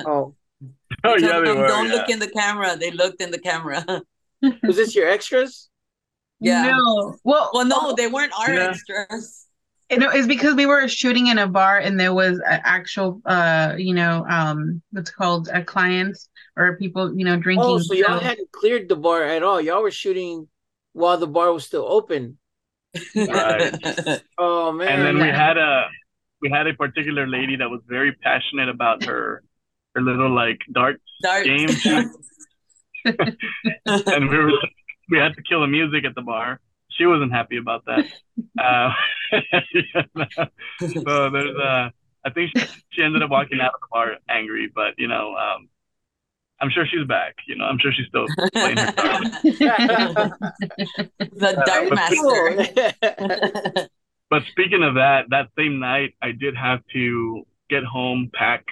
Oh, 0.04 0.34
oh 1.04 1.16
yeah 1.16 1.40
they 1.40 1.52
were 1.52 1.66
Don't 1.66 1.88
yeah. 1.88 1.94
look 1.94 2.08
in 2.10 2.18
the 2.18 2.28
camera. 2.28 2.76
They 2.76 2.90
looked 2.90 3.22
in 3.22 3.30
the 3.30 3.38
camera. 3.38 3.84
was 4.62 4.76
this 4.76 4.94
your 4.94 5.08
extras? 5.08 5.68
Yeah. 6.40 6.76
no. 6.76 7.16
Well, 7.24 7.50
Well, 7.54 7.64
no, 7.64 7.94
they 7.94 8.08
weren't 8.08 8.32
our 8.38 8.52
Yeah. 8.52 8.68
extras. 8.70 9.45
You 9.90 9.98
know, 9.98 10.10
it's 10.10 10.26
because 10.26 10.56
we 10.56 10.66
were 10.66 10.88
shooting 10.88 11.28
in 11.28 11.38
a 11.38 11.46
bar 11.46 11.78
and 11.78 11.98
there 11.98 12.12
was 12.12 12.38
an 12.38 12.60
actual, 12.64 13.20
uh, 13.24 13.74
you 13.78 13.94
know, 13.94 14.26
um, 14.28 14.82
what's 14.90 15.10
called 15.10 15.48
a 15.52 15.62
clients 15.62 16.28
or 16.56 16.76
people, 16.76 17.16
you 17.16 17.24
know, 17.24 17.36
drinking. 17.36 17.64
Oh, 17.64 17.78
so 17.78 17.94
y'all 17.94 18.18
so- 18.18 18.24
hadn't 18.24 18.50
cleared 18.50 18.88
the 18.88 18.96
bar 18.96 19.22
at 19.22 19.44
all. 19.44 19.60
Y'all 19.60 19.82
were 19.82 19.92
shooting 19.92 20.48
while 20.92 21.18
the 21.18 21.28
bar 21.28 21.52
was 21.52 21.64
still 21.64 21.86
open. 21.88 22.38
Right. 23.14 24.22
Oh 24.38 24.72
man. 24.72 24.88
and 24.88 25.02
then 25.02 25.18
we 25.18 25.28
had 25.28 25.56
a 25.56 25.86
we 26.42 26.50
had 26.50 26.66
a 26.66 26.74
particular 26.74 27.26
lady 27.26 27.56
that 27.56 27.68
was 27.70 27.80
very 27.86 28.12
passionate 28.12 28.68
about 28.68 29.04
her 29.04 29.42
her 29.94 30.02
little 30.02 30.34
like 30.34 30.58
darts 30.72 31.02
Dark. 31.22 31.44
game 31.44 31.68
and 33.04 34.30
we 34.30 34.36
were 34.36 34.52
we 35.10 35.18
had 35.18 35.34
to 35.34 35.42
kill 35.42 35.60
the 35.60 35.66
music 35.66 36.04
at 36.04 36.14
the 36.14 36.22
bar 36.22 36.60
she 36.96 37.06
wasn't 37.06 37.32
happy 37.32 37.56
about 37.56 37.84
that 37.86 38.04
uh, 38.58 38.90
so 41.04 41.30
there's 41.30 41.56
uh 41.56 41.90
i 42.24 42.30
think 42.34 42.50
she, 42.54 42.66
she 42.90 43.02
ended 43.02 43.22
up 43.22 43.30
walking 43.30 43.60
out 43.60 43.74
of 43.74 43.80
the 43.80 43.86
bar 43.90 44.16
angry 44.28 44.70
but 44.74 44.94
you 44.98 45.08
know 45.08 45.34
um 45.36 45.68
i'm 46.60 46.70
sure 46.70 46.86
she's 46.86 47.06
back 47.06 47.34
you 47.46 47.56
know 47.56 47.64
i'm 47.64 47.78
sure 47.78 47.92
she's 47.92 48.06
still 48.08 48.26
playing 48.60 48.78
her 48.78 48.92
cards 48.96 49.28
the 51.38 51.62
Dark 51.66 51.90
Master. 51.92 52.66
But 54.28 54.42
speaking 54.50 54.82
of 54.82 54.94
that, 54.94 55.26
that 55.30 55.48
same 55.56 55.78
night, 55.78 56.14
I 56.20 56.32
did 56.32 56.56
have 56.56 56.80
to 56.94 57.46
get 57.70 57.84
home, 57.84 58.30
pack 58.34 58.64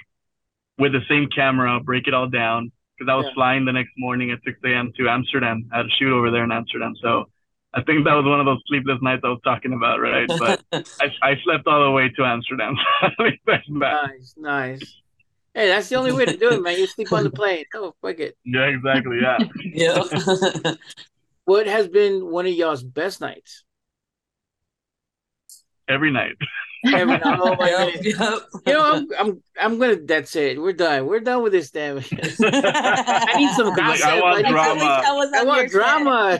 with 0.77 0.91
the 0.91 0.99
same 1.07 1.29
camera, 1.29 1.79
break 1.79 2.07
it 2.07 2.13
all 2.13 2.27
down 2.27 2.71
because 2.97 3.09
I 3.09 3.15
was 3.15 3.25
Yeah. 3.27 3.33
flying 3.35 3.65
the 3.65 3.71
next 3.71 3.91
morning 3.97 4.31
at 4.31 4.39
6 4.43 4.59
a.m. 4.65 4.91
to 4.97 5.07
Amsterdam. 5.07 5.69
I 5.71 5.77
had 5.77 5.85
a 5.85 5.89
shoot 5.89 6.13
over 6.13 6.29
there 6.31 6.43
in 6.43 6.51
Amsterdam. 6.51 6.93
So 7.01 7.29
I 7.75 7.81
think 7.83 8.05
that 8.05 8.13
was 8.13 8.25
one 8.25 8.39
of 8.39 8.45
those 8.45 8.61
sleepless 8.67 8.99
nights 9.01 9.21
I 9.25 9.29
was 9.29 9.41
talking 9.43 9.73
about, 9.73 9.99
right? 9.99 10.27
But 10.27 10.63
I, 11.01 11.11
I 11.21 11.35
slept 11.43 11.67
all 11.67 11.83
the 11.83 11.91
way 11.91 12.09
to 12.09 12.23
Amsterdam. 12.23 12.75
Nice, 14.07 14.33
nice. 14.37 15.01
Hey, 15.53 15.67
that's 15.67 15.89
the 15.89 15.95
only 15.95 16.11
way 16.11 16.25
to 16.25 16.37
do 16.37 16.51
it, 16.51 16.61
man. 16.61 16.77
You 16.77 16.87
sleep 16.87 17.11
on 17.11 17.23
the 17.23 17.29
plane. 17.29 17.65
Oh, 17.75 17.93
fuck 18.01 18.19
it. 18.19 18.37
Yeah, 18.45 18.63
exactly. 18.63 19.19
Yeah. 19.21 19.37
yeah. 20.65 20.73
What 21.45 21.67
has 21.67 21.87
been 21.87 22.29
one 22.29 22.45
of 22.45 22.53
y'all's 22.53 22.83
best 22.83 23.21
nights? 23.21 23.63
Every 25.87 26.11
night. 26.11 26.33
Every, 26.85 27.19
oh 27.25 27.55
my 27.57 27.69
Yep, 27.69 28.03
yep. 28.03 28.41
You 28.65 28.73
know, 28.73 28.93
I'm, 28.93 29.07
I'm, 29.17 29.43
I'm 29.59 29.79
gonna. 29.79 29.97
That's 29.97 30.35
it. 30.35 30.61
We're 30.61 30.73
done. 30.73 31.07
We're 31.07 31.19
done 31.19 31.41
with 31.43 31.51
this 31.51 31.71
damn. 31.71 31.97
I 32.41 33.33
need 33.37 33.49
some 33.55 33.67
He's 33.69 33.77
like. 33.77 34.03
I 34.03 34.21
want 34.21 34.45
I 34.45 34.51
drama. 34.51 34.83
I, 34.83 35.31
I 35.35 35.43
want 35.43 35.71
drama. 35.71 36.39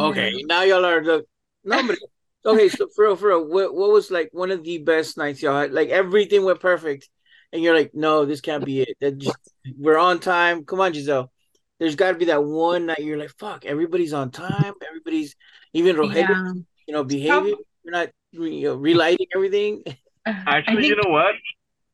Okay, 0.00 0.42
now 0.46 0.62
y'all 0.62 0.84
are 0.84 1.02
the 1.02 1.24
no, 1.64 1.86
but 1.86 1.98
okay. 2.46 2.68
So 2.68 2.88
for 2.94 3.06
real, 3.06 3.16
for 3.16 3.28
real, 3.28 3.46
what 3.46 3.74
what 3.74 3.90
was 3.90 4.10
like 4.10 4.30
one 4.32 4.50
of 4.50 4.64
the 4.64 4.78
best 4.78 5.18
nights 5.18 5.42
y'all 5.42 5.60
had? 5.60 5.72
Like 5.72 5.88
everything 5.90 6.44
went 6.44 6.60
perfect, 6.60 7.08
and 7.52 7.62
you're 7.62 7.74
like, 7.74 7.92
no, 7.94 8.24
this 8.24 8.40
can't 8.40 8.64
be 8.64 8.82
it. 8.82 8.96
That 9.00 9.18
just 9.18 9.36
we're 9.78 9.98
on 9.98 10.18
time. 10.18 10.64
Come 10.64 10.80
on, 10.80 10.92
Giselle. 10.92 11.30
There's 11.82 11.96
got 11.96 12.12
to 12.12 12.16
be 12.16 12.26
that 12.26 12.44
one 12.44 12.86
night 12.86 13.00
you're 13.00 13.18
like, 13.18 13.32
fuck, 13.40 13.64
everybody's 13.64 14.12
on 14.12 14.30
time. 14.30 14.74
Everybody's 14.86 15.34
even 15.72 15.96
Rogelio, 15.96 16.14
Yeah. 16.14 16.52
you 16.86 16.94
know, 16.94 17.02
behaving. 17.02 17.56
You're 17.82 17.92
not 17.92 18.10
you 18.30 18.68
know, 18.68 18.76
relighting 18.76 19.26
everything. 19.34 19.82
Actually, 20.24 20.86
you 20.86 20.94
know 20.94 21.10
what? 21.10 21.34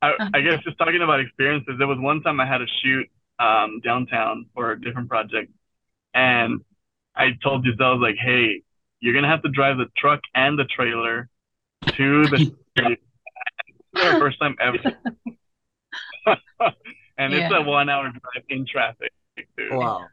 I, 0.03 0.12
I 0.35 0.40
guess 0.42 0.62
just 0.62 0.77
talking 0.77 1.01
about 1.01 1.20
experiences, 1.20 1.77
there 1.79 1.87
was 1.87 1.96
one 1.98 2.20
time 2.20 2.38
I 2.38 2.44
had 2.44 2.61
a 2.61 2.66
shoot 2.83 3.09
um, 3.38 3.81
downtown 3.83 4.44
for 4.55 4.72
a 4.72 4.79
different 4.79 5.09
project, 5.09 5.51
and 6.12 6.61
I 7.16 7.31
told 7.42 7.64
Giselle, 7.64 7.87
I 7.87 7.92
was 7.92 8.03
like, 8.03 8.16
"Hey, 8.16 8.61
you're 9.01 9.14
gonna 9.14 9.29
have 9.29 9.42
to 9.42 9.48
drive 9.48 9.79
the 9.79 9.87
truck 9.96 10.20
and 10.35 10.59
the 10.59 10.64
trailer 10.66 11.31
to 11.96 12.27
the." 12.27 12.53
this 13.94 14.18
first 14.18 14.38
time 14.38 14.55
ever, 14.61 14.79
and 17.16 17.33
it's 17.33 17.55
a 17.55 17.62
one-hour 17.62 18.11
drive 18.11 18.44
in 18.51 18.66
traffic. 18.66 19.12
Dude. 19.57 19.72
Wow. 19.72 20.07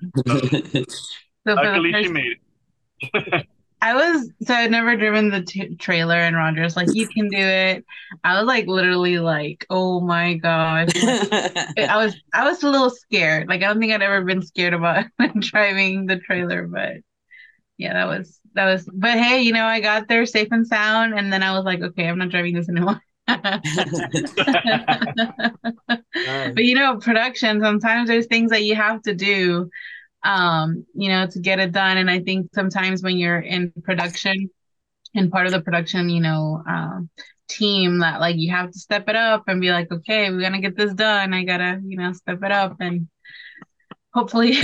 So 1.47 1.55
for 1.55 1.69
the 1.71 1.77
Luckily, 1.77 2.03
she 2.03 2.09
made 2.09 2.37
it. 3.01 3.47
I 3.81 3.93
was 3.93 4.31
so 4.41 4.53
I'd 4.53 4.71
never 4.71 4.95
driven 4.95 5.29
the 5.29 5.43
t 5.43 5.75
trailer, 5.75 6.15
and 6.15 6.35
Roger's 6.35 6.75
like, 6.75 6.87
"You 6.93 7.07
can 7.07 7.29
do 7.29 7.37
it." 7.37 7.85
I 8.23 8.39
was 8.39 8.47
like, 8.47 8.65
literally, 8.65 9.19
like, 9.19 9.65
"Oh 9.69 9.99
my 9.99 10.35
gosh!" 10.35 10.89
I 10.95 11.93
was 11.95 12.15
I 12.33 12.45
was 12.45 12.63
a 12.63 12.69
little 12.69 12.89
scared. 12.89 13.47
Like 13.47 13.61
I 13.61 13.67
don't 13.67 13.79
think 13.79 13.93
I'd 13.93 14.01
ever 14.01 14.23
been 14.23 14.41
scared 14.41 14.73
about 14.73 15.05
driving 15.39 16.07
the 16.07 16.17
trailer, 16.17 16.65
but 16.67 16.93
yeah, 17.77 17.93
that 17.93 18.07
was 18.07 18.39
that 18.53 18.65
was. 18.65 18.89
But 18.91 19.19
hey, 19.19 19.41
you 19.41 19.53
know, 19.53 19.65
I 19.65 19.81
got 19.81 20.07
there 20.07 20.25
safe 20.25 20.47
and 20.51 20.65
sound, 20.65 21.13
and 21.13 21.31
then 21.31 21.43
I 21.43 21.55
was 21.55 21.65
like, 21.65 21.81
"Okay, 21.81 22.07
I'm 22.07 22.17
not 22.17 22.29
driving 22.29 22.55
this 22.55 22.69
anymore." 22.69 23.01
Nice. 23.27 24.33
But 26.53 26.63
you 26.63 26.75
know, 26.75 26.97
production, 26.97 27.61
sometimes 27.61 28.07
there's 28.07 28.27
things 28.27 28.51
that 28.51 28.63
you 28.63 28.75
have 28.75 29.01
to 29.03 29.13
do, 29.13 29.69
um, 30.23 30.85
you 30.93 31.09
know, 31.09 31.27
to 31.27 31.39
get 31.39 31.59
it 31.59 31.71
done. 31.71 31.97
And 31.97 32.09
I 32.09 32.19
think 32.19 32.49
sometimes 32.53 33.03
when 33.03 33.17
you're 33.17 33.39
in 33.39 33.71
production 33.83 34.49
and 35.13 35.31
part 35.31 35.45
of 35.45 35.51
the 35.51 35.61
production, 35.61 36.09
you 36.09 36.21
know, 36.21 36.63
um, 36.67 37.09
team 37.47 37.99
that 37.99 38.19
like 38.19 38.37
you 38.37 38.51
have 38.51 38.71
to 38.71 38.79
step 38.79 39.07
it 39.07 39.15
up 39.15 39.43
and 39.47 39.61
be 39.61 39.71
like, 39.71 39.91
okay, 39.91 40.29
we're 40.29 40.41
gonna 40.41 40.61
get 40.61 40.75
this 40.75 40.93
done. 40.93 41.33
I 41.33 41.43
gotta, 41.43 41.79
you 41.83 41.97
know, 41.97 42.13
step 42.13 42.43
it 42.43 42.51
up. 42.51 42.77
And 42.79 43.07
hopefully 44.13 44.51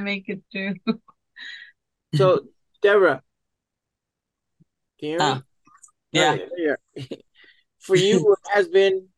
make 0.00 0.28
it 0.28 0.42
through. 0.52 0.74
So, 2.14 2.46
Debra, 2.82 3.22
can 4.98 5.08
you 5.08 5.08
hear 5.08 5.18
me? 5.18 5.24
Uh, 5.24 5.40
yeah. 6.12 6.30
Right, 6.30 6.48
yeah. 6.96 7.16
For 7.88 7.96
you, 7.96 8.20
what 8.20 8.38
has 8.54 8.68
been 8.68 9.08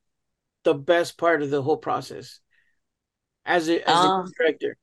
the 0.65 0.75
best 0.75 1.19
part 1.19 1.43
of 1.43 1.51
the 1.51 1.63
whole 1.63 1.77
process 1.77 2.41
as 3.45 3.69
a 3.69 3.87
as 3.89 4.05
Um, 4.05 4.27
a 4.27 4.31
director? 4.39 4.77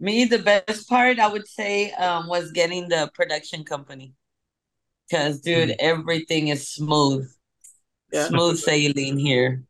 Me, 0.00 0.24
the 0.24 0.38
best 0.38 0.88
part 0.88 1.18
I 1.18 1.28
would 1.28 1.46
say 1.46 1.92
um 1.92 2.26
was 2.26 2.50
getting 2.52 2.88
the 2.88 3.10
production 3.14 3.64
company. 3.64 4.14
Cause 5.10 5.40
dude, 5.40 5.76
everything 5.78 6.48
is 6.48 6.68
smooth. 6.68 7.30
Yeah. 8.12 8.28
Smooth 8.28 8.58
sailing 8.58 9.18
here. 9.18 9.62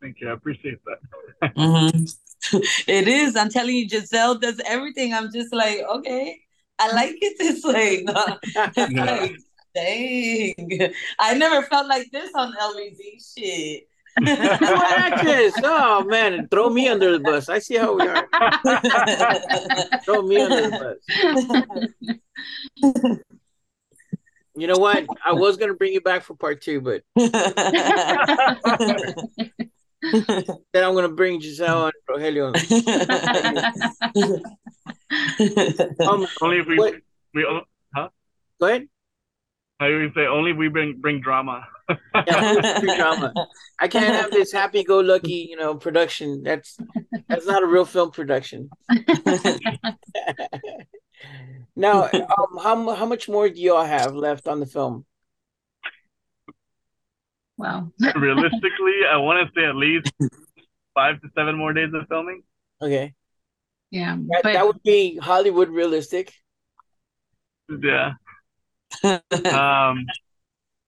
Thank 0.00 0.20
you. 0.20 0.28
I 0.28 0.32
appreciate 0.32 0.78
that. 0.84 1.52
mm-hmm. 1.56 2.04
It 2.86 3.06
is. 3.08 3.36
I'm 3.36 3.50
telling 3.50 3.76
you, 3.76 3.88
Giselle 3.88 4.36
does 4.38 4.60
everything. 4.64 5.12
I'm 5.14 5.30
just 5.32 5.52
like, 5.52 5.80
okay, 5.96 6.40
I 6.78 6.92
like 6.92 7.16
it 7.20 7.38
this 7.38 7.62
way. 7.64 8.04
It's 8.06 8.94
Yeah. 8.94 9.04
like, 9.04 9.36
dang. 9.74 10.92
I 11.18 11.34
never 11.34 11.62
felt 11.66 11.86
like 11.88 12.10
this 12.12 12.30
on 12.34 12.52
LBZ 12.52 13.34
shit. 13.36 13.86
Actress. 14.26 15.54
Oh 15.64 16.02
man, 16.04 16.48
throw 16.50 16.68
me 16.70 16.88
under 16.88 17.12
the 17.12 17.20
bus. 17.20 17.48
I 17.48 17.58
see 17.60 17.76
how 17.76 17.94
we 17.96 18.06
are. 18.08 18.26
Throw 20.04 20.22
me 20.22 20.40
under 20.40 20.62
the 20.68 20.98
bus. 22.82 23.20
You 24.56 24.66
know 24.66 24.76
what? 24.78 25.06
I 25.24 25.32
was 25.32 25.56
gonna 25.56 25.74
bring 25.74 25.92
you 25.92 26.00
back 26.00 26.22
for 26.22 26.34
part 26.34 26.60
two, 26.60 26.80
but 26.80 27.02
then 27.16 27.30
I'm 30.84 30.94
gonna 30.94 31.08
bring 31.08 31.40
Giselle 31.40 31.86
and 31.86 31.94
Rogelio. 32.10 32.52
Um, 36.06 36.26
Only 36.42 36.58
if 36.58 36.66
we 36.66 36.76
What- 36.78 36.94
we 37.34 37.42
go 37.42 37.62
ahead. 38.66 38.88
I 39.80 39.88
would 39.88 40.12
say 40.14 40.26
only 40.26 40.52
we 40.52 40.68
bring 40.68 41.00
bring 41.00 41.20
drama. 41.20 41.66
Yeah, 42.14 42.80
drama. 42.96 43.32
I 43.80 43.88
can't 43.88 44.14
have 44.14 44.30
this 44.30 44.52
happy-go-lucky, 44.52 45.48
you 45.50 45.56
know, 45.56 45.74
production. 45.74 46.42
That's 46.42 46.76
that's 47.28 47.46
not 47.46 47.62
a 47.62 47.66
real 47.66 47.86
film 47.86 48.10
production. 48.10 48.68
now, 51.74 52.04
um, 52.12 52.58
how 52.62 52.94
how 52.94 53.06
much 53.06 53.28
more 53.28 53.48
do 53.48 53.60
y'all 53.60 53.84
have 53.84 54.14
left 54.14 54.46
on 54.46 54.60
the 54.60 54.66
film? 54.66 55.06
Wow. 57.56 57.90
Realistically, 58.16 59.00
I 59.10 59.16
want 59.16 59.46
to 59.46 59.52
say 59.58 59.66
at 59.66 59.76
least 59.76 60.12
five 60.94 61.20
to 61.22 61.28
seven 61.34 61.56
more 61.56 61.72
days 61.72 61.90
of 61.94 62.06
filming. 62.08 62.42
Okay, 62.82 63.14
Yeah. 63.90 64.16
that, 64.16 64.42
But 64.42 64.52
that 64.54 64.66
would 64.66 64.82
be 64.82 65.16
Hollywood 65.16 65.68
realistic. 65.68 66.32
Yeah. 67.68 68.12
Um, 69.52 70.06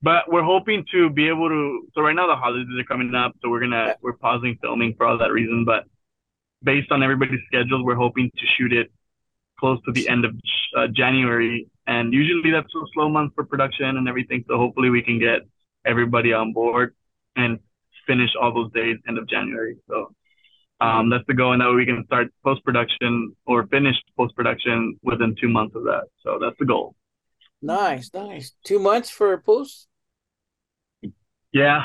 but 0.03 0.25
we're 0.29 0.43
hoping 0.43 0.85
to 0.93 1.11
be 1.11 1.29
able 1.29 1.49
to. 1.49 1.89
So 1.95 2.03
right 2.03 2.15
now 2.15 2.27
the 2.27 2.37
holidays 2.37 2.67
are 2.77 2.85
coming 2.85 3.15
up, 3.15 3.33
so 3.41 3.49
we're 3.49 3.61
gonna 3.61 3.95
we're 4.03 4.15
pausing 4.15 4.59
filming 4.61 4.95
for 4.97 5.07
all 5.07 5.19
that 5.19 5.31
reason. 5.31 5.65
But 5.65 5.85
based 6.63 6.91
on 6.91 7.03
everybody's 7.03 7.41
schedules, 7.47 7.83
we're 7.85 7.95
hoping 7.95 8.31
to 8.37 8.47
shoot 8.57 8.73
it 8.73 8.91
close 9.59 9.79
to 9.85 9.93
the 9.93 10.09
end 10.09 10.25
of 10.25 10.35
uh, 10.77 10.89
January. 10.89 11.69
And 11.87 12.13
usually 12.13 12.51
that's 12.51 12.75
a 12.75 12.81
slow 12.95 13.09
month 13.09 13.33
for 13.37 13.45
production 13.45 13.97
and 13.97 14.09
everything. 14.09 14.45
So 14.49 14.57
hopefully 14.57 14.91
we 14.91 15.03
can 15.03 15.21
get 15.21 15.43
everybody 15.85 16.33
on 16.33 16.53
board 16.53 16.95
and 17.37 17.61
finish 18.07 18.31
all 18.41 18.53
those 18.53 18.73
days 18.73 18.99
end 19.07 19.19
of 19.19 19.29
January. 19.29 19.77
So 19.89 20.13
um, 20.81 21.11
that's 21.11 21.25
the 21.29 21.35
goal, 21.35 21.53
and 21.53 21.61
that 21.63 21.69
way 21.69 21.77
we 21.77 21.87
can 21.87 22.05
start 22.07 22.29
post 22.45 22.65
production 22.65 23.37
or 23.47 23.67
finish 23.69 23.95
post 24.17 24.35
production 24.35 24.99
within 25.05 25.37
two 25.41 25.49
months 25.49 25.77
of 25.77 25.85
that. 25.85 26.05
So 26.25 26.39
that's 26.41 26.57
the 26.59 26.67
goal. 26.67 26.97
Nice, 27.63 28.11
nice. 28.13 28.53
Two 28.65 28.81
months 28.81 29.09
for 29.09 29.33
a 29.33 29.39
post. 29.41 29.87
Yeah. 31.53 31.85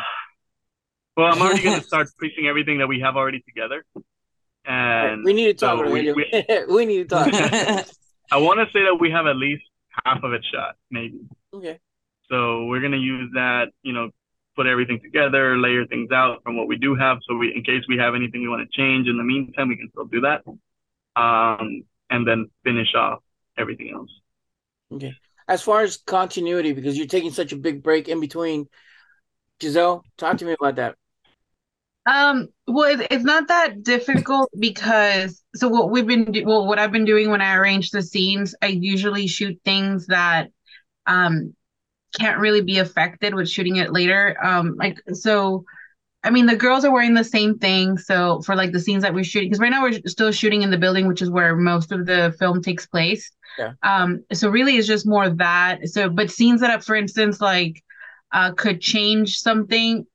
Well, 1.16 1.28
I'm 1.34 1.42
already 1.42 1.64
gonna 1.64 1.82
start 1.94 2.10
piecing 2.20 2.48
everything 2.48 2.80
that 2.80 2.88
we 2.88 3.00
have 3.02 3.16
already 3.16 3.42
together, 3.42 3.86
and 4.66 5.24
we 5.24 5.34
need 5.34 5.46
to 5.48 5.54
talk. 5.54 5.86
so 5.86 5.92
we- 5.92 6.08
Rogelio. 6.08 6.68
we 6.76 6.86
need 6.86 7.10
to 7.10 7.16
talk. 7.16 7.28
I 8.32 8.38
want 8.38 8.60
to 8.60 8.66
say 8.74 8.84
that 8.84 8.98
we 9.00 9.12
have 9.12 9.26
at 9.28 9.36
least 9.38 9.64
half 10.04 10.24
of 10.24 10.34
it 10.34 10.44
shot, 10.54 10.76
maybe. 10.92 11.20
Okay. 11.54 11.80
So 12.30 12.66
we're 12.66 12.82
gonna 12.82 12.98
use 12.98 13.32
that, 13.36 13.68
you 13.84 13.94
know, 13.94 14.10
put 14.56 14.68
everything 14.68 15.00
together, 15.02 15.58
layer 15.58 15.86
things 15.86 16.12
out 16.12 16.44
from 16.44 16.58
what 16.58 16.68
we 16.68 16.78
do 16.78 16.96
have, 16.96 17.20
so 17.28 17.36
we, 17.36 17.54
in 17.56 17.64
case 17.64 17.84
we 17.88 17.98
have 17.98 18.16
anything 18.16 18.42
we 18.42 18.48
want 18.50 18.68
to 18.70 18.78
change 18.78 19.08
in 19.08 19.18
the 19.18 19.24
meantime, 19.24 19.70
we 19.70 19.78
can 19.78 19.90
still 19.92 20.06
do 20.06 20.22
that, 20.22 20.42
um, 21.16 21.84
and 22.10 22.28
then 22.28 22.50
finish 22.64 22.94
off 22.96 23.20
everything 23.58 23.92
else. 23.94 24.10
Okay. 24.92 25.14
As 25.48 25.62
far 25.62 25.82
as 25.82 25.98
continuity, 25.98 26.74
because 26.74 26.98
you're 26.98 27.08
taking 27.08 27.32
such 27.32 27.54
a 27.54 27.58
big 27.58 27.82
break 27.82 28.10
in 28.10 28.20
between, 28.20 28.68
Giselle, 29.62 30.04
talk 30.18 30.38
to 30.38 30.46
me 30.46 30.54
about 30.60 30.76
that. 30.76 30.96
Um, 32.06 32.48
well, 32.68 33.00
it- 33.00 33.08
it's 33.12 33.24
not 33.24 33.50
that 33.50 33.84
difficult 33.84 34.50
because 34.58 35.44
so 35.56 35.68
what 35.68 35.92
we've 35.92 36.08
been 36.08 36.32
do- 36.32 36.46
well, 36.46 36.66
what 36.66 36.80
I've 36.80 36.92
been 36.92 37.06
doing 37.06 37.30
when 37.30 37.42
I 37.42 37.56
arrange 37.56 37.92
the 37.92 38.02
scenes, 38.02 38.56
I 38.62 38.68
usually 38.68 39.28
shoot 39.28 39.60
things 39.66 40.08
that 40.08 40.50
um 41.06 41.54
can't 42.20 42.40
really 42.40 42.62
be 42.62 42.80
affected 42.80 43.36
with 43.36 43.50
shooting 43.50 43.78
it 43.78 43.92
later. 43.94 44.38
Um, 44.44 44.76
like 44.78 45.00
so, 45.14 45.66
I 46.24 46.30
mean, 46.32 46.46
the 46.48 46.56
girls 46.56 46.86
are 46.86 46.94
wearing 46.94 47.14
the 47.14 47.24
same 47.24 47.60
thing. 47.60 47.98
So 47.98 48.42
for 48.42 48.56
like 48.56 48.72
the 48.72 48.80
scenes 48.80 49.04
that 49.04 49.14
we're 49.14 49.24
shooting, 49.24 49.50
because 49.50 49.60
right 49.62 49.72
now 49.72 49.84
we're 49.84 50.00
still 50.08 50.32
shooting 50.32 50.64
in 50.64 50.72
the 50.72 50.78
building, 50.78 51.08
which 51.08 51.22
is 51.22 51.30
where 51.30 51.56
most 51.56 51.92
of 51.92 52.06
the 52.06 52.36
film 52.40 52.62
takes 52.62 52.86
place. 52.88 53.32
Yeah. 53.58 53.74
Um, 53.84 54.24
so 54.34 54.50
really, 54.50 54.78
it's 54.78 54.88
just 54.88 55.08
more 55.08 55.30
that. 55.30 55.88
So, 55.90 56.10
but 56.10 56.32
scenes 56.32 56.62
that, 56.62 56.84
for 56.84 56.96
instance, 56.96 57.42
like 57.42 57.84
uh, 58.32 58.52
could 58.54 58.82
change 58.82 59.40
something 59.40 60.06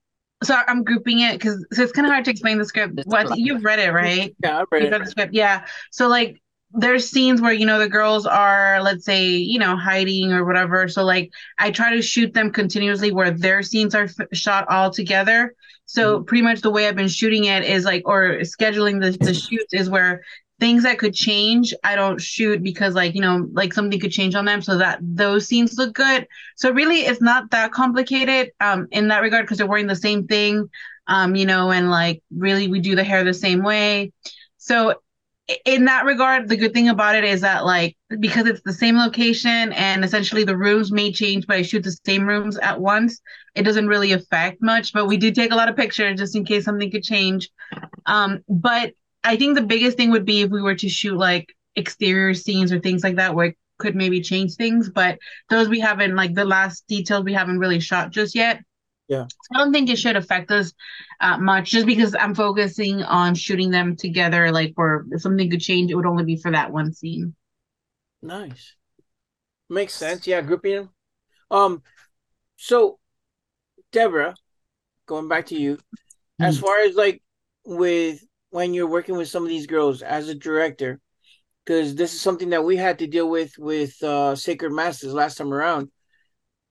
so 0.42 0.56
I'm 0.66 0.84
grouping 0.84 1.20
it 1.20 1.32
because 1.34 1.64
so 1.72 1.82
it's 1.82 1.92
kind 1.92 2.06
of 2.06 2.12
hard 2.12 2.24
to 2.26 2.30
explain 2.30 2.58
the 2.58 2.64
script. 2.64 3.00
What 3.04 3.38
you've 3.38 3.64
read 3.64 3.78
it, 3.78 3.92
right? 3.92 4.34
Yeah, 4.42 4.58
I 4.60 4.64
read 4.70 4.92
read 4.92 5.02
the 5.04 5.10
script, 5.10 5.34
yeah. 5.34 5.66
So 5.90 6.08
like, 6.08 6.42
there's 6.74 7.08
scenes 7.08 7.40
where 7.40 7.52
you 7.52 7.66
know 7.66 7.78
the 7.78 7.88
girls 7.88 8.26
are, 8.26 8.82
let's 8.82 9.04
say, 9.04 9.28
you 9.28 9.58
know, 9.58 9.76
hiding 9.76 10.32
or 10.32 10.44
whatever. 10.44 10.88
So 10.88 11.04
like, 11.04 11.30
I 11.58 11.70
try 11.70 11.94
to 11.94 12.02
shoot 12.02 12.32
them 12.32 12.50
continuously 12.50 13.12
where 13.12 13.30
their 13.30 13.62
scenes 13.62 13.94
are 13.94 14.04
f- 14.04 14.28
shot 14.32 14.66
all 14.68 14.90
together. 14.90 15.54
So 15.84 16.22
pretty 16.22 16.42
much 16.42 16.62
the 16.62 16.70
way 16.70 16.88
I've 16.88 16.96
been 16.96 17.08
shooting 17.08 17.44
it 17.44 17.64
is 17.64 17.84
like, 17.84 18.02
or 18.06 18.38
scheduling 18.40 19.00
the 19.00 19.10
the 19.22 19.34
shoots 19.34 19.74
is 19.74 19.90
where 19.90 20.22
things 20.60 20.84
that 20.84 20.98
could 20.98 21.14
change 21.14 21.74
I 21.82 21.96
don't 21.96 22.20
shoot 22.20 22.62
because 22.62 22.94
like 22.94 23.14
you 23.14 23.20
know 23.20 23.48
like 23.52 23.72
something 23.72 23.98
could 23.98 24.12
change 24.12 24.34
on 24.34 24.44
them 24.44 24.62
so 24.62 24.78
that 24.78 25.00
those 25.02 25.46
scenes 25.46 25.76
look 25.76 25.94
good 25.94 26.26
so 26.56 26.70
really, 26.70 27.00
it's 27.00 27.20
not 27.20 27.50
that 27.50 27.72
complicated 27.72 28.52
um, 28.60 28.86
in 28.92 29.08
that 29.08 29.22
regard 29.22 29.44
because 29.44 29.58
they're 29.58 29.66
wearing 29.66 29.88
the 29.88 29.96
same 29.96 30.26
thing, 30.26 30.68
um, 31.06 31.34
you 31.34 31.46
know, 31.46 31.72
and 31.72 31.90
like 31.90 32.22
really 32.30 32.68
we 32.68 32.80
do 32.80 32.94
the 32.94 33.04
hair 33.04 33.24
the 33.24 33.34
same 33.34 33.62
way. 33.64 34.12
So 34.58 34.94
in 35.64 35.86
that 35.86 36.04
regard, 36.04 36.48
the 36.48 36.56
good 36.56 36.72
thing 36.72 36.88
about 36.88 37.16
it 37.16 37.24
is 37.24 37.40
that 37.40 37.64
like 37.64 37.96
because 38.20 38.46
it's 38.46 38.62
the 38.64 38.72
same 38.72 38.96
location 38.96 39.72
and 39.72 40.04
essentially 40.04 40.44
the 40.44 40.56
rooms 40.56 40.92
may 40.92 41.10
change, 41.10 41.46
but 41.48 41.56
I 41.56 41.62
shoot 41.62 41.82
the 41.82 41.98
same 42.06 42.28
rooms 42.28 42.58
at 42.58 42.80
once. 42.80 43.20
It 43.56 43.64
doesn't 43.64 43.88
really 43.88 44.12
affect 44.12 44.62
much, 44.62 44.92
but 44.92 45.06
we 45.06 45.16
do 45.16 45.32
take 45.32 45.50
a 45.50 45.56
lot 45.56 45.68
of 45.68 45.76
pictures 45.76 46.18
just 46.18 46.36
in 46.36 46.44
case 46.44 46.64
something 46.64 46.90
could 46.90 47.02
change. 47.02 47.50
Um, 48.06 48.44
but 48.48 48.92
I 49.24 49.36
think 49.36 49.54
the 49.54 49.62
biggest 49.62 49.96
thing 49.96 50.10
would 50.10 50.24
be 50.24 50.42
if 50.42 50.50
we 50.50 50.62
were 50.62 50.74
to 50.74 50.88
shoot 50.88 51.16
like 51.16 51.54
exterior 51.76 52.34
scenes 52.34 52.72
or 52.72 52.80
things 52.80 53.02
like 53.02 53.16
that 53.16 53.34
where 53.34 53.46
it 53.46 53.56
could 53.78 53.96
maybe 53.96 54.20
change 54.20 54.54
things, 54.54 54.90
but 54.90 55.18
those 55.48 55.68
we 55.68 55.80
haven't 55.80 56.14
like 56.14 56.34
the 56.34 56.44
last 56.44 56.86
details 56.86 57.24
we 57.24 57.32
haven't 57.32 57.58
really 57.58 57.80
shot 57.80 58.10
just 58.10 58.34
yet. 58.34 58.60
Yeah. 59.08 59.24
So 59.24 59.48
I 59.54 59.58
don't 59.58 59.72
think 59.72 59.90
it 59.90 59.98
should 59.98 60.16
affect 60.16 60.50
us 60.50 60.72
uh, 61.20 61.36
much 61.38 61.70
just 61.70 61.86
because 61.86 62.14
I'm 62.14 62.34
focusing 62.34 63.02
on 63.02 63.34
shooting 63.34 63.70
them 63.70 63.96
together. 63.96 64.50
Like, 64.50 64.72
where 64.76 65.04
if 65.10 65.20
something 65.20 65.50
could 65.50 65.60
change, 65.60 65.90
it 65.90 65.96
would 65.96 66.06
only 66.06 66.24
be 66.24 66.36
for 66.36 66.50
that 66.50 66.72
one 66.72 66.92
scene. 66.92 67.34
Nice. 68.22 68.74
Makes 69.68 69.94
sense. 69.94 70.26
Yeah, 70.26 70.40
grouping 70.40 70.74
them. 70.74 70.90
Um, 71.50 71.82
so 72.56 72.98
Debra, 73.90 74.34
going 75.06 75.28
back 75.28 75.46
to 75.46 75.58
you, 75.58 75.78
as 76.40 76.58
far 76.58 76.80
as 76.80 76.94
like 76.94 77.22
with 77.64 78.24
when 78.52 78.74
you're 78.74 78.86
working 78.86 79.16
with 79.16 79.28
some 79.28 79.42
of 79.42 79.48
these 79.48 79.66
girls 79.66 80.02
as 80.02 80.28
a 80.28 80.34
director, 80.34 81.00
because 81.64 81.94
this 81.94 82.12
is 82.12 82.20
something 82.20 82.50
that 82.50 82.64
we 82.64 82.76
had 82.76 82.98
to 82.98 83.06
deal 83.06 83.28
with 83.28 83.56
with 83.58 84.00
uh 84.02 84.36
Sacred 84.36 84.72
Masters 84.72 85.14
last 85.14 85.38
time 85.38 85.52
around. 85.52 85.88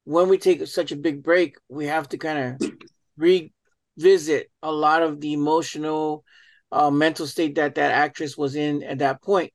When 0.03 0.29
we 0.29 0.37
take 0.37 0.65
such 0.67 0.91
a 0.91 0.95
big 0.95 1.23
break, 1.23 1.57
we 1.69 1.87
have 1.87 2.07
to 2.09 2.17
kind 2.17 2.39
of 2.61 2.71
revisit 3.17 4.51
a 4.61 4.71
lot 4.71 5.01
of 5.01 5.19
the 5.21 5.33
emotional, 5.33 6.23
uh, 6.71 6.91
mental 6.91 7.25
state 7.25 7.55
that 7.55 7.75
that 7.75 7.91
actress 7.91 8.37
was 8.37 8.55
in 8.55 8.83
at 8.83 8.99
that 8.99 9.21
point 9.23 9.51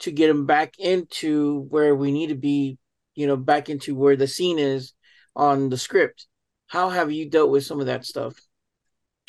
to 0.00 0.10
get 0.10 0.26
them 0.26 0.46
back 0.46 0.74
into 0.78 1.60
where 1.68 1.94
we 1.94 2.10
need 2.10 2.28
to 2.28 2.34
be, 2.34 2.78
you 3.14 3.28
know, 3.28 3.36
back 3.36 3.68
into 3.68 3.94
where 3.94 4.16
the 4.16 4.26
scene 4.26 4.58
is 4.58 4.92
on 5.36 5.68
the 5.68 5.78
script. 5.78 6.26
How 6.66 6.88
have 6.88 7.12
you 7.12 7.30
dealt 7.30 7.50
with 7.50 7.64
some 7.64 7.78
of 7.78 7.86
that 7.86 8.04
stuff? 8.04 8.34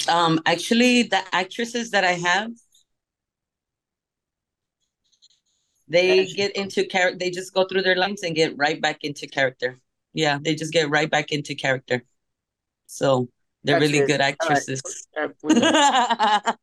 Um, 0.07 0.39
actually, 0.45 1.03
the 1.03 1.21
actresses 1.33 1.91
that 1.91 2.03
I 2.03 2.13
have, 2.13 2.51
They 5.91 6.25
get 6.25 6.55
into 6.55 6.85
character. 6.85 7.17
They 7.19 7.31
just 7.31 7.53
go 7.53 7.65
through 7.65 7.81
their 7.81 7.97
lines 7.97 8.23
and 8.23 8.33
get 8.33 8.57
right 8.57 8.79
back 8.81 9.03
into 9.03 9.27
character. 9.27 9.77
Yeah, 10.13 10.39
they 10.41 10.55
just 10.55 10.71
get 10.71 10.89
right 10.89 11.09
back 11.11 11.31
into 11.33 11.53
character. 11.53 12.03
So 12.87 13.27
they're 13.63 13.77
That's 13.77 13.91
really 13.91 14.05
it. 14.05 14.07
good 14.07 14.21
actresses. 14.21 14.81
With 15.43 15.57
the- 15.57 16.57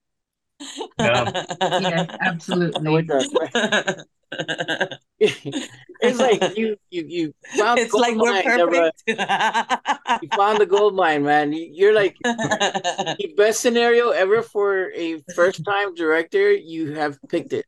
absolutely. 2.21 3.05
it's 5.21 6.19
like 6.19 6.57
you 6.57 6.77
you 6.91 7.05
you 7.09 7.35
it's 7.53 7.93
like 7.93 8.17
we're 8.17 8.33
mine, 8.33 8.43
Debra. 8.45 8.93
perfect. 9.07 9.19
You 10.23 10.29
found 10.35 10.59
the 10.61 10.67
gold 10.67 10.95
mine, 10.95 11.25
man. 11.25 11.53
You- 11.53 11.71
You're 11.73 11.95
like 11.95 12.17
the 12.25 13.35
best 13.37 13.61
scenario 13.61 14.11
ever 14.11 14.43
for 14.43 14.91
a 14.93 15.21
first 15.35 15.65
time 15.65 15.95
director. 15.95 16.53
You 16.53 16.95
have 16.95 17.19
picked 17.29 17.53
it. 17.53 17.67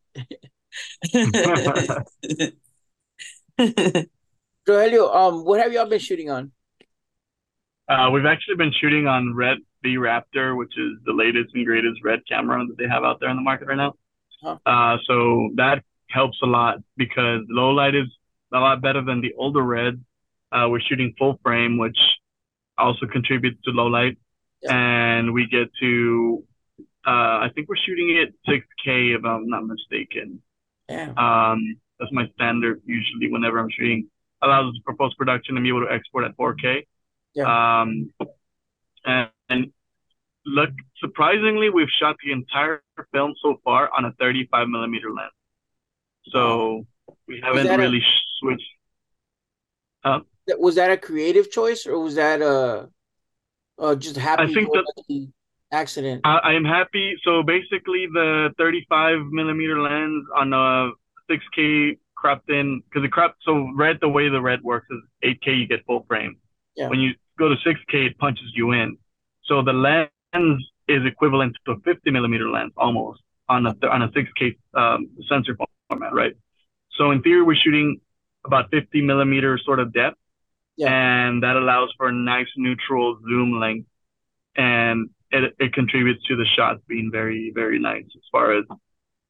Rogelio, 4.68 5.14
um, 5.14 5.44
what 5.44 5.60
have 5.60 5.72
y'all 5.72 5.88
been 5.88 5.98
shooting 5.98 6.30
on? 6.30 6.52
Uh, 7.88 8.10
we've 8.12 8.26
actually 8.26 8.54
been 8.56 8.72
shooting 8.80 9.06
on 9.06 9.34
Red 9.34 9.58
V 9.82 9.96
Raptor, 9.96 10.56
which 10.56 10.72
is 10.78 10.92
the 11.04 11.12
latest 11.12 11.54
and 11.54 11.66
greatest 11.66 12.00
red 12.04 12.20
camera 12.28 12.64
that 12.66 12.76
they 12.78 12.86
have 12.88 13.02
out 13.02 13.18
there 13.20 13.30
in 13.30 13.36
the 13.36 13.42
market 13.42 13.66
right 13.66 13.76
now. 13.76 13.94
Huh. 14.42 14.56
Uh, 14.64 14.96
so 15.06 15.50
that 15.56 15.82
helps 16.08 16.38
a 16.42 16.46
lot 16.46 16.78
because 16.96 17.40
low 17.48 17.70
light 17.70 17.94
is 17.94 18.06
a 18.52 18.58
lot 18.58 18.80
better 18.80 19.02
than 19.02 19.20
the 19.20 19.32
older 19.36 19.62
red. 19.62 20.02
Uh, 20.52 20.66
we're 20.68 20.80
shooting 20.80 21.14
full 21.18 21.38
frame, 21.42 21.78
which 21.78 21.98
also 22.80 23.06
contributes 23.06 23.60
to 23.64 23.70
low 23.70 23.86
light, 23.86 24.16
Yeah. 24.62 24.74
and 24.76 25.32
we 25.32 25.46
get 25.46 25.68
to. 25.80 26.44
Uh, 27.06 27.46
I 27.46 27.50
think 27.54 27.68
we're 27.68 27.76
shooting 27.86 28.10
it 28.16 28.34
6K 28.48 29.16
if 29.16 29.24
I'm 29.24 29.48
not 29.48 29.64
mistaken. 29.64 30.42
Yeah. 30.88 31.12
Um, 31.16 31.76
that's 31.98 32.12
my 32.12 32.26
standard 32.34 32.82
usually 32.84 33.30
whenever 33.30 33.58
I'm 33.58 33.70
shooting. 33.70 34.08
Allows 34.42 34.74
us 34.74 34.80
for 34.84 34.94
post 34.96 35.16
production 35.16 35.56
and 35.56 35.62
be 35.64 35.68
able 35.70 35.86
to 35.86 35.92
export 35.92 36.24
at 36.24 36.36
4K. 36.36 36.86
Um, 37.46 38.10
and, 39.04 39.30
and 39.48 39.72
look, 40.44 40.70
surprisingly, 40.98 41.70
we've 41.70 41.88
shot 42.00 42.16
the 42.24 42.32
entire 42.32 42.82
film 43.12 43.34
so 43.42 43.60
far 43.64 43.90
on 43.96 44.04
a 44.04 44.12
35 44.18 44.68
millimeter 44.68 45.10
lens. 45.10 45.30
So 46.32 46.86
we 47.26 47.40
haven't 47.42 47.66
that 47.66 47.78
a- 47.78 47.82
really 47.82 48.02
switched. 48.38 48.62
That- 50.50 50.60
Was 50.60 50.74
that 50.74 50.90
a 50.90 50.96
creative 50.96 51.50
choice 51.50 51.86
or 51.86 51.98
was 52.00 52.16
that 52.16 52.42
a, 52.42 52.88
uh 53.78 53.94
just 53.94 54.16
happy 54.16 54.52
think 54.52 54.68
that- 54.72 55.28
accident? 55.72 56.22
I, 56.24 56.38
I 56.50 56.52
am 56.54 56.64
happy. 56.64 57.16
So 57.24 57.42
basically, 57.42 58.06
the 58.12 58.50
35 58.58 59.26
millimeter 59.30 59.80
lens 59.80 60.24
on 60.36 60.52
a 60.52 60.90
6K 61.30 61.98
cropped 62.16 62.50
in 62.50 62.82
because 62.86 63.02
the 63.02 63.08
crop. 63.08 63.36
So 63.46 63.70
red, 63.76 63.98
the 64.00 64.08
way 64.08 64.28
the 64.28 64.40
red 64.40 64.60
works 64.62 64.88
is 64.90 65.00
8K, 65.24 65.46
you 65.60 65.66
get 65.68 65.86
full 65.86 66.04
frame. 66.08 66.36
Yeah. 66.76 66.88
When 66.88 66.98
you 66.98 67.10
go 67.38 67.48
to 67.48 67.54
6K, 67.54 67.94
it 68.10 68.18
punches 68.18 68.50
you 68.54 68.72
in. 68.72 68.98
So 69.44 69.62
the 69.62 69.72
lens 69.72 70.62
is 70.88 71.06
equivalent 71.06 71.56
to 71.66 71.72
a 71.72 71.78
50 71.80 72.10
millimeter 72.10 72.48
lens 72.50 72.72
almost 72.76 73.20
on 73.48 73.66
a 73.66 73.74
on 73.94 74.02
a 74.02 74.08
6K 74.08 74.56
um, 74.74 75.08
sensor 75.28 75.56
format, 75.88 76.12
right? 76.12 76.34
So 76.98 77.12
in 77.12 77.22
theory, 77.22 77.42
we're 77.42 77.54
shooting 77.64 78.00
about 78.44 78.70
50 78.70 79.02
millimeter 79.02 79.58
sort 79.58 79.80
of 79.80 79.92
depth, 79.92 80.16
And 80.88 81.42
that 81.42 81.56
allows 81.56 81.90
for 81.96 82.08
a 82.08 82.12
nice 82.12 82.48
neutral 82.56 83.18
zoom 83.22 83.58
length, 83.60 83.88
and 84.56 85.10
it 85.30 85.54
it 85.58 85.72
contributes 85.72 86.24
to 86.26 86.36
the 86.36 86.46
shots 86.56 86.80
being 86.88 87.10
very 87.12 87.52
very 87.54 87.78
nice 87.78 88.04
as 88.04 88.22
far 88.32 88.56
as 88.58 88.64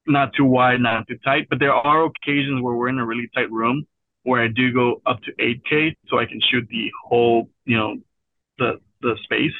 not 0.07 0.33
too 0.33 0.45
wide, 0.45 0.81
not 0.81 1.07
too 1.07 1.17
tight. 1.23 1.47
But 1.49 1.59
there 1.59 1.73
are 1.73 2.05
occasions 2.05 2.61
where 2.61 2.75
we're 2.75 2.89
in 2.89 2.99
a 2.99 3.05
really 3.05 3.29
tight 3.35 3.51
room 3.51 3.87
where 4.23 4.43
I 4.43 4.47
do 4.47 4.71
go 4.71 5.01
up 5.05 5.19
to 5.23 5.31
8K, 5.33 5.95
so 6.07 6.19
I 6.19 6.25
can 6.25 6.39
shoot 6.51 6.67
the 6.69 6.91
whole, 7.05 7.49
you 7.65 7.77
know, 7.77 7.95
the 8.57 8.79
the 9.01 9.17
space, 9.23 9.53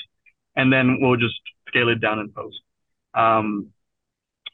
and 0.56 0.72
then 0.72 0.98
we'll 1.02 1.18
just 1.18 1.39
scale 1.68 1.89
it 1.89 2.00
down 2.00 2.20
in 2.20 2.32
post. 2.32 2.60
Um, 3.14 3.72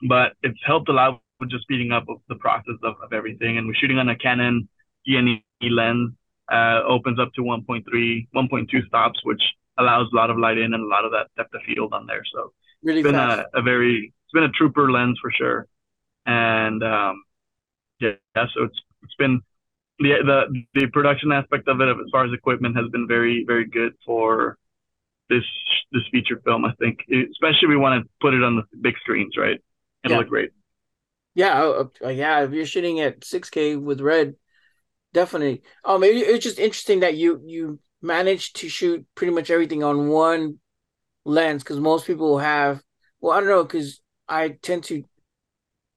but 0.07 0.33
it's 0.43 0.59
helped 0.65 0.89
a 0.89 0.93
lot 0.93 1.21
with 1.39 1.49
just 1.49 1.63
speeding 1.63 1.91
up 1.91 2.05
the 2.29 2.35
process 2.35 2.75
of, 2.83 2.95
of 3.03 3.13
everything. 3.13 3.57
And 3.57 3.67
we're 3.67 3.75
shooting 3.75 3.97
on 3.97 4.09
a 4.09 4.15
Canon 4.15 4.69
DNE 5.07 5.41
lens, 5.61 6.13
uh, 6.51 6.81
opens 6.87 7.19
up 7.19 7.33
to 7.35 7.41
1.3, 7.43 8.27
1.2 8.35 8.85
stops, 8.87 9.19
which 9.23 9.41
allows 9.77 10.07
a 10.11 10.15
lot 10.15 10.29
of 10.29 10.37
light 10.37 10.57
in 10.57 10.73
and 10.73 10.83
a 10.83 10.87
lot 10.87 11.05
of 11.05 11.11
that 11.11 11.27
depth 11.37 11.53
of 11.53 11.61
field 11.63 11.93
on 11.93 12.07
there. 12.07 12.23
So 12.33 12.53
Really 12.81 13.01
it's 13.01 13.03
been 13.03 13.15
a, 13.15 13.45
a 13.53 13.61
very, 13.61 14.13
it's 14.25 14.33
been 14.33 14.43
a 14.43 14.49
trooper 14.51 14.91
lens 14.91 15.17
for 15.21 15.31
sure. 15.31 15.67
And 16.25 16.83
um, 16.83 17.23
yeah, 17.99 18.13
so 18.35 18.63
it's 18.65 18.79
it's 19.03 19.15
been 19.17 19.41
the 19.99 20.15
the 20.25 20.63
the 20.81 20.87
production 20.87 21.31
aspect 21.31 21.67
of 21.67 21.81
it, 21.81 21.89
as 21.89 21.97
far 22.11 22.25
as 22.25 22.33
equipment, 22.33 22.77
has 22.77 22.89
been 22.91 23.07
very 23.07 23.43
very 23.47 23.67
good 23.67 23.93
for 24.05 24.57
this 25.29 25.43
this 25.91 26.03
feature 26.11 26.41
film. 26.45 26.65
I 26.65 26.73
think, 26.79 26.99
especially 27.31 27.69
we 27.69 27.77
want 27.77 28.03
to 28.03 28.09
put 28.21 28.33
it 28.33 28.43
on 28.43 28.57
the 28.57 28.63
big 28.81 28.95
screens, 29.01 29.35
right? 29.37 29.59
It'll 30.05 30.15
Yeah. 30.15 30.17
look 30.17 30.29
great. 30.29 30.51
Yeah, 31.35 31.63
uh, 32.03 32.09
yeah. 32.09 32.43
If 32.43 32.51
you're 32.51 32.65
shooting 32.65 32.99
at 32.99 33.23
6K 33.23 33.75
with 33.75 34.01
red, 34.01 34.35
definitely. 35.13 35.63
Um, 35.85 36.03
it, 36.03 36.15
it's 36.15 36.43
just 36.43 36.59
interesting 36.59 37.01
that 37.01 37.15
you 37.17 37.41
you 37.45 37.79
managed 38.01 38.57
to 38.57 38.69
shoot 38.69 39.05
pretty 39.15 39.33
much 39.33 39.49
everything 39.49 39.83
on 39.83 40.07
one 40.09 40.59
lens 41.25 41.63
because 41.63 41.79
most 41.79 42.07
people 42.07 42.39
have. 42.39 42.83
Well, 43.21 43.33
I 43.37 43.41
don't 43.41 43.49
know 43.49 43.63
because 43.63 44.01
I 44.27 44.49
tend 44.49 44.85
to 44.85 45.05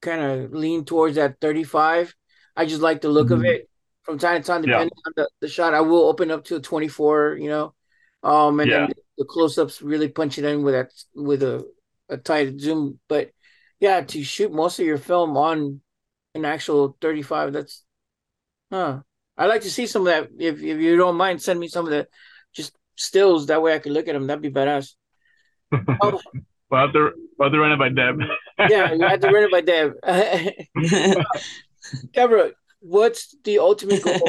kind 0.01 0.21
of 0.21 0.53
lean 0.53 0.85
towards 0.85 1.15
that 1.15 1.39
35. 1.41 2.15
I 2.55 2.65
just 2.65 2.81
like 2.81 3.01
the 3.01 3.09
look 3.09 3.31
of 3.31 3.39
Mhm. 3.39 3.45
it. 3.45 3.69
From 4.03 4.19
time 4.19 4.41
to 4.41 4.47
time, 4.47 4.61
Yeah. 4.65 4.73
depending 4.73 4.91
on 5.05 5.13
the, 5.15 5.29
the 5.41 5.47
shot, 5.47 5.73
I 5.75 5.81
will 5.81 6.07
open 6.09 6.31
up 6.31 6.45
to 6.45 6.57
a 6.57 6.61
24. 6.61 7.37
You 7.39 7.49
know, 7.49 7.75
um, 8.23 8.59
and 8.59 8.71
Yeah. 8.71 8.87
then 8.87 8.89
the 9.17 9.25
close-ups 9.25 9.81
really 9.81 10.09
punch 10.09 10.37
it 10.39 10.45
in 10.45 10.63
with 10.63 10.73
that 10.75 10.91
with 11.15 11.43
a 11.43 11.69
a 12.09 12.17
tight 12.17 12.59
zoom, 12.59 12.99
but 13.07 13.31
yeah, 13.79 14.01
to 14.01 14.23
shoot 14.23 14.51
most 14.51 14.79
of 14.79 14.85
your 14.85 14.97
film 14.97 15.37
on 15.37 15.81
an 16.35 16.45
actual 16.45 16.97
35, 17.01 17.53
that's 17.53 17.83
huh. 18.71 18.99
I'd 19.37 19.47
like 19.47 19.61
to 19.61 19.71
see 19.71 19.87
some 19.87 20.03
of 20.03 20.05
that. 20.07 20.29
If 20.39 20.61
if 20.61 20.79
you 20.79 20.97
don't 20.97 21.15
mind, 21.17 21.41
send 21.41 21.59
me 21.59 21.67
some 21.67 21.85
of 21.85 21.91
the 21.91 22.07
just 22.53 22.75
stills. 22.95 23.47
That 23.47 23.61
way 23.61 23.73
I 23.73 23.79
can 23.79 23.93
look 23.93 24.07
at 24.07 24.13
them. 24.13 24.27
That'd 24.27 24.41
be 24.41 24.51
badass. 24.51 24.93
Oh, 26.01 26.19
We'll 26.69 26.79
have 26.81 26.93
to 26.93 27.11
we'll 27.37 27.47
have 27.49 27.53
to 27.53 27.59
run 27.59 27.71
it 27.73 27.79
by 27.79 27.89
Deb. 27.89 28.19
yeah, 28.69 28.93
you 28.93 29.05
have 29.05 29.19
to 29.19 29.29
run 29.29 29.43
it 29.43 29.51
by 29.51 29.59
Deb. 29.61 29.93
Debra, 32.13 32.51
what's 32.79 33.35
the 33.43 33.59
ultimate 33.59 34.03
goal? 34.03 34.21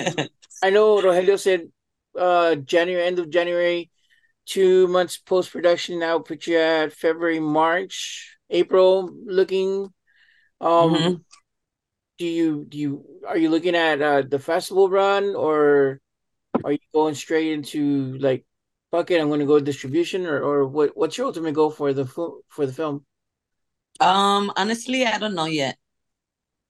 I 0.63 0.71
know 0.71 1.01
Rogelio 1.01 1.39
said 1.39 1.69
uh 2.19 2.57
January, 2.57 3.07
end 3.07 3.19
of 3.19 3.31
January, 3.31 3.91
two 4.47 4.89
months 4.89 5.19
post 5.19 5.53
production. 5.53 5.99
Now 6.01 6.19
put 6.19 6.47
you 6.47 6.59
at 6.59 6.93
February, 6.93 7.41
March, 7.41 8.37
April 8.51 9.11
looking. 9.25 9.93
Um 10.61 10.95
Mhm. 10.95 11.25
Do 12.23 12.29
you 12.29 12.49
do 12.71 12.79
you 12.79 12.93
are 13.27 13.37
you 13.43 13.51
looking 13.51 13.75
at 13.75 13.99
uh 14.01 14.23
the 14.23 14.39
festival 14.39 14.87
run 14.89 15.35
or 15.35 15.99
are 16.65 16.71
you 16.71 16.79
going 16.95 17.17
straight 17.25 17.51
into 17.51 18.15
like 18.27 18.47
fuck 18.93 19.11
it, 19.11 19.21
I'm 19.21 19.29
gonna 19.33 19.45
go 19.53 19.59
distribution 19.59 20.21
or, 20.31 20.39
or 20.49 20.57
what 20.75 20.89
what's 20.95 21.19
your 21.19 21.27
ultimate 21.27 21.55
goal 21.59 21.71
for 21.79 21.91
the 21.93 22.07
for 22.07 22.65
the 22.69 22.73
film? 22.81 22.97
Um, 23.99 24.53
honestly, 24.57 25.05
I 25.05 25.19
don't 25.19 25.35
know 25.35 25.51
yet. 25.51 25.77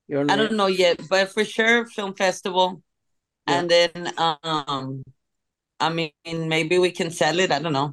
You 0.09 0.16
don't 0.16 0.30
I 0.30 0.36
don't 0.40 0.57
know 0.57 0.68
yet, 0.84 0.96
but 1.12 1.28
for 1.34 1.44
sure, 1.44 1.84
film 1.96 2.14
festival, 2.14 2.80
Yeah. 3.46 3.53
and 3.55 3.64
then 3.74 3.92
um, 4.16 5.03
I 5.80 5.88
mean, 5.92 6.48
maybe 6.55 6.78
we 6.78 6.92
can 6.92 7.11
sell 7.11 7.38
it. 7.44 7.50
I 7.53 7.59
don't 7.61 7.76
know. 7.76 7.92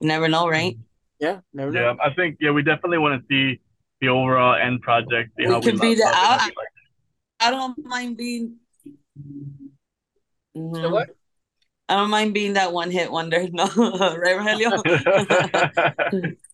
You 0.00 0.08
never 0.08 0.28
know, 0.28 0.44
right? 0.48 0.76
Yeah, 1.24 1.40
never 1.56 1.70
know. 1.72 1.80
yeah, 1.80 1.94
I 2.04 2.12
think 2.12 2.36
yeah, 2.44 2.50
we 2.52 2.62
definitely 2.62 2.98
want 2.98 3.14
to 3.16 3.22
see 3.32 3.60
the 4.00 4.08
overall 4.08 4.54
end 4.66 4.82
project. 4.82 5.32
See 5.38 5.46
We 5.46 5.52
how 5.54 5.60
can 5.60 5.76
we 5.80 5.88
be 5.88 5.94
the- 5.96 6.04
love 6.04 6.12
it, 6.12 6.52
I- 6.52 6.52
like 6.60 6.74
I 7.40 7.50
don't 7.50 7.76
mind 7.84 8.16
being. 8.16 8.56
So 10.54 10.60
Mhm. 10.60 10.90
what? 10.92 11.08
I 11.88 11.96
don't 11.96 12.10
mind 12.10 12.34
being 12.34 12.54
that 12.54 12.72
one 12.72 12.90
hit 12.90 13.10
wonder. 13.10 13.46
No, 13.52 13.64
right, 13.66 14.36
Rogelio? 14.36 14.82
it. 16.12 16.38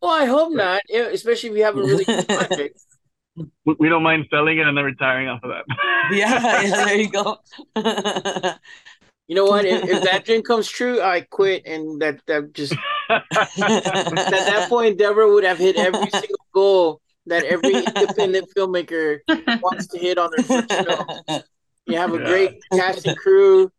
Well, 0.00 0.10
I 0.12 0.26
hope 0.26 0.52
not, 0.52 0.82
especially 0.92 1.50
if 1.50 1.56
you 1.56 1.64
have 1.64 1.76
a 1.76 1.82
really 1.82 2.04
good 2.04 2.28
project. 2.36 2.78
we, 3.64 3.74
we 3.78 3.88
don't 3.88 4.02
mind 4.02 4.26
selling 4.30 4.58
it 4.58 4.66
and 4.66 4.76
then 4.76 4.84
retiring 4.84 5.28
off 5.28 5.42
of 5.42 5.50
that. 5.50 5.64
yeah, 6.14 6.62
yeah, 6.62 6.84
there 6.84 7.00
you 7.00 7.08
go. 7.10 7.38
You 9.28 9.34
know 9.34 9.44
what? 9.46 9.64
If, 9.64 9.88
if 9.88 10.02
that 10.04 10.24
dream 10.24 10.42
comes 10.42 10.68
true, 10.68 11.00
I 11.00 11.22
quit, 11.22 11.66
and 11.66 12.00
that 12.00 12.20
that 12.26 12.52
just 12.52 12.74
at 13.10 13.24
that 14.28 14.66
point, 14.68 14.98
Debra 14.98 15.26
would 15.32 15.44
have 15.44 15.58
hit 15.58 15.76
every 15.76 16.10
single 16.10 16.38
goal 16.52 17.00
that 17.26 17.44
every 17.44 17.74
independent 17.74 18.48
filmmaker 18.56 19.18
wants 19.62 19.88
to 19.88 19.98
hit 19.98 20.18
on 20.18 20.30
their 20.34 20.44
first 20.44 20.68
film. 20.84 21.06
You 21.86 21.96
have 21.96 22.12
a 22.12 22.18
Yeah. 22.18 22.24
great 22.24 22.64
cast 22.72 23.06
and 23.06 23.16
crew. 23.16 23.70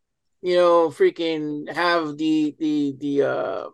You 0.42 0.56
know, 0.56 0.90
freaking 0.90 1.72
have 1.74 2.18
the 2.18 2.56
the 2.60 2.96
the 3.00 3.22
uh 3.24 3.70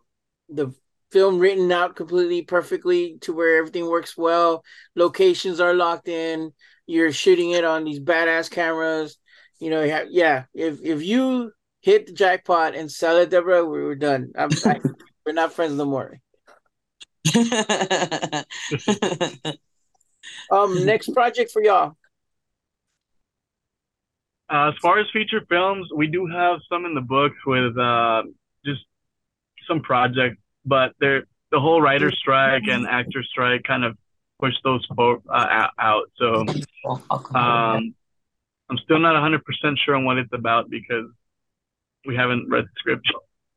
the 0.50 0.74
film 1.12 1.38
written 1.40 1.72
out 1.72 1.96
completely 1.96 2.42
perfectly 2.42 3.18
to 3.22 3.34
where 3.34 3.58
everything 3.58 3.88
works 3.88 4.18
well. 4.18 4.64
Locations 4.96 5.60
are 5.60 5.74
locked 5.76 6.08
in. 6.08 6.54
you're 6.88 7.12
shooting 7.14 7.52
it 7.52 7.64
on 7.64 7.84
these 7.86 8.00
badass 8.00 8.50
cameras. 8.50 9.18
You 9.60 9.70
know, 9.70 9.84
yeah, 9.84 10.04
yeah. 10.10 10.46
If 10.54 10.82
if 10.84 11.04
you 11.04 11.52
hit 11.82 12.08
the 12.08 12.14
jackpot 12.14 12.76
and 12.76 12.92
sell 12.92 13.18
it, 13.18 13.30
Debra, 13.30 13.64
we 13.66 13.84
we're 13.84 13.96
done. 13.96 14.32
I'm, 14.36 14.50
I, 14.66 14.80
we're 15.26 15.34
not 15.34 15.54
friends 15.54 15.74
no 15.76 15.86
more. 15.86 16.20
um, 20.52 20.86
next 20.86 21.14
project 21.14 21.52
for 21.52 21.64
y'all. 21.64 21.96
Uh, 24.50 24.70
as 24.70 24.76
far 24.82 25.00
as 25.00 25.08
feature 25.12 25.42
films, 25.50 25.88
we 25.96 26.08
do 26.08 26.28
have 26.28 26.60
some 26.70 26.86
in 26.86 26.94
the 26.94 27.02
books 27.02 27.38
with 27.46 27.78
uh, 27.78 28.24
just 28.66 28.82
some 29.68 29.82
projects, 29.82 30.38
but 30.66 30.94
they're 31.00 31.24
the 31.52 31.60
whole 31.60 31.82
writer 31.82 32.12
strike 32.12 32.64
and 32.68 32.88
actor 32.88 33.24
strike 33.24 33.64
kind 33.64 33.84
of 33.84 33.98
pushed 34.40 34.60
those 34.64 34.86
uh, 34.98 35.68
out. 35.80 36.12
So 36.18 36.46
um, 37.34 37.96
I'm 38.70 38.78
still 38.84 39.00
not 39.00 39.16
100% 39.16 39.40
sure 39.78 39.96
on 39.96 40.06
what 40.06 40.18
it's 40.18 40.34
about 40.34 40.70
because 40.70 41.06
we 42.06 42.16
haven't 42.16 42.50
read 42.50 42.66
the 42.66 42.70
script. 42.80 43.08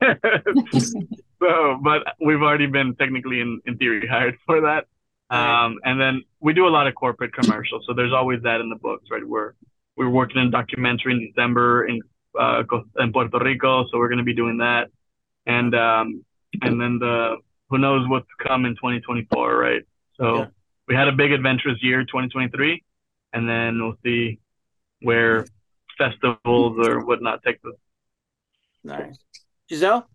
so, 1.41 1.79
but 1.83 2.03
we've 2.21 2.43
already 2.43 2.67
been 2.67 2.95
technically 2.97 3.41
in, 3.41 3.61
in 3.67 3.77
theory 3.77 4.07
hired 4.11 4.37
for 4.47 4.63
that. 4.63 4.87
Um, 5.29 5.81
and 5.85 6.01
then 6.01 6.23
we 6.41 6.53
do 6.53 6.67
a 6.67 6.71
lot 6.71 6.87
of 6.87 6.95
corporate 6.95 7.33
commercials. 7.33 7.85
So 7.87 7.95
there's 7.95 8.13
always 8.13 8.43
that 8.43 8.61
in 8.61 8.71
the 8.71 8.77
books, 8.77 9.09
right? 9.11 9.27
We're, 9.27 9.55
we're 9.97 10.09
working 10.09 10.41
in 10.41 10.51
documentary 10.51 11.15
in 11.15 11.27
December 11.27 11.87
in, 11.87 12.01
uh, 12.39 12.63
in 12.99 13.13
Puerto 13.13 13.39
Rico. 13.39 13.87
So 13.91 13.99
we're 13.99 14.09
going 14.09 14.19
to 14.19 14.25
be 14.25 14.35
doing 14.35 14.59
that. 14.59 14.89
And, 15.47 15.75
um, 15.75 16.25
and 16.63 16.81
then 16.81 16.99
the, 16.99 17.37
who 17.69 17.79
knows 17.79 18.09
what's 18.09 18.27
to 18.39 18.49
come 18.49 18.67
in 18.67 18.73
2024, 18.75 19.57
right? 19.57 19.83
So 20.17 20.39
yeah. 20.39 20.47
we 20.87 20.95
had 20.95 21.09
a 21.09 21.13
big 21.13 21.33
adventurous 21.33 21.83
year, 21.83 22.03
2023, 22.03 22.83
and 23.33 23.49
then 23.49 23.83
we'll 23.83 23.97
see 24.05 24.39
where 25.01 25.47
festivals 25.99 26.79
or 26.87 27.05
whatnot 27.05 27.43
take 27.45 27.57
us. 27.65 27.75
Nice. 28.85 29.19
Giselle? 29.69 30.09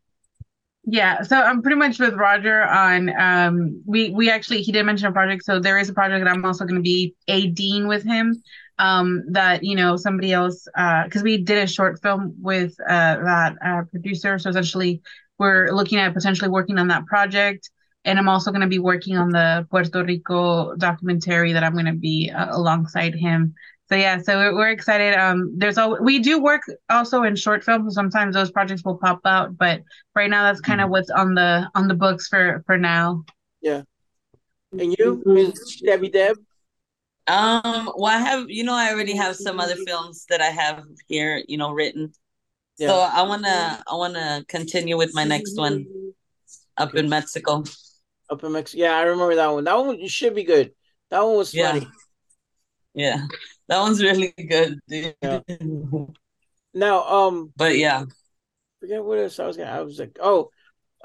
Yeah, 0.84 1.21
so 1.21 1.39
I'm 1.39 1.61
pretty 1.61 1.77
much 1.77 1.99
with 1.99 2.15
Roger 2.15 2.63
on 2.63 3.09
um 3.15 3.84
we 3.86 4.09
we 4.09 4.32
actually 4.32 4.61
he 4.63 4.71
did 4.71 4.84
mention 4.86 5.07
a 5.07 5.11
project, 5.11 5.43
so 5.45 5.59
there 5.59 5.77
is 5.77 5.89
a 5.89 5.93
project 5.93 6.25
that 6.25 6.32
I'm 6.32 6.43
also 6.43 6.65
gonna 6.65 6.82
be 6.82 7.15
a 7.27 7.47
dean 7.47 7.88
with 7.88 8.03
him. 8.03 8.41
Um 8.79 9.23
that, 9.32 9.63
you 9.63 9.75
know, 9.75 9.95
somebody 9.95 10.34
else 10.34 10.67
uh 10.75 11.03
because 11.03 11.21
we 11.21 11.38
did 11.43 11.59
a 11.59 11.67
short 11.67 12.01
film 12.01 12.34
with 12.41 12.73
uh 12.89 13.15
that 13.23 13.55
uh 13.63 13.84
producer. 13.91 14.39
So 14.39 14.49
essentially 14.49 15.01
we're 15.38 15.69
looking 15.71 15.99
at 15.99 16.13
potentially 16.15 16.49
working 16.49 16.79
on 16.79 16.88
that 16.88 17.05
project. 17.05 17.69
And 18.03 18.17
I'm 18.17 18.29
also 18.29 18.49
going 18.49 18.61
to 18.61 18.67
be 18.67 18.79
working 18.79 19.15
on 19.15 19.29
the 19.29 19.67
Puerto 19.69 20.03
Rico 20.03 20.75
documentary 20.75 21.53
that 21.53 21.63
I'm 21.63 21.73
going 21.73 21.86
to 21.86 21.93
be 21.93 22.32
uh, 22.36 22.47
alongside 22.49 23.13
him 23.13 23.53
so 23.91 23.97
yeah, 23.97 24.21
so 24.21 24.37
we're, 24.37 24.55
we're 24.55 24.69
excited. 24.71 25.15
Um, 25.15 25.53
there's 25.57 25.77
all 25.77 25.97
we 26.01 26.19
do 26.19 26.41
work 26.41 26.61
also 26.89 27.23
in 27.23 27.35
short 27.35 27.63
films. 27.63 27.93
Sometimes 27.93 28.35
those 28.35 28.49
projects 28.49 28.83
will 28.85 28.97
pop 28.97 29.19
out, 29.25 29.57
but 29.57 29.81
right 30.15 30.29
now 30.29 30.43
that's 30.43 30.61
kind 30.61 30.79
of 30.79 30.85
mm-hmm. 30.85 30.91
what's 30.91 31.09
on 31.09 31.35
the 31.35 31.69
on 31.75 31.89
the 31.89 31.93
books 31.93 32.29
for 32.29 32.63
for 32.65 32.77
now. 32.77 33.25
Yeah. 33.61 33.81
And 34.71 34.95
you, 34.97 35.21
Ms. 35.25 35.81
Debbie 35.85 36.09
Deb? 36.09 36.37
Um, 37.27 37.91
well, 37.95 38.05
I 38.05 38.17
have, 38.17 38.49
you 38.49 38.63
know, 38.63 38.73
I 38.73 38.91
already 38.91 39.15
have 39.15 39.35
some 39.35 39.59
other 39.59 39.75
films 39.85 40.25
that 40.29 40.41
I 40.41 40.45
have 40.47 40.83
here, 41.07 41.43
you 41.47 41.57
know, 41.57 41.71
written. 41.71 42.13
Yeah. 42.77 42.87
So 42.87 42.99
I 42.99 43.23
wanna, 43.23 43.83
I 43.85 43.95
wanna 43.95 44.45
continue 44.47 44.97
with 44.97 45.13
my 45.13 45.25
next 45.25 45.57
one 45.57 45.85
up 46.77 46.95
in 46.95 47.09
Mexico. 47.09 47.63
Up 48.29 48.43
in 48.43 48.53
Mexico, 48.53 48.83
yeah, 48.83 48.95
I 48.95 49.01
remember 49.01 49.35
that 49.35 49.51
one. 49.51 49.65
That 49.65 49.77
one 49.77 50.07
should 50.07 50.35
be 50.35 50.45
good. 50.45 50.71
That 51.09 51.21
one 51.21 51.35
was 51.35 51.53
funny. 51.53 51.87
Yeah, 52.93 53.17
yeah. 53.17 53.25
That 53.72 53.80
one's 53.80 54.03
really 54.03 54.34
good. 54.49 54.82
Dude. 54.89 55.15
Yeah. 55.22 55.39
Now, 56.74 57.03
um, 57.05 57.53
but 57.55 57.78
yeah, 57.78 58.03
forget 58.82 59.01
what 59.01 59.17
else 59.17 59.39
I 59.39 59.47
was 59.47 59.55
gonna. 59.55 59.72
I 59.72 59.80
was 59.80 59.97
like, 59.97 60.17
oh, 60.19 60.49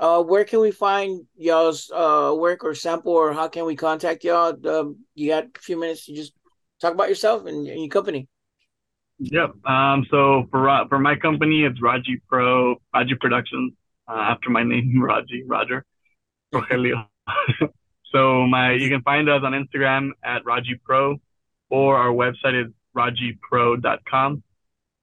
uh, 0.00 0.20
where 0.24 0.44
can 0.44 0.58
we 0.58 0.72
find 0.72 1.26
y'all's 1.36 1.92
uh 1.92 2.34
work 2.36 2.64
or 2.64 2.74
sample, 2.74 3.12
or 3.12 3.32
how 3.32 3.46
can 3.46 3.66
we 3.66 3.76
contact 3.76 4.24
y'all? 4.24 4.56
Um, 4.68 4.96
you 5.14 5.28
got 5.28 5.44
a 5.44 5.60
few 5.60 5.78
minutes 5.78 6.06
to 6.06 6.14
just 6.16 6.32
talk 6.80 6.92
about 6.92 7.08
yourself 7.08 7.46
and, 7.46 7.68
and 7.68 7.80
your 7.80 7.88
company. 7.88 8.26
Yep. 9.20 9.64
Um. 9.64 10.04
So 10.10 10.48
for 10.50 10.86
for 10.88 10.98
my 10.98 11.14
company, 11.14 11.62
it's 11.62 11.80
Rogy 11.80 12.20
Pro 12.28 12.74
Rogy 12.92 13.14
Productions. 13.14 13.74
Uh, 14.08 14.34
after 14.34 14.50
my 14.50 14.64
name, 14.64 15.00
Rogy 15.00 15.44
Roger 15.46 15.84
Rogelio. 16.52 17.06
so 18.12 18.44
my 18.48 18.72
you 18.72 18.88
can 18.88 19.02
find 19.02 19.28
us 19.28 19.42
on 19.44 19.52
Instagram 19.52 20.10
at 20.24 20.44
Rogy 20.44 20.80
Pro 20.84 21.20
or 21.70 21.96
our 21.96 22.12
website 22.12 22.66
is 22.66 22.72
rogypro.com 22.96 24.42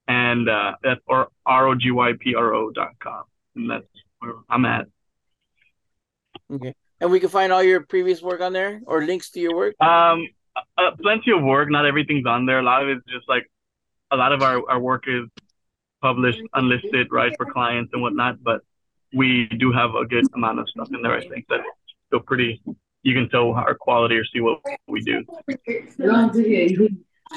and 0.07 0.49
uh, 0.49 0.73
that's 0.83 1.01
or 1.07 1.29
r-o-g-y-p-r-o.com 1.45 3.23
and 3.55 3.69
that's 3.69 3.85
where 4.19 4.33
i'm 4.49 4.65
at. 4.65 4.87
Okay. 6.51 6.73
And 6.99 7.11
we 7.11 7.19
can 7.19 7.29
find 7.29 7.51
all 7.51 7.63
your 7.63 7.81
previous 7.81 8.21
work 8.21 8.41
on 8.41 8.53
there 8.53 8.81
or 8.85 9.03
links 9.05 9.29
to 9.31 9.39
your 9.39 9.55
work? 9.55 9.75
Um 9.81 10.27
uh, 10.77 10.91
plenty 11.01 11.31
of 11.31 11.41
work. 11.41 11.69
Not 11.71 11.85
everything's 11.85 12.27
on 12.27 12.45
there. 12.45 12.59
A 12.59 12.63
lot 12.63 12.83
of 12.83 12.89
it's 12.89 13.05
just 13.11 13.27
like 13.27 13.49
a 14.11 14.15
lot 14.15 14.31
of 14.31 14.43
our, 14.43 14.61
our 14.69 14.79
work 14.79 15.05
is 15.07 15.27
published 16.03 16.41
unlisted 16.53 17.07
right 17.11 17.33
for 17.37 17.45
clients 17.45 17.89
and 17.93 18.01
whatnot 18.01 18.35
but 18.43 18.59
we 19.13 19.47
do 19.57 19.71
have 19.71 19.95
a 19.95 20.05
good 20.05 20.25
amount 20.35 20.59
of 20.59 20.67
stuff 20.69 20.89
in 20.93 21.01
there 21.01 21.13
i 21.13 21.25
think 21.29 21.45
that's 21.49 21.63
still 22.07 22.19
pretty 22.19 22.61
you 23.03 23.13
can 23.13 23.29
tell 23.29 23.51
our 23.51 23.75
quality 23.75 24.15
or 24.15 24.25
see 24.25 24.39
what 24.39 24.59
we 24.87 25.01
do. 25.01 25.23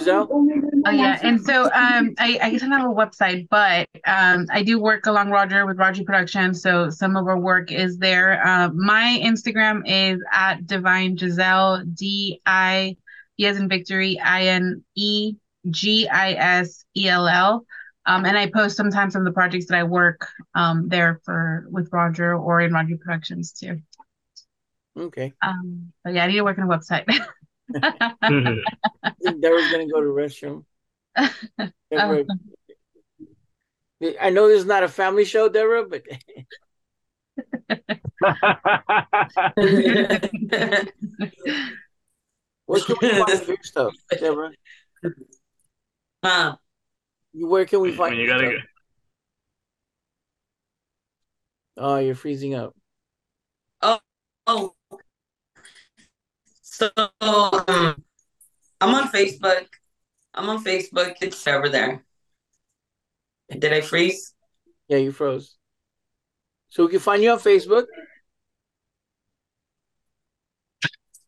So, 0.05 0.29
oh 0.31 0.91
yeah, 0.91 1.19
and 1.23 1.41
so 1.41 1.65
um, 1.73 2.15
I 2.19 2.39
I 2.43 2.57
don't 2.57 2.71
have 2.71 2.85
a 2.91 2.95
website, 2.95 3.49
but 3.49 3.89
um, 4.07 4.47
I 4.51 4.63
do 4.63 4.79
work 4.79 5.07
along 5.07 5.31
Roger 5.31 5.65
with 5.65 5.79
Roger 5.79 6.05
Productions, 6.05 6.61
so 6.61 6.91
some 6.91 7.17
of 7.17 7.27
our 7.27 7.39
work 7.39 7.73
is 7.73 7.97
there. 7.99 8.47
Uh, 8.47 8.69
my 8.75 9.19
Instagram 9.23 9.83
is 9.87 10.21
at 10.33 10.67
Divine 10.67 11.17
Giselle 11.17 11.83
D 11.95 12.41
I 12.45 12.97
E 13.39 13.47
as 13.47 13.59
in 13.59 13.69
victory 13.69 14.21
I 14.21 14.47
N 14.47 14.85
E 14.97 15.37
G 15.71 16.09
I 16.09 16.33
S 16.33 16.85
E 16.97 17.09
L 17.09 17.27
L. 17.27 17.67
Um, 18.05 18.25
and 18.25 18.39
I 18.39 18.49
post 18.51 18.77
sometimes 18.77 19.17
on 19.17 19.25
the 19.25 19.33
projects 19.33 19.67
that 19.67 19.79
I 19.79 19.83
work 19.83 20.29
um, 20.55 20.89
there 20.89 21.21
for 21.25 21.67
with 21.71 21.89
Roger 21.93 22.37
or 22.37 22.61
in 22.61 22.73
Roger 22.73 22.97
Productions 22.99 23.53
too. 23.53 23.81
Okay. 24.97 25.33
Um, 25.43 25.93
but 26.03 26.15
yeah, 26.15 26.25
I 26.25 26.27
need 26.29 26.37
to 26.37 26.45
work 26.45 26.59
on 26.59 26.71
a 26.71 26.79
website. 26.79 27.05
I 27.75 29.13
think 29.23 29.43
Debra's 29.43 29.71
gonna 29.71 29.89
go 29.89 30.01
to 30.01 30.07
the 30.07 30.13
restroom. 30.13 30.65
Debra, 31.91 32.25
I 34.21 34.31
know 34.31 34.49
this 34.49 34.61
is 34.61 34.67
not 34.67 34.83
a 34.83 34.89
family 34.89 35.25
show, 35.25 35.49
Debra, 35.49 35.89
but 35.89 36.03
where 42.67 42.81
can 42.81 42.97
we 43.01 43.09
find 43.11 43.47
your 43.49 43.57
stuff, 43.63 43.95
Debra? 44.19 44.53
Huh? 46.25 46.57
Where 47.35 47.67
can 47.67 47.81
we 47.81 47.93
find? 47.93 48.13
When 48.13 48.21
you 48.21 48.27
gotta 48.27 48.51
go. 48.51 48.59
Oh, 51.79 51.97
you're 51.99 52.15
freezing 52.15 52.55
up. 52.55 52.75
Oh, 53.83 53.99
oh, 54.47 54.76
so 56.77 56.91
um, 56.97 58.05
I'm 58.81 58.95
on 58.95 59.09
Facebook. 59.09 59.65
I'm 60.35 60.49
on 60.51 60.63
Facebook. 60.63 61.15
It's 61.23 61.47
over 61.47 61.71
there. 61.71 62.05
Did 63.49 63.73
I 63.73 63.81
freeze? 63.81 64.35
Yeah, 64.89 64.99
you 64.99 65.13
froze. 65.13 65.57
So 66.69 66.85
we 66.85 66.91
can 66.91 67.01
find 67.01 67.23
you 67.23 67.31
on 67.31 67.39
Facebook. 67.39 67.87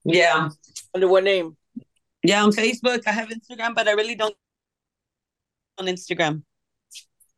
Yeah. 0.04 0.50
Under 0.94 1.08
what 1.08 1.24
name? 1.24 1.56
Yeah, 2.22 2.44
on 2.44 2.52
Facebook. 2.52 3.06
I 3.06 3.12
have 3.12 3.30
Instagram, 3.30 3.74
but 3.74 3.88
I 3.88 3.92
really 3.92 4.16
don't 4.16 4.34
on 5.78 5.86
Instagram. 5.86 6.42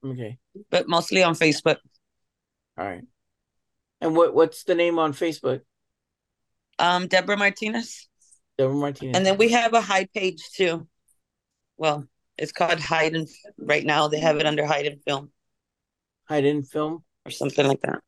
Okay. 0.04 0.38
But 0.70 0.88
mostly 0.88 1.22
on 1.22 1.34
Facebook. 1.34 1.76
All 2.76 2.86
right. 2.86 3.04
And 4.00 4.16
what 4.16 4.34
what's 4.34 4.64
the 4.64 4.74
name 4.74 4.98
on 4.98 5.12
Facebook? 5.12 5.60
Um, 6.80 7.06
Debra 7.06 7.36
Martinez. 7.36 8.08
Debra 8.58 8.74
Martinez. 8.74 9.16
And 9.16 9.24
then 9.24 9.36
we 9.36 9.50
have 9.50 9.74
a 9.74 9.80
hide 9.80 10.10
page 10.12 10.42
too. 10.54 10.88
Well, 11.76 12.06
it's 12.38 12.52
called 12.52 12.80
Hide 12.80 13.14
and 13.14 13.28
right 13.58 13.84
now 13.84 14.08
they 14.08 14.18
have 14.18 14.38
it 14.38 14.46
under 14.46 14.64
Hide 14.66 14.86
and 14.86 15.02
Film. 15.02 15.30
Hide 16.28 16.46
and 16.46 16.66
Film 16.66 17.04
or 17.26 17.30
something 17.30 17.66
like 17.66 17.82
that. 17.82 18.00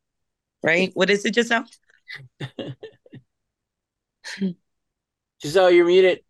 Right? 0.63 0.91
What 0.95 1.11
is 1.11 1.25
it, 1.27 1.35
Giselle? 1.35 1.67
Giselle, 5.43 5.71
you're 5.71 5.87
muted. 5.87 6.21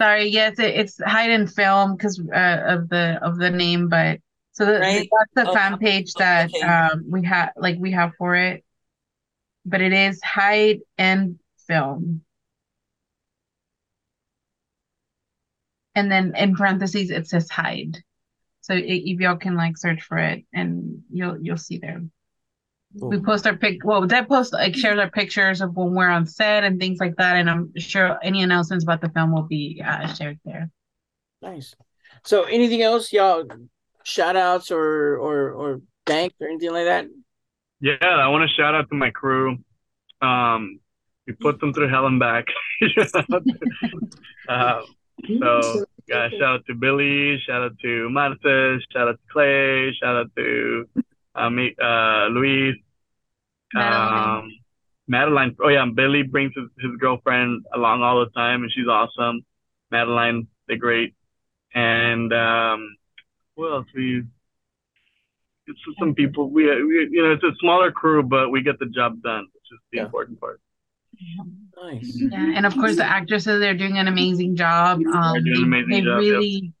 Sorry, 0.00 0.26
yes, 0.28 0.58
it, 0.58 0.74
it's 0.74 1.00
Hide 1.00 1.30
and 1.30 1.52
Film 1.52 1.94
because 1.94 2.18
uh, 2.18 2.62
of 2.66 2.88
the 2.88 3.20
of 3.22 3.38
the 3.38 3.50
name, 3.50 3.88
but 3.88 4.18
so 4.50 4.66
the, 4.66 4.80
right? 4.80 5.08
that's 5.10 5.46
the 5.46 5.50
oh, 5.50 5.54
fan 5.54 5.78
page 5.78 6.12
that 6.14 6.50
okay. 6.52 6.66
um 6.66 7.04
we 7.08 7.24
have 7.24 7.52
like 7.56 7.76
we 7.78 7.92
have 7.92 8.12
for 8.18 8.34
it 8.34 8.64
but 9.64 9.80
it 9.80 9.92
is 9.92 10.20
hide 10.22 10.80
and 10.98 11.38
film. 11.66 12.22
and 15.94 16.10
then 16.10 16.34
in 16.36 16.54
parentheses 16.56 17.10
it 17.10 17.26
says 17.28 17.50
hide. 17.50 17.98
So 18.62 18.74
i- 18.74 18.78
if 18.82 19.20
y'all 19.20 19.36
can 19.36 19.56
like 19.56 19.76
search 19.76 20.02
for 20.02 20.16
it, 20.16 20.44
and 20.52 21.02
you'll 21.12 21.38
you'll 21.42 21.56
see 21.58 21.78
there. 21.78 22.02
We 22.94 23.20
post 23.20 23.46
our 23.46 23.56
pic. 23.56 23.84
Well, 23.84 24.06
Deb 24.06 24.28
post 24.28 24.52
like 24.52 24.74
shares 24.74 24.98
our 24.98 25.10
pictures 25.10 25.60
of 25.60 25.76
when 25.76 25.92
we're 25.94 26.08
on 26.08 26.26
set 26.26 26.64
and 26.64 26.80
things 26.80 26.98
like 27.00 27.16
that, 27.16 27.36
and 27.36 27.50
I'm 27.50 27.72
sure 27.76 28.18
any 28.22 28.42
announcements 28.42 28.84
about 28.84 29.00
the 29.00 29.08
film 29.10 29.32
will 29.32 29.42
be 29.42 29.82
uh, 29.84 30.06
shared 30.14 30.38
there. 30.44 30.70
Nice. 31.42 31.74
So 32.24 32.44
anything 32.44 32.82
else, 32.82 33.12
y'all? 33.12 33.44
Shout 34.04 34.36
outs 34.36 34.70
or 34.70 35.16
or 35.16 35.52
or 35.52 35.80
thanks 36.06 36.34
or 36.40 36.48
anything 36.48 36.72
like 36.72 36.86
that? 36.86 37.06
Yeah, 37.82 37.96
I 38.00 38.28
want 38.28 38.48
to 38.48 38.54
shout 38.54 38.76
out 38.76 38.88
to 38.90 38.94
my 38.94 39.10
crew. 39.10 39.58
Um, 40.20 40.78
we 41.26 41.32
put 41.32 41.58
them 41.58 41.74
through 41.74 41.88
hell 41.88 42.06
and 42.06 42.20
back. 42.20 42.46
um, 44.48 44.84
so, 45.40 45.84
yeah, 46.06 46.28
shout 46.30 46.42
out 46.42 46.66
to 46.66 46.74
Billy, 46.76 47.40
shout 47.44 47.62
out 47.62 47.72
to 47.82 48.08
Marta, 48.08 48.78
shout 48.92 49.08
out 49.08 49.18
to 49.18 49.32
Clay, 49.32 49.92
shout 50.00 50.14
out 50.14 50.30
to 50.36 50.88
uh, 51.34 51.50
me, 51.50 51.74
uh, 51.82 52.28
Luis, 52.28 52.76
Madeline. 53.74 54.38
um, 54.38 54.52
Madeline. 55.08 55.56
Oh 55.60 55.68
yeah, 55.68 55.84
Billy 55.92 56.22
brings 56.22 56.52
his, 56.54 56.68
his 56.78 56.92
girlfriend 57.00 57.66
along 57.74 58.02
all 58.02 58.20
the 58.20 58.30
time, 58.30 58.62
and 58.62 58.70
she's 58.72 58.86
awesome. 58.86 59.44
Madeline, 59.90 60.46
they're 60.68 60.76
great. 60.76 61.16
And 61.74 62.32
um, 62.32 62.96
what 63.56 63.72
else? 63.72 63.86
We 63.92 64.22
it's 65.72 65.80
just 65.84 65.98
some 65.98 66.14
people. 66.14 66.50
We, 66.50 66.64
we 66.84 67.08
you 67.10 67.22
know 67.22 67.32
it's 67.32 67.42
a 67.42 67.52
smaller 67.60 67.90
crew, 67.90 68.22
but 68.22 68.50
we 68.50 68.62
get 68.62 68.78
the 68.78 68.86
job 68.86 69.22
done, 69.22 69.46
which 69.52 69.64
is 69.72 69.78
the 69.90 69.98
Yeah. 69.98 70.04
important 70.04 70.40
part. 70.40 70.60
Nice. 71.82 72.16
Yeah, 72.16 72.52
and 72.56 72.66
of 72.66 72.74
course 72.74 72.96
the 72.96 73.04
actresses 73.04 73.60
they're 73.60 73.76
doing 73.76 73.98
an 73.98 74.08
amazing 74.08 74.56
job. 74.56 75.00
Um, 75.06 75.44
doing 75.44 75.64
an 75.64 75.70
they, 75.70 75.78
amazing 75.80 75.90
they 75.90 76.00
job, 76.00 76.22
yep. 76.22 76.32
really 76.32 76.72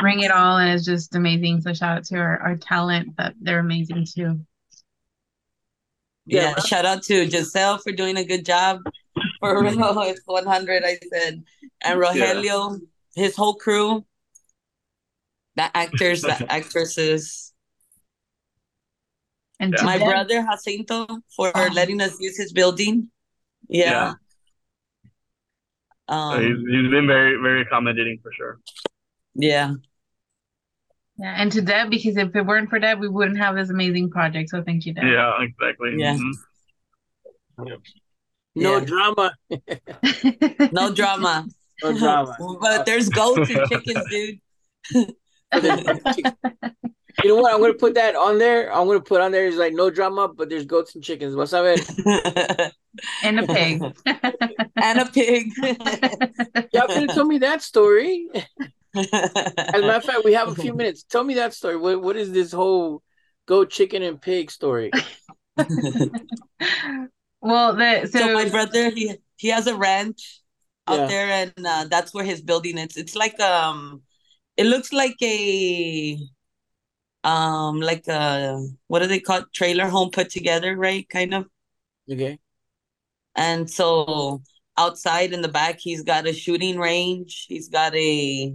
bring 0.00 0.20
it 0.20 0.30
all, 0.30 0.58
and 0.58 0.72
it's 0.72 0.84
just 0.84 1.14
amazing. 1.14 1.60
So 1.60 1.72
shout 1.74 1.98
out 1.98 2.04
to 2.04 2.18
our, 2.18 2.38
our 2.40 2.56
talent 2.56 3.16
but 3.16 3.34
they're 3.40 3.58
amazing 3.58 4.06
too. 4.06 4.40
Yeah. 6.26 6.54
Yeah, 6.56 6.60
shout 6.60 6.84
out 6.84 7.02
to 7.04 7.28
Giselle 7.28 7.78
for 7.78 7.92
doing 7.92 8.18
a 8.18 8.24
good 8.24 8.44
job. 8.44 8.80
For 9.40 9.62
real, 9.62 10.00
it's 10.02 10.20
100, 10.26 10.84
I 10.84 10.98
said. 11.12 11.42
And 11.82 12.00
Rogelio, 12.00 12.80
his 13.14 13.34
whole 13.34 13.54
crew, 13.54 14.04
the 15.56 15.76
actors, 15.76 16.22
the 16.22 16.46
actresses. 16.52 17.47
And 19.60 19.74
Yeah. 19.76 19.84
My 19.84 19.98
them- 19.98 20.08
brother 20.08 20.42
Jacinto 20.48 21.06
for 21.34 21.50
Oh. 21.54 21.68
letting 21.74 22.00
us 22.00 22.18
use 22.20 22.36
his 22.36 22.52
building. 22.52 23.10
Yeah. 23.68 24.14
So 26.08 26.38
he's 26.40 26.56
Um, 26.56 26.64
he's 26.72 26.90
been 26.90 27.06
very 27.06 27.36
very 27.42 27.60
accommodating 27.62 28.18
for 28.22 28.32
sure. 28.32 28.60
yeah. 29.34 29.74
yeah, 31.18 31.34
and 31.36 31.50
to 31.52 31.60
Deb 31.60 31.90
because 31.90 32.16
if 32.16 32.34
it 32.34 32.42
weren't 32.46 32.70
for 32.70 32.78
Deb, 32.78 32.98
we 33.00 33.08
wouldn't 33.08 33.38
have 33.38 33.56
this 33.56 33.68
amazing 33.70 34.08
project. 34.10 34.48
So 34.50 34.62
thank 34.62 34.86
you, 34.86 34.94
Deb. 34.94 35.04
Yeah, 35.04 35.32
exactly. 35.42 35.94
Yeah. 35.98 36.16
Mhm. 36.16 36.32
No 38.54 38.78
Yeah. 38.78 38.84
drama. 38.84 39.34
No 40.72 40.94
drama. 40.94 41.46
No 41.82 41.92
drama. 41.98 42.36
but 42.60 42.86
there's 42.86 43.08
goats 43.08 43.50
and 43.50 43.68
chickens, 43.68 44.04
dude. 44.10 44.40
You 47.24 47.30
know 47.30 47.36
what? 47.36 47.52
I'm 47.52 47.60
gonna 47.60 47.74
put 47.74 47.94
that 47.94 48.14
on 48.14 48.38
there. 48.38 48.72
I'm 48.72 48.86
gonna 48.86 49.00
put 49.00 49.20
on 49.20 49.32
there 49.32 49.46
is 49.46 49.56
like 49.56 49.72
no 49.72 49.90
drama, 49.90 50.28
but 50.28 50.48
there's 50.48 50.64
goats 50.64 50.94
and 50.94 51.02
chickens. 51.02 51.34
What's 51.34 51.52
up, 51.52 51.64
man? 51.64 52.70
and 53.24 53.40
a 53.40 53.46
pig. 53.46 53.82
and 54.76 55.00
a 55.00 55.06
pig. 55.06 55.50
Y'all 56.72 56.86
could 56.86 57.02
have 57.08 57.14
told 57.14 57.28
me 57.28 57.38
that 57.38 57.62
story. 57.62 58.28
As 58.94 59.06
a 59.12 59.80
matter 59.80 59.92
of 59.96 60.04
fact, 60.04 60.24
we 60.24 60.32
have 60.34 60.48
a 60.48 60.54
few 60.54 60.74
minutes. 60.74 61.02
Tell 61.04 61.24
me 61.24 61.34
that 61.34 61.54
story. 61.54 61.76
What 61.76 62.00
what 62.02 62.16
is 62.16 62.32
this 62.32 62.52
whole 62.52 63.02
goat, 63.46 63.70
chicken, 63.70 64.02
and 64.02 64.20
pig 64.20 64.50
story? 64.50 64.90
well, 67.40 67.74
the 67.74 68.08
so, 68.10 68.20
so 68.20 68.34
my 68.34 68.48
brother, 68.48 68.90
he 68.90 69.16
he 69.36 69.48
has 69.48 69.66
a 69.66 69.74
ranch 69.76 70.40
out 70.86 71.00
Yeah. 71.00 71.06
there, 71.06 71.26
and 71.30 71.66
uh, 71.66 71.86
that's 71.90 72.14
where 72.14 72.24
his 72.24 72.42
building 72.42 72.78
is. 72.78 72.96
It's 72.96 73.16
like 73.16 73.38
um, 73.40 74.02
it 74.56 74.66
looks 74.66 74.92
like 74.92 75.16
a 75.22 76.18
um, 77.24 77.80
like 77.80 78.06
a 78.08 78.64
what 78.86 79.00
do 79.00 79.06
they 79.06 79.20
call 79.20 79.38
it? 79.40 79.52
trailer 79.52 79.88
home 79.88 80.10
put 80.10 80.30
together, 80.30 80.76
right? 80.76 81.08
Kind 81.08 81.34
of. 81.34 81.46
Okay. 82.10 82.38
And 83.34 83.70
so 83.70 84.42
outside 84.76 85.32
in 85.32 85.42
the 85.42 85.48
back, 85.48 85.78
he's 85.78 86.02
got 86.02 86.26
a 86.26 86.32
shooting 86.32 86.78
range. 86.78 87.46
He's 87.48 87.68
got 87.68 87.94
a 87.94 88.54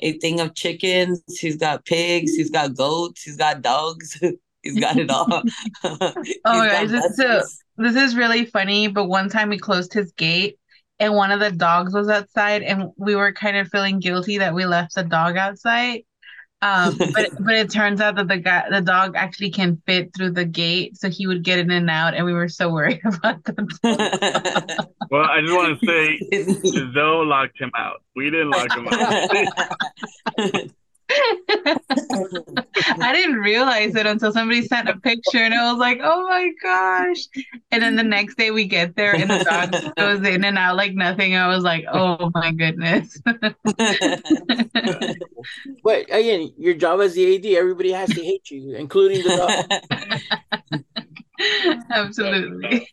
a 0.00 0.18
thing 0.18 0.40
of 0.40 0.54
chickens. 0.54 1.22
He's 1.38 1.56
got 1.56 1.84
pigs. 1.84 2.34
He's 2.34 2.50
got 2.50 2.74
goats. 2.74 3.22
He's 3.22 3.36
got 3.36 3.62
dogs. 3.62 4.18
he's 4.62 4.80
got 4.80 4.96
it 4.96 5.10
all. 5.10 5.26
Oh, 5.84 6.66
guys, 6.66 6.92
got 6.92 7.04
it's 7.04 7.16
so 7.16 7.42
this 7.76 7.96
is 7.96 8.16
really 8.16 8.46
funny. 8.46 8.88
But 8.88 9.06
one 9.06 9.28
time 9.28 9.48
we 9.48 9.58
closed 9.58 9.92
his 9.92 10.12
gate, 10.12 10.58
and 10.98 11.14
one 11.14 11.30
of 11.30 11.40
the 11.40 11.52
dogs 11.52 11.94
was 11.94 12.08
outside, 12.08 12.62
and 12.62 12.90
we 12.96 13.16
were 13.16 13.32
kind 13.32 13.56
of 13.56 13.68
feeling 13.68 14.00
guilty 14.00 14.38
that 14.38 14.54
we 14.54 14.64
left 14.64 14.94
the 14.94 15.04
dog 15.04 15.36
outside. 15.36 16.02
Um, 16.62 16.96
but 17.14 17.30
but 17.40 17.54
it 17.54 17.70
turns 17.70 18.00
out 18.00 18.16
that 18.16 18.28
the 18.28 18.38
guy, 18.38 18.66
the 18.70 18.80
dog 18.80 19.14
actually 19.16 19.50
can 19.50 19.80
fit 19.86 20.14
through 20.14 20.32
the 20.32 20.44
gate, 20.44 20.96
so 20.96 21.08
he 21.08 21.26
would 21.26 21.42
get 21.42 21.58
in 21.58 21.70
and 21.70 21.90
out, 21.90 22.14
and 22.14 22.24
we 22.24 22.32
were 22.32 22.48
so 22.48 22.68
worried 22.72 23.00
about 23.04 23.44
the 23.44 23.54
Well, 25.10 25.24
I 25.24 25.40
just 25.40 25.52
want 25.52 25.80
to 25.80 25.86
say 25.86 26.18
Zoe 26.92 27.26
locked 27.26 27.60
him 27.60 27.70
out. 27.76 28.02
We 28.14 28.30
didn't 28.30 28.50
lock 28.50 28.76
him 28.76 28.88
out. 28.90 30.70
I 31.08 31.78
didn't 33.12 33.36
realize 33.36 33.94
it 33.94 34.06
until 34.06 34.32
somebody 34.32 34.62
sent 34.62 34.88
a 34.88 34.96
picture, 34.96 35.38
and 35.38 35.54
I 35.54 35.70
was 35.70 35.78
like, 35.78 36.00
"Oh 36.02 36.26
my 36.28 36.50
gosh!" 36.62 37.18
And 37.70 37.80
then 37.82 37.94
the 37.96 38.02
next 38.02 38.36
day 38.36 38.50
we 38.50 38.66
get 38.66 38.96
there, 38.96 39.14
and 39.14 39.30
the 39.30 39.44
dog 39.44 39.94
goes 39.96 40.26
in 40.26 40.44
and 40.44 40.58
out 40.58 40.76
like 40.76 40.94
nothing. 40.94 41.36
I 41.36 41.48
was 41.48 41.62
like, 41.62 41.84
"Oh 41.90 42.30
my 42.34 42.52
goodness!" 42.52 43.18
But 45.82 46.02
again, 46.10 46.52
your 46.58 46.74
job 46.74 47.00
as 47.00 47.14
the 47.14 47.36
AD, 47.36 47.46
everybody 47.46 47.92
has 47.92 48.10
to 48.10 48.22
hate 48.22 48.50
you, 48.50 48.74
including 48.74 49.22
the 49.22 49.36
dog. 49.36 49.64
Absolutely. 51.90 52.88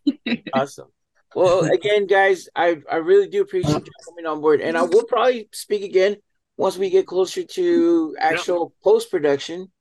Awesome. 0.53 0.88
Well, 1.36 1.64
again, 1.64 2.05
guys, 2.05 2.47
I 2.55 2.78
I 2.91 2.97
really 2.97 3.28
do 3.28 3.41
appreciate 3.41 3.86
you 3.86 3.91
coming 4.05 4.28
on 4.28 4.41
board, 4.41 4.61
and 4.61 4.78
I 4.78 4.84
will 4.84 5.05
probably 5.05 5.49
speak 5.51 5.84
again 5.84 6.18
once 6.58 6.78
we 6.78 6.89
get 6.89 7.08
closer 7.08 7.43
to 7.43 8.16
actual 8.20 8.74
post 8.84 9.10
production, 9.10 9.72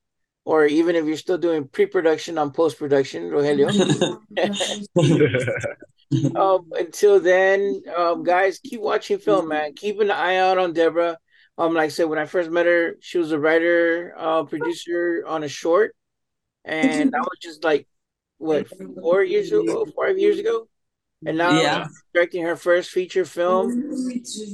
or 0.45 0.67
even 0.67 0.97
if 0.97 1.07
you're 1.07 1.17
still 1.17 1.39
doing 1.39 1.69
pre 1.69 1.87
production 1.87 2.39
on 2.39 2.51
post 2.51 2.79
production, 2.79 3.31
Rogelio. 3.31 4.19
um, 6.37 6.71
until 6.73 7.21
then, 7.21 7.83
um, 7.97 8.23
guys, 8.23 8.59
keep 8.59 8.81
watching 8.81 9.19
film, 9.19 9.49
man. 9.49 9.75
Keep 9.75 10.01
an 10.01 10.11
eye 10.11 10.37
out 10.37 10.59
on 10.59 10.73
Debra. 10.73 11.19
Um, 11.59 11.75
like 11.75 11.85
I 11.85 11.89
said, 11.89 12.05
when 12.05 12.19
I 12.19 12.25
first 12.25 12.51
met 12.51 12.67
her, 12.67 12.97
she 13.01 13.19
was 13.19 13.33
a 13.33 13.39
writer, 13.39 14.15
uh, 14.17 14.45
producer 14.45 15.25
on 15.27 15.45
a 15.45 15.49
short, 15.49 15.95
and 16.65 17.13
that 17.13 17.21
was 17.21 17.39
just 17.41 17.63
like 17.63 17.87
what 18.39 18.67
four 19.01 19.23
years 19.23 19.53
ago, 19.53 19.87
five 19.97 20.19
years 20.19 20.39
ago, 20.39 20.67
and 21.25 21.37
now 21.37 21.51
Yeah. 21.51 21.85
she's 21.85 22.03
directing 22.15 22.45
her 22.45 22.57
first 22.57 22.91
feature 22.91 23.25
film. 23.25 23.93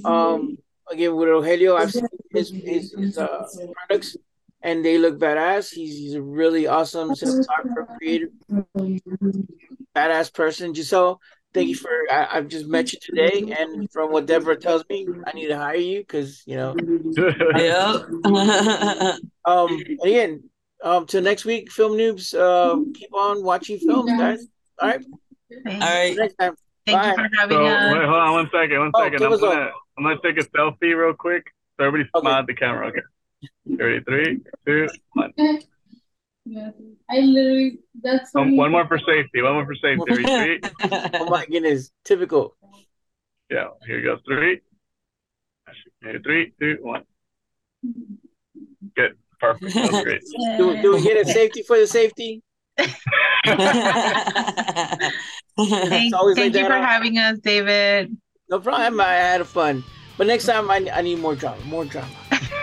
Um, 0.04 0.58
again 0.90 1.14
with 1.16 1.28
Rogelio, 1.28 1.76
I've 1.76 1.92
seen 1.92 2.06
his 2.30 2.50
his, 2.50 2.94
his 2.96 3.18
uh, 3.18 3.46
products, 3.88 4.16
and 4.62 4.84
they 4.84 4.98
look 4.98 5.18
badass. 5.18 5.72
He's 5.72 5.96
he's 5.98 6.14
a 6.14 6.22
really 6.22 6.66
awesome 6.66 7.10
cinematographer, 7.10 7.96
creative, 7.98 8.30
badass 9.94 10.32
person. 10.32 10.74
Giselle, 10.74 11.20
thank 11.54 11.68
you 11.68 11.74
for 11.76 11.90
I, 12.10 12.28
I've 12.38 12.48
just 12.48 12.66
met 12.66 12.92
you 12.92 12.98
today, 13.00 13.54
and 13.58 13.90
from 13.90 14.12
what 14.12 14.26
Debra 14.26 14.56
tells 14.56 14.84
me, 14.88 15.06
I 15.26 15.32
need 15.32 15.48
to 15.48 15.56
hire 15.58 15.76
you 15.76 16.00
because 16.00 16.42
you 16.46 16.56
know. 16.56 16.74
yeah. 17.56 19.16
Um, 19.44 19.78
again, 20.02 20.42
um, 20.84 21.06
till 21.06 21.22
next 21.22 21.46
week, 21.46 21.72
film 21.72 21.92
noobs. 21.92 22.34
Uh, 22.38 22.84
keep 22.92 23.14
on 23.14 23.42
watching 23.42 23.78
films, 23.78 24.10
guys. 24.10 24.46
All 24.78 24.88
right, 24.88 25.02
All 25.66 25.72
right. 25.72 26.16
Thank 26.18 27.00
Bye. 27.02 27.08
you 27.08 27.14
for 27.14 27.28
having 27.38 27.56
So 27.56 27.62
wait, 27.64 28.04
hold 28.04 28.20
on 28.20 28.32
one 28.32 28.50
second, 28.52 28.78
one 28.78 28.90
Oh, 28.92 29.02
second. 29.04 29.22
I'm 29.22 29.32
us 29.32 29.42
all- 29.42 29.48
gonna 29.50 29.70
I'm 29.98 30.04
gonna 30.04 30.16
take 30.22 30.38
a 30.38 30.44
selfie 30.50 30.96
real 30.96 31.14
quick. 31.14 31.52
So 31.76 31.84
everybody 31.86 32.08
Okay. 32.14 32.22
smile 32.24 32.38
at 32.40 32.46
the 32.46 32.54
camera. 32.54 32.88
Okay. 32.88 33.00
Ready? 33.66 34.00
Three, 34.04 34.40
two, 34.64 34.88
one. 35.12 35.32
I 37.10 37.20
literally, 37.20 37.78
that's 38.02 38.34
Um, 38.34 38.56
one 38.56 38.70
more 38.70 38.86
for 38.86 38.98
safety. 38.98 39.42
One 39.42 39.54
more 39.54 39.66
for 39.66 39.74
safety. 39.74 40.12
Retreat. 40.12 40.64
Oh 41.20 41.28
my 41.28 41.44
goodness, 41.46 41.90
typical. 42.04 42.56
Yeah. 43.50 43.68
Here 43.86 44.00
goes 44.02 44.20
three. 44.26 44.60
Here, 46.02 46.20
three, 46.22 46.52
two, 46.60 46.78
one. 46.80 47.02
Good. 48.96 49.16
Perfect. 49.40 49.74
That's 49.74 50.02
great. 50.02 50.22
Do, 50.58 50.80
do 50.80 50.94
we 50.94 51.02
get 51.02 51.26
a 51.26 51.30
safety 51.30 51.62
for 51.62 51.78
the 51.78 51.86
safety? 51.86 52.42
Thank, 52.78 52.94
always 56.14 56.36
thank 56.36 56.54
like 56.54 56.54
you 56.54 56.68
that. 56.68 56.68
for 56.68 56.86
having 56.86 57.18
us, 57.18 57.38
David. 57.40 58.16
No 58.50 58.58
problem. 58.60 59.00
I 59.00 59.12
had 59.14 59.46
fun. 59.46 59.84
But 60.16 60.26
next 60.26 60.46
time, 60.46 60.70
I, 60.70 60.88
I 60.92 61.02
need 61.02 61.18
more 61.20 61.34
drama. 61.34 61.62
More 61.64 61.84
drama. 61.84 62.08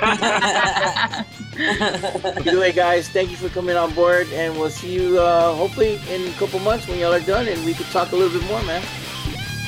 Either 1.57 2.59
way, 2.59 2.71
guys, 2.73 3.07
thank 3.09 3.31
you 3.31 3.37
for 3.37 3.47
coming 3.49 3.77
on 3.77 3.93
board, 3.93 4.27
and 4.33 4.57
we'll 4.57 4.69
see 4.69 4.91
you 4.93 5.19
uh, 5.19 5.53
hopefully 5.55 5.99
in 6.09 6.27
a 6.27 6.31
couple 6.33 6.59
months 6.59 6.87
when 6.87 6.99
y'all 6.99 7.13
are 7.13 7.19
done, 7.21 7.47
and 7.47 7.63
we 7.63 7.73
can 7.73 7.85
talk 7.85 8.11
a 8.11 8.15
little 8.15 8.37
bit 8.37 8.47
more, 8.49 8.61
man. 8.63 8.83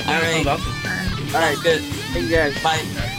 All 0.06 0.14
right. 0.14 0.44
Sounds 0.44 0.48
awesome. 0.48 1.36
All 1.36 1.42
right, 1.42 1.58
Good. 1.64 1.82
thank 1.82 2.26
you 2.26 2.32
guys. 2.36 2.62
Bye. 2.64 3.14